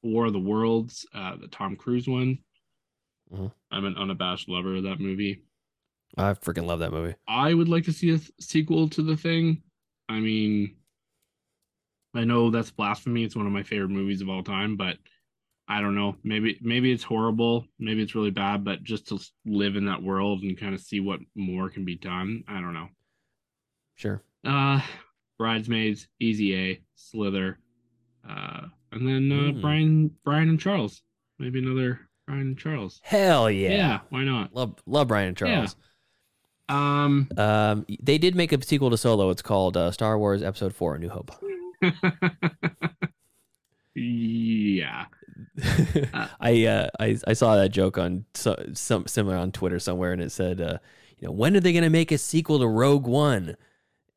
[0.01, 2.39] War of the Worlds, uh the Tom Cruise one.
[3.33, 3.51] Mhm.
[3.71, 5.43] I'm an unabashed lover of that movie.
[6.17, 7.15] I freaking love that movie.
[7.27, 9.63] I would like to see a th- sequel to the thing.
[10.09, 10.75] I mean,
[12.13, 13.23] I know that's blasphemy.
[13.23, 14.97] It's one of my favorite movies of all time, but
[15.67, 16.15] I don't know.
[16.23, 17.65] Maybe maybe it's horrible.
[17.79, 18.63] Maybe it's really bad.
[18.65, 21.95] But just to live in that world and kind of see what more can be
[21.95, 22.43] done.
[22.47, 22.89] I don't know.
[23.95, 24.21] Sure.
[24.45, 24.81] Uh,
[25.37, 27.59] bridesmaids, Easy A, Slither,
[28.29, 28.61] uh,
[28.91, 29.61] and then uh, Hmm.
[29.61, 31.01] Brian Brian and Charles.
[31.39, 32.99] Maybe another Brian and Charles.
[33.03, 33.69] Hell yeah.
[33.69, 34.53] Yeah, why not?
[34.53, 35.75] Love love Brian and Charles.
[35.79, 35.83] Yeah.
[36.69, 39.29] Um, Um, they did make a sequel to Solo.
[39.29, 41.31] It's called uh, Star Wars Episode Four: A New Hope.
[43.95, 45.05] yeah.
[46.39, 50.21] I uh, I I saw that joke on so, some similar on Twitter somewhere, and
[50.21, 50.77] it said, uh,
[51.19, 53.55] you know, when are they gonna make a sequel to Rogue One?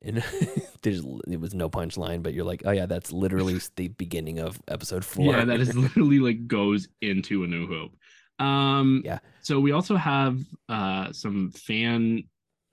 [0.03, 0.23] And
[0.83, 4.61] there's it was no punchline, but you're like, oh yeah, that's literally the beginning of
[4.69, 5.33] Episode Four.
[5.33, 8.45] Yeah, that is literally like goes into A New Hope.
[8.45, 9.19] Um, Yeah.
[9.43, 12.25] So we also have uh some fan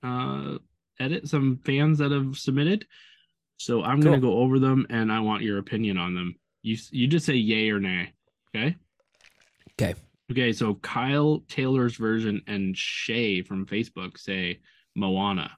[0.03, 0.57] uh
[0.99, 2.85] edit, some fans that have submitted.
[3.57, 6.35] So I'm gonna go over them, and I want your opinion on them.
[6.61, 8.13] You you just say yay or nay.
[8.55, 8.75] Okay.
[9.73, 9.95] Okay.
[10.31, 10.53] Okay.
[10.53, 14.59] So Kyle Taylor's version and Shay from Facebook say
[14.95, 15.51] Moana.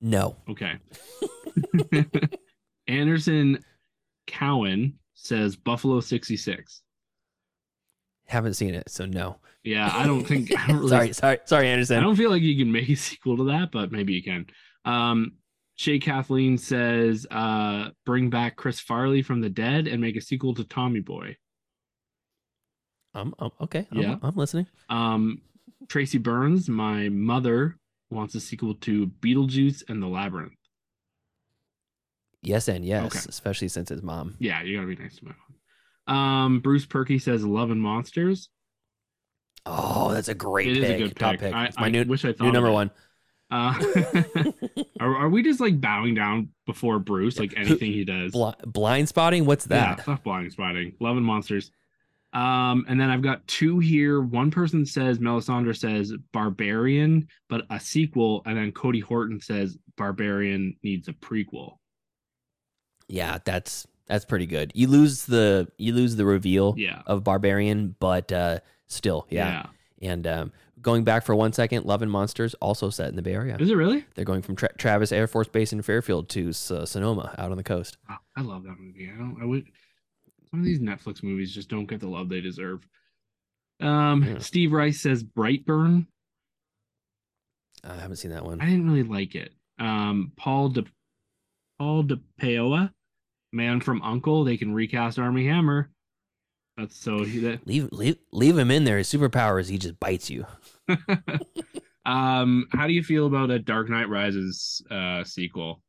[0.00, 0.36] no.
[0.48, 0.74] Okay.
[2.88, 3.64] Anderson
[4.26, 6.82] Cowan says Buffalo 66.
[8.26, 9.36] Haven't seen it, so no.
[9.62, 10.56] Yeah, I don't think.
[10.56, 11.98] I don't really, sorry, sorry, sorry, Anderson.
[11.98, 14.46] I don't feel like you can make a sequel to that, but maybe you can.
[14.84, 15.32] Um,
[15.76, 20.54] Shay Kathleen says, uh, bring back Chris Farley from the dead and make a sequel
[20.54, 21.36] to Tommy Boy.
[23.14, 23.86] I'm, I'm okay.
[23.92, 24.16] I'm, Yeah.
[24.22, 24.66] I'm listening.
[24.88, 25.42] Um,
[25.88, 27.76] Tracy Burns, my mother,
[28.10, 30.52] wants a sequel to Beetlejuice and the Labyrinth.
[32.42, 33.26] Yes and yes, Okay.
[33.28, 34.36] especially since his mom.
[34.38, 35.32] Yeah, you gotta be nice to my
[36.06, 36.16] mom.
[36.16, 38.48] Um, Bruce Perky says Love and Monsters.
[39.64, 40.94] Oh, that's a great It is pick.
[40.94, 41.40] a good pick.
[41.40, 41.54] pick.
[41.54, 42.90] I, It's my new, wish I thought new number one.
[43.50, 43.74] Uh,
[45.00, 47.38] are, are we just like bowing down before Bruce?
[47.38, 48.32] Like anything he does?
[48.32, 49.44] Bli- Blindspotting.
[49.44, 49.98] What's that?
[49.98, 50.94] Yeah, fuck Blindspotting.
[51.00, 51.70] Loving monsters.
[52.32, 54.20] Um, and then I've got two here.
[54.20, 60.76] One person says Melisandre says Barbarian, but a sequel, and then Cody Horton says Barbarian
[60.82, 61.78] needs a prequel.
[63.08, 64.72] Yeah, that's that's pretty good.
[64.74, 67.02] You lose the you lose the reveal Yeah.
[67.06, 68.58] of Barbarian, but uh,
[68.88, 69.66] still, yeah.
[70.02, 73.34] And um, going back for one second, Love and Monsters also set in the Bay
[73.34, 73.56] Area.
[73.58, 74.04] Is it really?
[74.14, 77.56] They're going from Tra- Travis Air Force Base in Fairfield to S- Sonoma out on
[77.56, 77.96] the coast.
[78.36, 79.10] I love that movie.
[79.12, 79.38] I don't.
[79.40, 79.64] I would.
[80.50, 82.86] Some of these Netflix movies just don't get the love they deserve.
[83.80, 84.38] Um, Yeah.
[84.38, 86.06] Steve Rice says Brightburn.
[87.84, 88.60] I haven't seen that one.
[88.60, 89.52] I didn't really like it.
[89.78, 90.84] Um, Paul De
[91.78, 92.92] Paul De Paola,
[93.52, 94.44] man from Uncle.
[94.44, 95.90] They can recast Armie Hammer.
[96.76, 97.66] That's so he that.
[97.66, 98.98] Leave leave leave him in there.
[98.98, 100.46] His superpower is he just bites you.
[102.04, 105.82] um, how do you feel about a Dark Knight Rises uh sequel?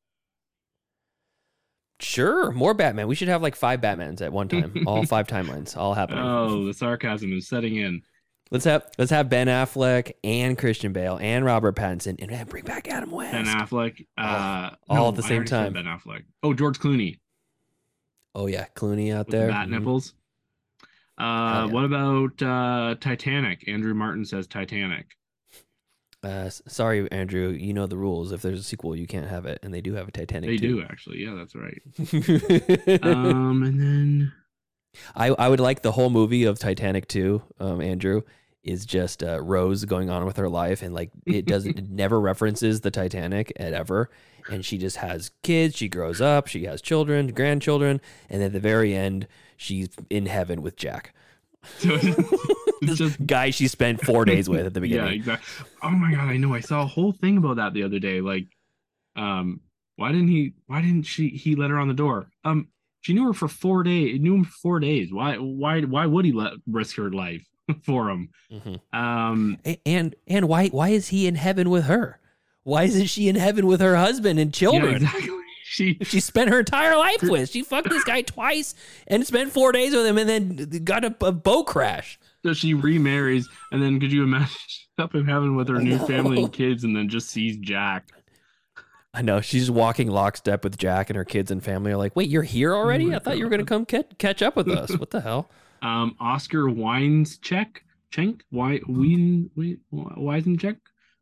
[2.00, 3.08] Sure, more Batman.
[3.08, 4.84] We should have like five Batmans at one time.
[4.86, 6.24] All five timelines, all happening.
[6.24, 8.02] Oh, the sarcasm is setting in.
[8.50, 12.88] Let's have let's have Ben Affleck and Christian Bale and Robert Pattinson and bring back
[12.88, 13.34] Adam West.
[13.34, 14.06] Ben Affleck.
[14.18, 15.74] Uh, all at the same time.
[15.74, 16.24] Ben Affleck.
[16.44, 17.20] Oh, George Clooney
[18.36, 19.48] oh yeah, Clooney out with there.
[19.48, 19.72] the bat Mhm.
[19.72, 20.14] nipples.
[21.18, 21.66] Uh, yeah.
[21.66, 23.68] what about uh Titanic?
[23.68, 25.08] Andrew Martin says Titanic.
[26.24, 27.50] Uh, sorry, Andrew.
[27.50, 28.32] You know the rules.
[28.32, 30.50] If there's a sequel, you can't have it, and they do have a Titanic.
[30.50, 30.78] They too.
[30.78, 31.24] do actually.
[31.24, 33.04] Yeah, that's right.
[33.04, 34.34] um, and then
[35.16, 37.44] I I would like the whole movie of Titanic too.
[37.60, 38.24] Um, Andrew
[38.64, 42.20] is just uh, Rose going on with her life, and like it doesn't, it never
[42.20, 44.10] references the Titanic at ever.
[44.50, 45.76] And she just has kids.
[45.76, 46.48] She grows up.
[46.48, 49.28] She has children, grandchildren, and at the very end,
[49.58, 51.14] she's in heaven with Jack,
[51.80, 51.98] so
[52.82, 55.08] this just guy she spent four days with at the beginning.
[55.08, 55.66] yeah, exactly.
[55.84, 56.54] Oh my god, I know.
[56.54, 58.22] I saw a whole thing about that the other day.
[58.22, 58.46] Like,
[59.16, 59.60] um,
[59.98, 60.54] why didn't he?
[60.68, 61.30] Why didn't she?
[61.30, 62.30] He let her on the door.
[62.46, 62.70] Um,
[63.02, 64.20] she knew her for four days.
[64.20, 65.12] Knew him for four days.
[65.12, 65.36] Why?
[65.38, 65.82] Why?
[65.82, 67.46] Why would he let risk her life
[67.84, 68.30] for him?
[68.52, 68.80] Mhm.
[68.94, 72.20] Um, And and why why is he in heaven with her?
[72.64, 75.02] Why isn't she in heaven with her husband and children?
[75.02, 75.34] yeah, exactly.
[75.70, 77.50] She She spent her entire life with.
[77.50, 78.74] She fucked this guy twice
[79.08, 82.18] and spent four days with him, and then got a, a boat crash.
[82.44, 84.56] so she remarries, and then could you imagine
[84.98, 88.10] up in heaven with her new family and kids, and then just sees Jack?
[89.14, 92.30] I know she's walking lockstep with Jack, and her kids and family are like, "Wait,
[92.30, 93.14] you're here already?
[93.14, 94.92] I thought you were gonna come catch catch up with us.
[94.98, 95.50] What the hell?"
[95.84, 99.52] Um, Oscar Wines check Chenk Why Wien
[99.94, 100.78] Weisencheck.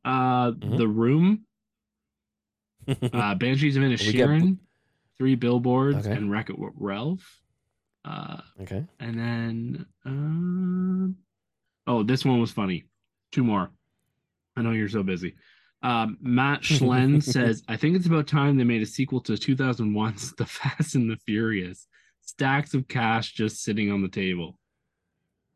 [0.05, 0.77] Uh, Mhm.
[0.77, 1.41] The Room.
[3.13, 4.57] Uh, Banshees of We got-
[5.17, 6.11] Three Billboards Okay.
[6.15, 7.41] and Wreck It Ralph.
[8.03, 8.85] Uh, okay.
[8.99, 11.15] and then um,
[11.87, 12.83] oh, this one was funny.
[13.31, 13.71] Two more.
[14.57, 15.35] I know you're so busy.
[15.81, 20.33] Um, Matt Schlen says, "I think it's about time they made a sequel to 2001's
[20.33, 21.87] The Fast and the Furious.
[22.21, 24.59] Stacks of cash just sitting on the table."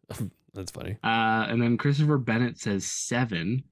[0.53, 0.97] That's funny.
[1.03, 3.63] Uh, and then Christopher Bennett says seven.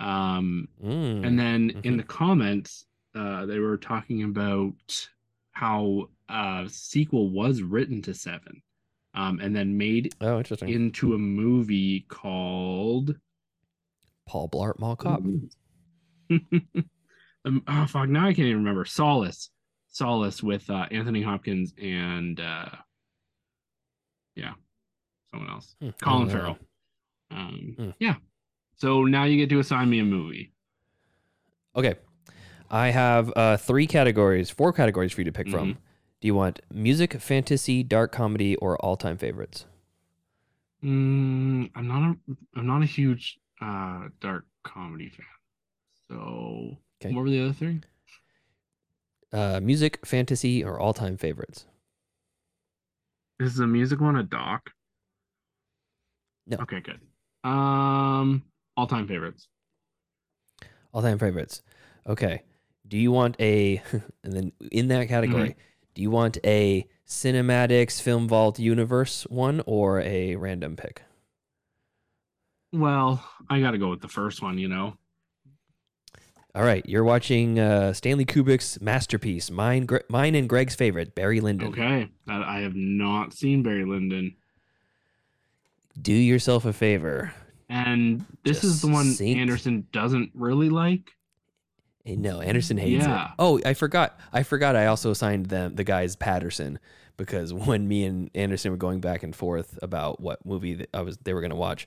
[0.00, 1.26] Um, Mm.
[1.26, 1.96] and then in mhm.
[1.98, 5.08] the comments, uh, they were talking about
[5.52, 8.62] how uh sequel was written to seven,
[9.14, 10.68] um, and then made oh, interesting.
[10.70, 13.14] into a movie called
[14.26, 15.20] Paul Blart Mall Cop.
[17.44, 19.50] um, oh fuck now I can't even remember Solace
[19.88, 22.68] Solace with uh, Anthony Hopkins and uh,
[24.36, 24.52] yeah
[25.30, 26.28] someone else Hmm, Colin.
[26.30, 26.58] Farrell
[27.32, 27.90] um, Hmm.
[27.98, 28.14] yeah
[28.80, 30.52] so now you get to assign me a movie
[31.76, 31.94] Okay.
[32.70, 35.50] I have uh, three categories, four categories for you to pick Mhm.
[35.50, 35.78] from.
[36.20, 39.66] Do you want music, fantasy, dark comedy, or all time favorites?
[40.82, 45.26] mm, I'm not a I'm not a huge uh, dark comedy fan
[46.08, 47.14] so Okay.
[47.14, 47.80] what were the other three
[49.32, 51.66] Uh, music, fantasy, or all time favorites?
[53.40, 54.70] is the music one a doc
[56.46, 56.60] No.
[56.60, 57.00] okay good
[57.48, 58.42] um
[58.80, 59.46] all time favorites
[60.94, 61.60] All time favorites.
[62.06, 62.42] Okay.
[62.88, 63.82] Do you want a,
[64.24, 65.54] and then in that category,
[65.94, 71.02] do you want a cinematics film vault universe one or a random pick?
[72.72, 74.96] Well, I got to go with the first one, you know.
[76.54, 76.84] All right.
[76.88, 81.68] You're watching uh, Stanley Kubrick's masterpiece, mine, Gre- mine and Greg's favorite, Barry Lyndon.
[81.68, 82.08] Okay.
[82.26, 84.36] I, I have not seen Barry Lyndon.
[86.00, 87.34] Do yourself a favor.
[87.70, 89.14] And this is the one.
[89.20, 91.12] Anderson doesn't really like.
[92.04, 93.26] Eh, No, Anderson hates Yeah.
[93.26, 93.30] it.
[93.38, 94.18] Oh, I forgot.
[94.32, 94.74] I forgot.
[94.74, 96.78] I also assigned them the guys Patterson
[97.16, 101.16] because when me and Anderson were going back and forth about what movie I was
[101.18, 101.86] they were going to watch,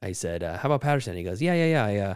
[0.00, 1.84] I said, uh, "How about Patterson?" He goes, "Yeah, yeah, yeah.
[1.84, 2.14] I, uh,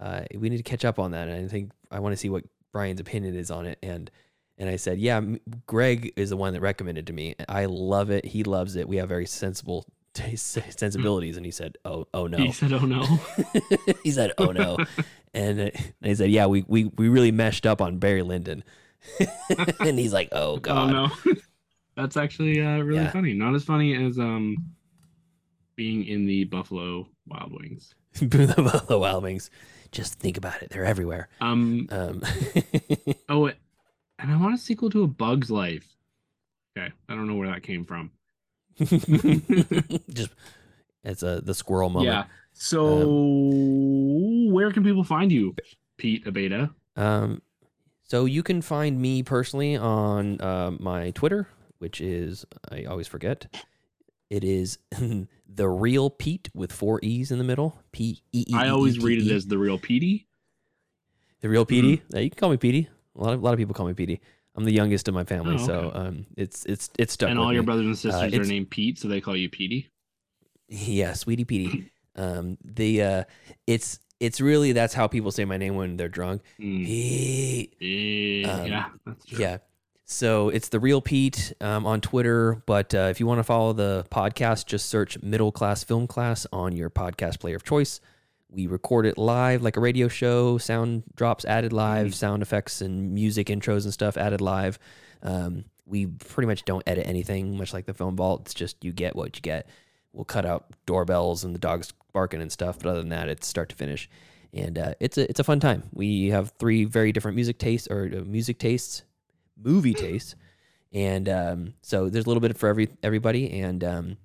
[0.00, 2.28] uh, we need to catch up on that." And I think I want to see
[2.28, 3.78] what Brian's opinion is on it.
[3.84, 4.10] And
[4.56, 5.20] and I said, "Yeah,
[5.66, 7.36] Greg is the one that recommended to me.
[7.48, 8.24] I love it.
[8.24, 8.88] He loves it.
[8.88, 9.86] We have very sensible
[10.36, 13.02] sensibilities." And he said, "Oh, oh no." He said, "Oh no."
[14.02, 14.76] he said, "Oh no,"
[15.34, 15.72] and, and
[16.02, 18.64] I said, "Yeah, we we we really meshed up on Barry Lyndon."
[19.80, 20.90] and he's like, "Oh god.
[20.92, 21.34] oh no.
[21.96, 23.10] That's actually uh, really Yeah.
[23.10, 23.32] funny.
[23.32, 24.56] Not as funny as um
[25.76, 27.94] being in the Buffalo Wild Wings.
[28.14, 29.50] the Buffalo Wild Wings.
[29.92, 31.28] Just think about it; they're everywhere.
[31.40, 31.88] Um.
[31.90, 32.22] Um,
[33.28, 35.86] Oh, and I want a sequel to A Bug's Life.
[36.76, 38.10] Okay, I don't know where that came from.
[40.10, 40.30] just
[41.04, 42.06] it's a the squirrel moment.
[42.12, 42.24] Yeah.
[42.52, 43.06] So,
[44.50, 45.54] where can people find you,
[45.96, 46.74] Pete Abeyta?
[46.96, 47.40] Um,
[48.02, 51.46] so you can find me personally on uh, my Twitter,
[51.78, 53.46] which is I always forget.
[54.28, 54.78] It is
[55.48, 57.80] the real Pete with four e's in the middle.
[57.92, 58.54] P E E.
[58.54, 60.26] I always read it as the real Petey.
[61.40, 62.02] the real Petey.
[62.12, 62.88] Uh, you can call me Petey.
[63.16, 64.20] A lot of a lot of people call me Petey.
[64.56, 67.30] I'm the youngest of my family, Oh, so um, it's it's it's stuck.
[67.30, 67.66] and all your me.
[67.66, 69.88] brothers and sisters are named Pete, so they call you Petey.
[70.68, 71.92] Yeah, sweetie Petey.
[72.16, 73.24] um, the uh,
[73.66, 76.42] it's it's really that's how people say my name when they're drunk.
[76.60, 76.84] Mm.
[76.84, 77.76] Pete.
[77.80, 79.38] Eh, Um, yeah, that's true.
[79.38, 79.58] Yeah.
[80.10, 82.62] So it's the real Pete um, on Twitter.
[82.66, 86.46] But uh, if you want to follow the podcast, just search Middle Class Film Class
[86.52, 88.00] on your podcast player of choice.
[88.50, 93.12] We record it live like a radio show, sound drops added live, sound effects and
[93.12, 94.78] music intros and stuff added live.
[95.22, 98.42] Um, we pretty much don't edit anything, much like the Film Vault.
[98.42, 99.68] It's just you get what you get.
[100.12, 103.46] We'll cut out doorbells and the dogs barking and stuff, but other than that, it's
[103.46, 104.08] start to finish.
[104.52, 105.84] And uh, it's a it's a fun time.
[105.92, 109.02] We have three very different music tastes or uh, music tastes,
[109.62, 110.34] movie tastes,
[110.92, 113.60] and um, so there's a little bit for every everybody.
[113.60, 114.16] And um,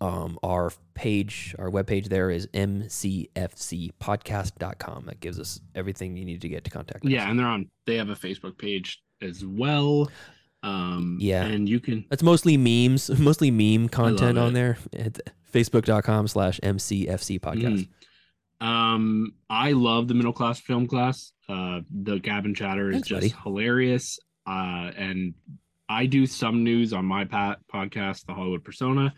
[0.00, 5.04] um, our page, our webpage there is mcfcpodcast.com.
[5.06, 7.10] That gives us everything you need to get to contact us.
[7.10, 7.68] Yeah, and they're on.
[7.86, 10.10] They have a Facebook page as well.
[10.62, 11.44] Um, Yeah.
[11.44, 12.04] and you can.
[12.10, 14.78] That's mostly memes, mostly meme content on there.
[15.52, 17.88] Facebook.com slash mcfc podcast.
[18.60, 18.66] Mhm.
[18.66, 21.32] Um, I love the middle class film class.
[21.48, 23.34] Uh, the Gab and chatter is Thanks, just buddy.
[23.44, 24.18] hilarious.
[24.46, 25.34] Uh, and
[25.88, 29.14] I do some news on my pat podcast, The Hollywood Persona,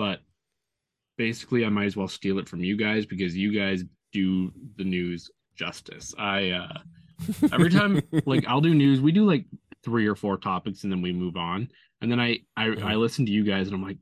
[0.00, 0.20] but
[1.18, 4.84] basically, I might as well steal it from you guys because you guys do the
[4.84, 6.14] news justice.
[6.18, 6.78] I uh,
[7.52, 9.44] every time like I'll do news, we do like
[9.84, 11.68] three or four topics and then we move on.
[12.00, 12.68] And then I I.
[12.82, 13.98] I listen to you guys and I'm like,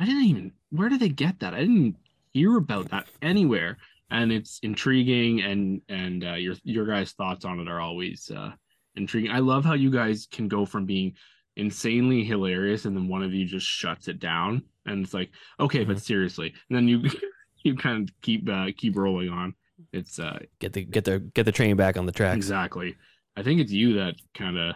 [0.00, 1.52] I didn't even where did they get that?
[1.52, 1.96] I didn't
[2.32, 3.76] hear about that anywhere.
[4.10, 8.52] And it's intriguing and and uh, your your guys' thoughts on it are always uh,
[8.96, 9.30] intriguing.
[9.30, 11.16] I love how you guys can go from being
[11.58, 15.30] insanely hilarious and then one of you just shuts it down and it's like
[15.60, 17.02] okay but seriously and then you
[17.64, 19.52] you kind of keep uh, keep rolling on
[19.92, 22.36] it's uh Get the get the get the train back on the tracks.
[22.36, 22.96] exactly
[23.36, 24.74] i think it's you that kind of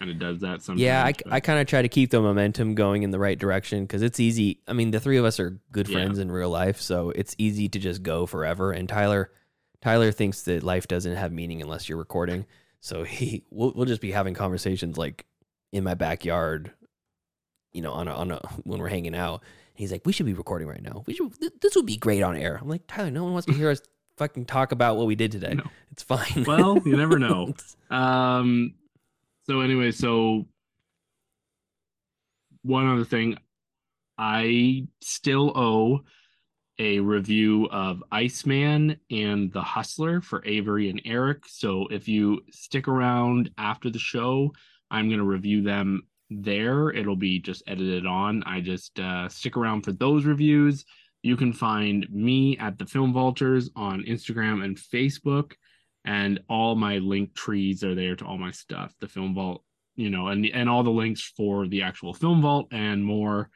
[0.00, 2.20] kind of does that sometimes Yeah, I, but- I kind of try to keep the
[2.20, 4.58] momentum going in the right direction because it's easy.
[4.66, 5.98] I mean, the three of us are good Yeah.
[5.98, 8.72] friends in real life, so it's easy to just go forever.
[8.72, 9.30] And Tyler,
[9.80, 12.46] Tyler thinks that life doesn't have meaning unless you're recording.
[12.80, 15.24] So he, we'll, we'll just be having conversations like
[15.72, 16.72] in my backyard,
[17.72, 19.42] you know, on a, on a when we're hanging out.
[19.74, 21.02] He's like, "We should be recording right now.
[21.06, 21.38] We should.
[21.40, 23.70] th- This would be great on air." I'm like, Tyler, no one wants to hear
[23.70, 23.80] us
[24.18, 25.54] fucking talk about what we did today.
[25.54, 25.64] No.
[25.90, 26.44] It's fine.
[26.46, 27.54] Well, you never know.
[27.90, 28.74] Um.
[29.46, 30.46] So anyway, so
[32.62, 33.36] one other thing,
[34.18, 36.02] I still owe
[36.78, 41.44] a review of Iceman and The Hustler for Avery and Eric.
[41.46, 44.52] So if you stick around after the show,
[44.92, 46.90] I'm gonna review them there.
[46.90, 48.44] It'll be just edited on.
[48.44, 50.84] I just uh, stick around for those reviews.
[51.22, 55.52] You can find me at the Film Vaulters on Instagram and Facebook
[56.04, 59.62] and all my link trees are there to all my stuff the film vault
[59.96, 63.50] you know and and all the links for the actual film vault and more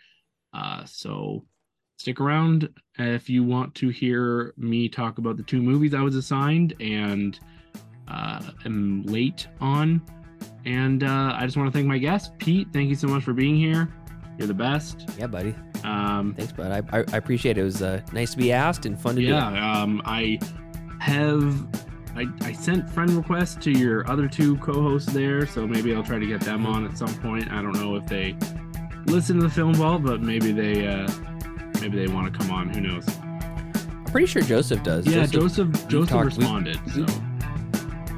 [0.54, 1.44] uh so
[1.98, 2.68] stick around
[2.98, 7.40] if you want to hear me talk about the two movies i was assigned and
[8.08, 10.00] uh am late on
[10.66, 13.32] and uh i just want to thank my guest pete thank you so much for
[13.32, 13.88] being here
[14.38, 15.54] you're the best yeah, buddy.
[15.84, 16.70] um Thanks, bud.
[16.70, 17.62] I, I, I appreciate it.
[17.62, 19.28] It was uh, nice to be asked and fun to do.
[19.28, 20.38] yeah um i
[21.00, 21.66] have
[22.14, 26.18] I, I sent friend requests to your other two co-hosts there so maybe i'll try
[26.18, 28.36] to get them on at some point i don't know if they
[29.06, 31.08] listen to the film vault but maybe they uh
[31.80, 35.06] maybe they want to come on who knows I'm pretty sure Joseph does.
[35.06, 37.06] yeah joseph joseph, talked- we- responded so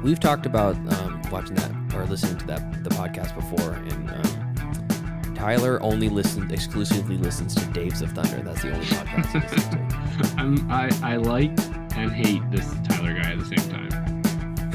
[0.01, 5.33] We've talked about um, watching that or listening to that the podcast before, and um,
[5.35, 8.41] Tyler only listens exclusively listens to Daves of Thunder.
[8.43, 10.35] That's the only podcast he listens to.
[10.37, 11.51] I'm, I I like
[11.95, 13.89] and hate this Tyler guy at the same time.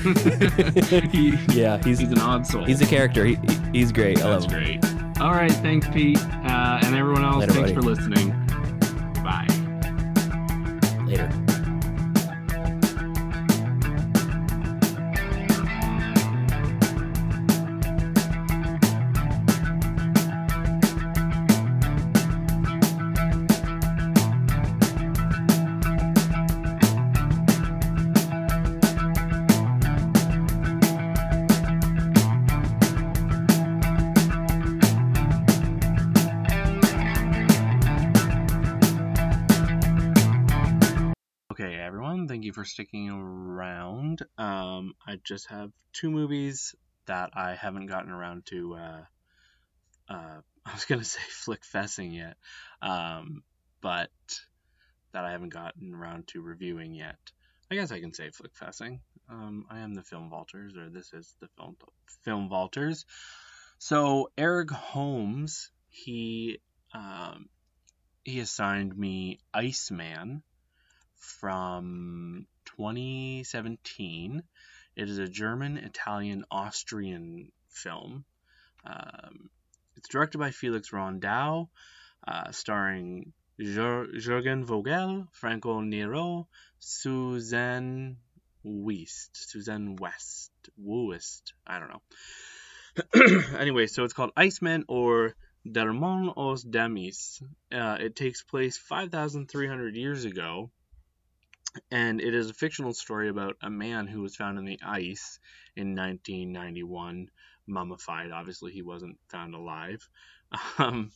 [1.11, 2.65] he, yeah, he's he's an odd soul.
[2.65, 3.25] he's a character.
[3.25, 3.39] He,
[3.73, 4.19] he's great.
[4.23, 4.81] I That's love him.
[4.81, 5.21] great.
[5.21, 7.41] All right, thanks, Pete, uh, and everyone else.
[7.41, 7.75] Later, thanks buddy.
[7.75, 8.31] for listening.
[9.23, 9.47] Bye.
[11.07, 11.44] Later.
[42.65, 44.23] For sticking around.
[44.39, 46.75] Um, I just have two movies
[47.05, 48.75] that I haven't gotten around to.
[48.75, 49.05] Uh,
[50.09, 52.37] uh, I was gonna say flick fessing yet,
[52.81, 53.43] um,
[53.83, 54.11] but
[55.13, 57.19] that I haven't gotten around to reviewing yet.
[57.71, 59.01] I guess I can say flick fessing.
[59.29, 61.77] Um, I am the Film Vaulters, or this is the Film
[62.25, 63.05] Film Vaulters.
[63.79, 66.61] So Eric Holmes, he
[66.95, 67.51] um,
[68.25, 70.43] he assigned me Iceman
[71.17, 72.47] from
[72.77, 74.43] 2017.
[74.97, 78.25] It is a German, Italian, Austrian film.
[78.85, 79.51] Um,
[79.97, 81.69] it's directed by Felix Randau,
[82.27, 86.49] uh, starring Jürgen Vogel, Franco Nero,
[86.79, 88.17] Suzanne
[88.63, 92.03] West, Suzanne West, West, I don't know.
[93.59, 95.35] anyway, so it's called Iceman or
[95.71, 97.43] Der Mann aus dem Eis.
[97.73, 100.71] Uh, it takes place 5,300 years ago
[101.91, 105.39] and it is a fictional story about a man who was found in the ice
[105.77, 107.29] in 1991,
[107.67, 108.31] mummified.
[108.31, 110.07] Obviously, he wasn't found alive.
[110.79, 111.11] Um,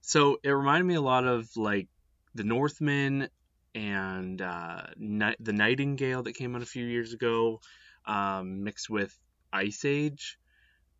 [0.00, 1.88] so it reminded me a lot of like
[2.34, 3.28] the Northmen
[3.74, 7.60] and uh, Ni- the Nightingale that came out a few years ago,
[8.06, 9.16] um, mixed with
[9.52, 10.38] Ice Age,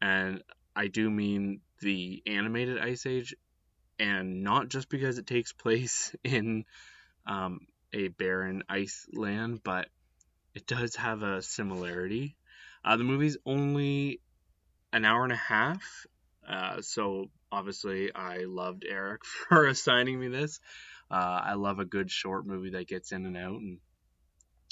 [0.01, 0.43] and
[0.77, 3.35] I do mean the animated Ice Age,
[3.99, 6.65] and not just because it takes place in
[7.27, 9.89] um, a barren ice land, but
[10.55, 12.37] it does have a similarity.
[12.85, 14.21] Uh, the movie's only
[14.93, 16.07] an hour and a half,
[16.49, 20.61] uh, so obviously I loved Eric for assigning me this.
[21.11, 23.79] Uh, I love a good short movie that gets in and out, and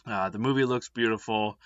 [0.07, 1.59] uh, the movie looks beautiful.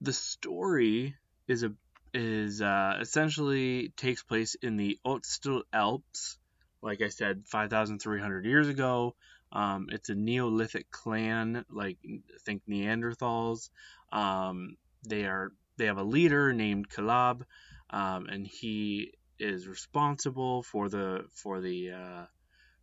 [0.00, 1.14] The story
[1.46, 1.72] is a
[2.14, 6.38] is uh, essentially takes place in the Ötztal Alps,
[6.80, 9.14] like I said, 5,300 years ago.
[9.52, 11.98] Um, it's a Neolithic clan, like
[12.44, 13.70] think Neanderthals.
[14.12, 17.42] Um, they are they have a leader named Kalab,
[17.90, 22.24] um, and he is responsible for the for the uh,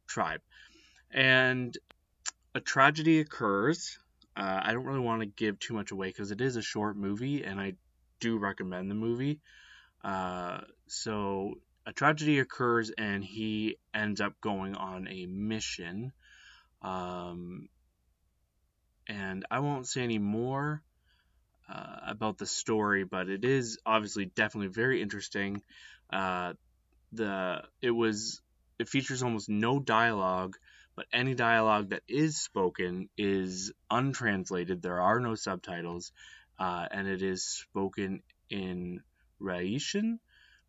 [0.07, 0.41] tribe.
[1.11, 1.77] And
[2.56, 3.98] a tragedy occurs.
[4.35, 6.98] Uh, I don't really want to give too much away because it is a short
[6.98, 7.73] movie, and I
[8.19, 9.41] do recommend the movie.
[10.03, 16.11] Uh, so a tragedy occurs, and he ends up going on a mission.
[16.84, 17.69] Um,
[19.07, 20.81] and I won't say any more
[21.69, 25.61] uh, about the story, but it is obviously definitely very interesting.
[26.11, 26.53] Uh,
[27.11, 28.41] the it was
[28.80, 30.57] it features almost no dialogue,
[30.95, 34.81] but any dialogue that is spoken is untranslated.
[34.81, 36.11] There are no subtitles,
[36.60, 39.01] uh, and it is spoken in
[39.41, 40.19] Raetian,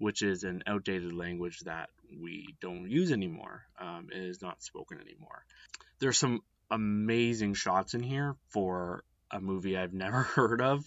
[0.04, 1.88] which is an outdated language that
[2.20, 3.62] we don't use anymore.
[3.80, 5.46] Um, it is not spoken anymore.
[5.98, 10.84] There's some amazing shots in here for a movie I've never heard of,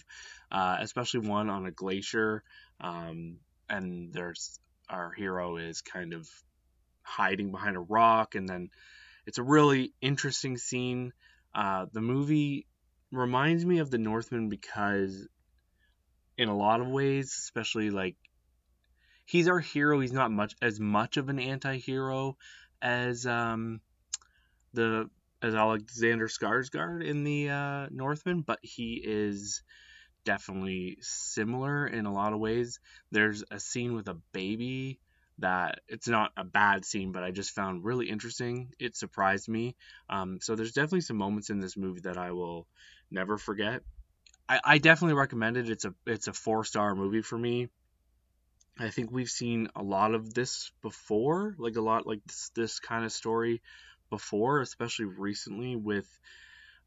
[0.52, 2.44] uh, especially one on a glacier.
[2.80, 3.38] Um,
[3.68, 6.28] and there's our hero is kind of
[7.02, 8.70] hiding behind a rock, and then
[9.26, 11.12] it's a really interesting scene.
[11.52, 12.66] Uh, the movie
[13.10, 15.26] reminds me of The Northman because,
[16.36, 18.14] in a lot of ways, especially like
[19.28, 20.00] he's our hero.
[20.00, 22.38] He's not much as much of an anti-hero
[22.80, 23.80] as um,
[24.72, 25.10] the
[25.42, 29.62] as Alexander Skarsgård in the uh, Northman, but he is
[30.24, 32.80] definitely similar in a lot of ways.
[33.12, 34.98] There's a scene with a baby
[35.40, 38.70] that it's not a bad scene, but I just found really interesting.
[38.80, 39.76] It surprised me.
[40.10, 42.66] Um, so there's definitely some moments in this movie that I will
[43.10, 43.82] never forget.
[44.48, 45.68] I, I definitely recommend it.
[45.68, 47.68] It's a it's a four star movie for me.
[48.78, 52.80] I think we've seen a lot of this before, like a lot like this, this
[52.80, 53.62] kind of story
[54.10, 56.08] before, especially recently with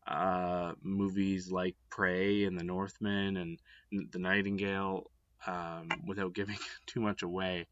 [0.07, 3.59] uh, movies like Prey and The Northman and
[3.91, 5.11] The Nightingale.
[5.47, 7.67] Um, without giving too much away,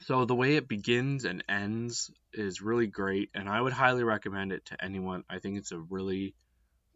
[0.00, 4.52] So the way it begins and ends is really great, and I would highly recommend
[4.52, 5.24] it to anyone.
[5.28, 6.34] I think it's a really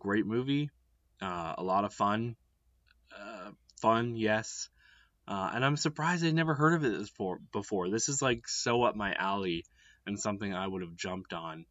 [0.01, 0.71] great movie,
[1.23, 2.37] uh, a lot of fun,
[3.17, 4.69] uh, fun, yes,
[5.29, 7.39] uh, and I'm surprised I'd never heard of it before.
[7.53, 9.67] Before this is like so up my alley
[10.07, 11.67] and something I would have jumped on.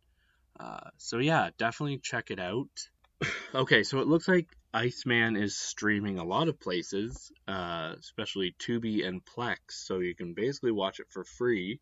[0.60, 2.70] Uh, so yeah, definitely check it out.
[3.56, 9.06] okay, so it looks like Iceman is streaming a lot of places, uh, especially Tubi
[9.08, 11.80] and Plex, so you can basically watch it for free.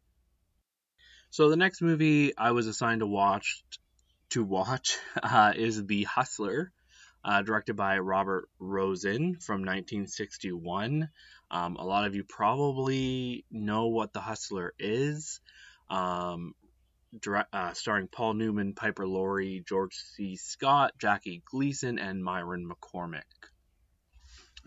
[1.29, 3.65] So the next movie I was assigned to watch
[4.29, 6.71] to watch uh, is The Hustler,
[7.25, 11.09] uh, directed by Robert Rossen from 1961.
[11.49, 15.41] Um, a lot of you probably know what The Hustler is.
[15.89, 16.53] Um,
[17.53, 20.35] uh, starring Paul Newman, Piper Laurie, George C.
[20.35, 23.21] Scott, Jackie Gleason, and Myron McCormick.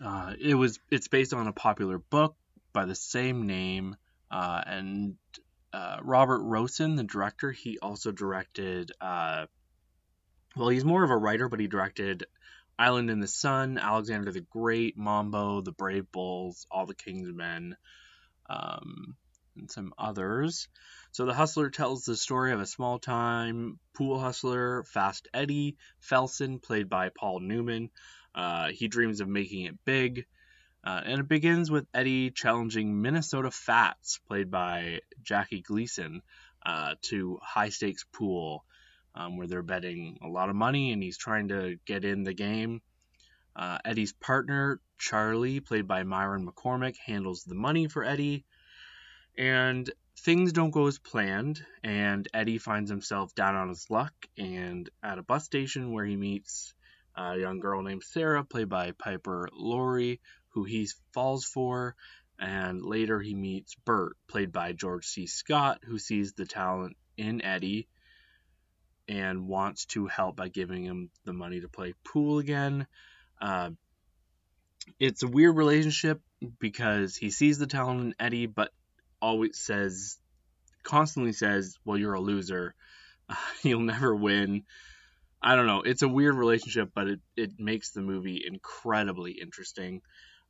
[0.03, 2.35] Uh, it was it's based on a popular book
[2.73, 3.95] by the same name,
[4.31, 5.15] uh, and
[5.71, 8.91] uh, Robert Rossen, the director, he also directed.
[8.99, 9.45] Uh,
[10.55, 12.25] well, he's more of a writer, but he directed
[12.79, 17.75] Island in the Sun, Alexander the Great, Mambo, The Brave Bulls, All the King's Men,
[18.49, 19.17] um,
[19.57, 20.69] and some others.
[21.11, 26.61] So the hustler tells the story of a small time pool hustler, Fast Eddie Felson,
[26.61, 27.89] played by Paul Newman.
[28.33, 30.25] Uh, he dreams of making it big.
[30.81, 36.21] Uh, and it begins with Eddie challenging Minnesota Fats, played by Jackie Gleason,
[36.65, 38.63] uh, to high stakes pool,
[39.15, 42.33] um, where they're betting a lot of money and he's trying to get in the
[42.33, 42.81] game.
[43.55, 48.45] Uh, Eddie's partner, Charlie, played by Myron McCormick, handles the money for Eddie.
[49.37, 54.89] And things don't go as planned, and Eddie finds himself down on his luck and
[55.01, 56.73] at a bus station where he meets
[57.15, 61.95] a young girl named Sarah, played by Piper Laurie, who he falls for.
[62.39, 65.27] And later he meets Bert, played by George C.
[65.27, 67.89] Scott, who sees the talent in Eddie
[69.09, 72.85] and wants to help by giving him the money to play pool again.
[73.41, 73.71] Uh,
[74.99, 76.21] it's a weird relationship
[76.59, 78.71] because he sees the talent in Eddie, but
[79.19, 80.17] always says,
[80.83, 82.75] constantly says, well, you're a loser.
[83.27, 84.63] Uh, you'll never win.
[85.41, 85.81] I don't know.
[85.81, 90.01] It's a weird relationship, but it, it makes the movie incredibly interesting.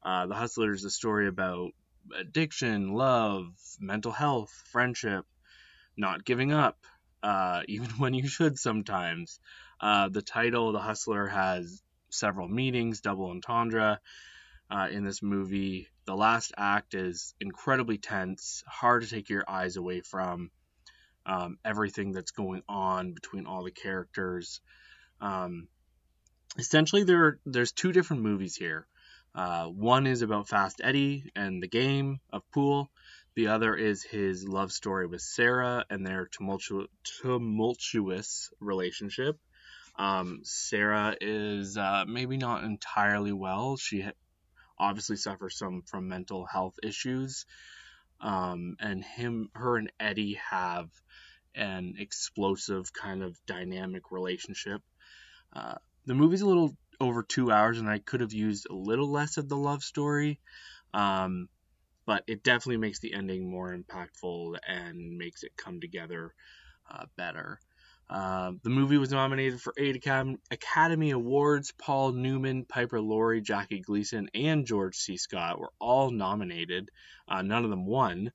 [0.04, 1.72] Uh, the Hustler is a story about
[2.18, 5.26] addiction, love, mental health, friendship,
[5.96, 6.78] not giving up,
[7.24, 9.40] uh, even when you should sometimes.
[9.80, 14.00] Uh, the title, The Hustler, has several meanings, double entendre
[14.70, 15.88] uh, in this movie.
[16.06, 20.52] The last act is incredibly tense, hard to take your eyes away from
[21.26, 24.62] um, everything that's going on between all the characters.
[25.22, 25.68] Um,
[26.58, 28.88] essentially, there there's two different movies here.
[29.36, 32.90] Uh, one is about Fast Eddie and the game of pool.
[33.40, 36.90] The other is his love story with Sarah and their tumultu-
[37.22, 39.40] tumultuous relationship.
[39.98, 43.78] Um, Sarah is uh, maybe not entirely well.
[43.78, 44.06] She
[44.78, 47.46] obviously suffers some from mental health issues.
[48.20, 50.90] Um, and him, her, and Eddie have
[51.56, 54.82] an explosive kind of dynamic relationship.
[55.54, 55.76] Uh,
[56.06, 59.38] the movie's a little over two hours, and I could have used a little less
[59.38, 60.42] of the love story,
[60.94, 61.48] um,
[62.10, 66.34] but it definitely makes the ending more impactful and makes it come together
[66.90, 67.60] uh, better.
[68.10, 70.04] Uh, the movie was nominated for eight
[70.50, 71.72] Academy Awards.
[71.78, 75.18] Paul Newman, Piper Laurie, Jackie Gleason, and George C.
[75.18, 76.90] Scott were all nominated.
[77.28, 78.32] Uh, none of them won.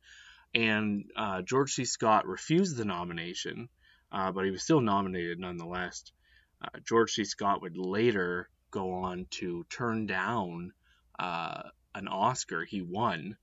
[0.54, 1.84] And uh, George C.
[1.84, 3.68] Scott refused the nomination,
[4.12, 6.12] uh, but he was still nominated nonetheless.
[6.62, 7.24] Uh, George C.
[7.24, 10.72] Scott would later go on to turn down
[11.18, 12.64] an Oscar.
[12.64, 13.36] He won,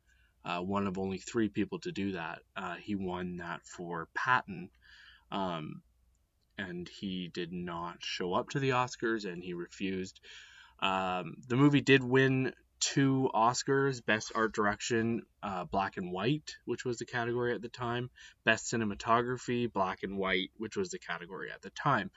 [0.43, 2.39] one of only three people to do that.
[2.81, 4.69] he won that for Patton.
[5.31, 5.81] Um,
[6.57, 10.19] and he did not show up to the Oscars and he refused.
[10.79, 16.83] Um, the movie did win two Oscars Best Art Direction, uh, Black and White, which
[16.83, 18.09] was the category at the time,
[18.43, 22.09] Best Cinematography, Black and White, which was the category at the time.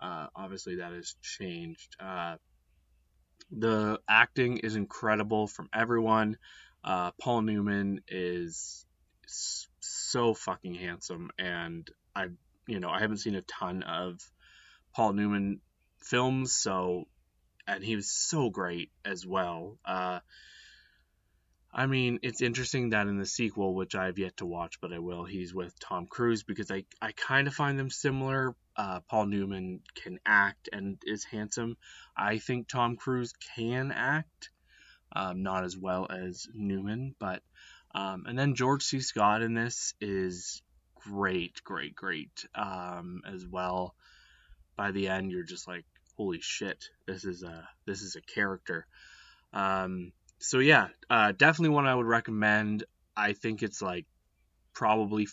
[0.00, 1.96] Uh, obviously, that has changed.
[2.00, 2.36] Uh,
[3.50, 6.38] the acting is incredible from everyone.
[6.84, 8.84] Uh, Paul Newman is
[9.26, 12.28] so fucking handsome, and I
[12.66, 14.20] you know, I haven't seen a ton of
[14.94, 15.60] Paul Newman
[16.02, 17.06] films, so
[17.66, 19.78] and he was so great as well.
[19.84, 20.20] Uh,
[21.72, 25.00] I mean, it's interesting that in the sequel, which I've yet to watch, but I
[25.00, 28.54] will, he's with Tom Cruise because I, I kind of find them similar.
[28.76, 31.76] Uh, Paul Newman can act and is handsome.
[32.16, 34.50] I think Tom Cruise can act,
[35.14, 37.42] um, not as well as Newman, but
[37.94, 39.00] Um, and then George C.
[39.00, 40.62] Scott in this is
[40.96, 43.94] great, great, great um, as well.
[44.76, 45.84] By the end, you're just like,
[46.16, 48.86] holy shit, this is a this is a character.
[49.52, 52.82] Um, so yeah, uh, definitely one I would recommend.
[53.16, 54.06] I think it's like
[54.72, 55.28] probably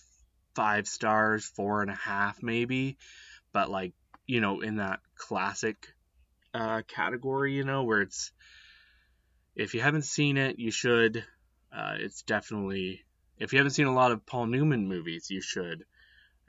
[0.53, 2.97] five stars, four and a half maybe,
[3.53, 3.93] but like
[4.27, 5.87] you know in that classic
[6.53, 8.31] uh, category, you know where it's
[9.55, 11.23] if you haven't seen it, you should.
[11.75, 13.03] Uh, it's definitely
[13.37, 15.83] if you haven't seen a lot of Paul Newman movies, you should.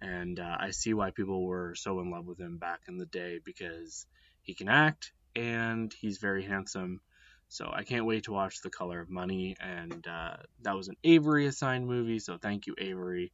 [0.00, 3.06] And uh, I see why people were so in love with him back in the
[3.06, 4.06] day because
[4.42, 7.00] he can act and he's very handsome.
[7.48, 9.56] So I can't wait to watch The Color of Money.
[9.60, 12.18] And uh, that was an Avery assigned movie.
[12.18, 13.32] So thank you, Avery.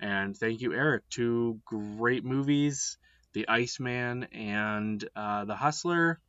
[0.00, 1.04] And thank you, Eric.
[1.10, 2.98] Two great movies
[3.32, 6.20] The Iceman and uh, The Hustler.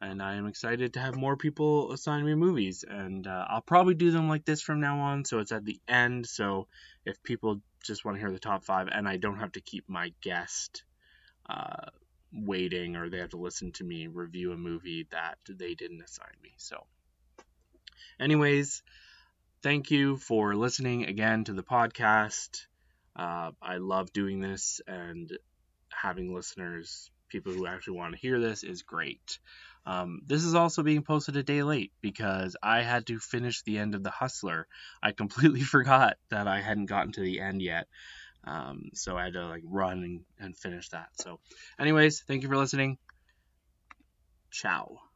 [0.00, 2.84] And I am excited to have more people assign me movies.
[2.88, 5.24] And uh, I'll probably do them like this from now on.
[5.24, 6.26] So it's at the end.
[6.26, 6.68] So
[7.04, 9.88] if people just want to hear the top five and I don't have to keep
[9.88, 10.84] my guest
[11.48, 11.90] uh,
[12.32, 16.34] waiting or they have to listen to me review a movie that they didn't assign
[16.42, 16.52] me.
[16.58, 16.84] So,
[18.18, 18.82] anyways,
[19.62, 22.66] thank you for listening again to the podcast.
[23.16, 25.30] Uh, I love doing this and
[25.90, 29.38] having listeners, people who actually want to hear this, is great.
[29.86, 33.78] Um, this is also being posted a day late because I had to finish the
[33.78, 34.66] end of The Hustler.
[35.02, 37.86] I completely forgot that I hadn't gotten to the end yet.
[38.44, 41.08] Um, so I had to like run and, and finish that.
[41.14, 41.40] So,
[41.78, 42.98] anyways, thank you for listening.
[44.50, 45.09] Ciao.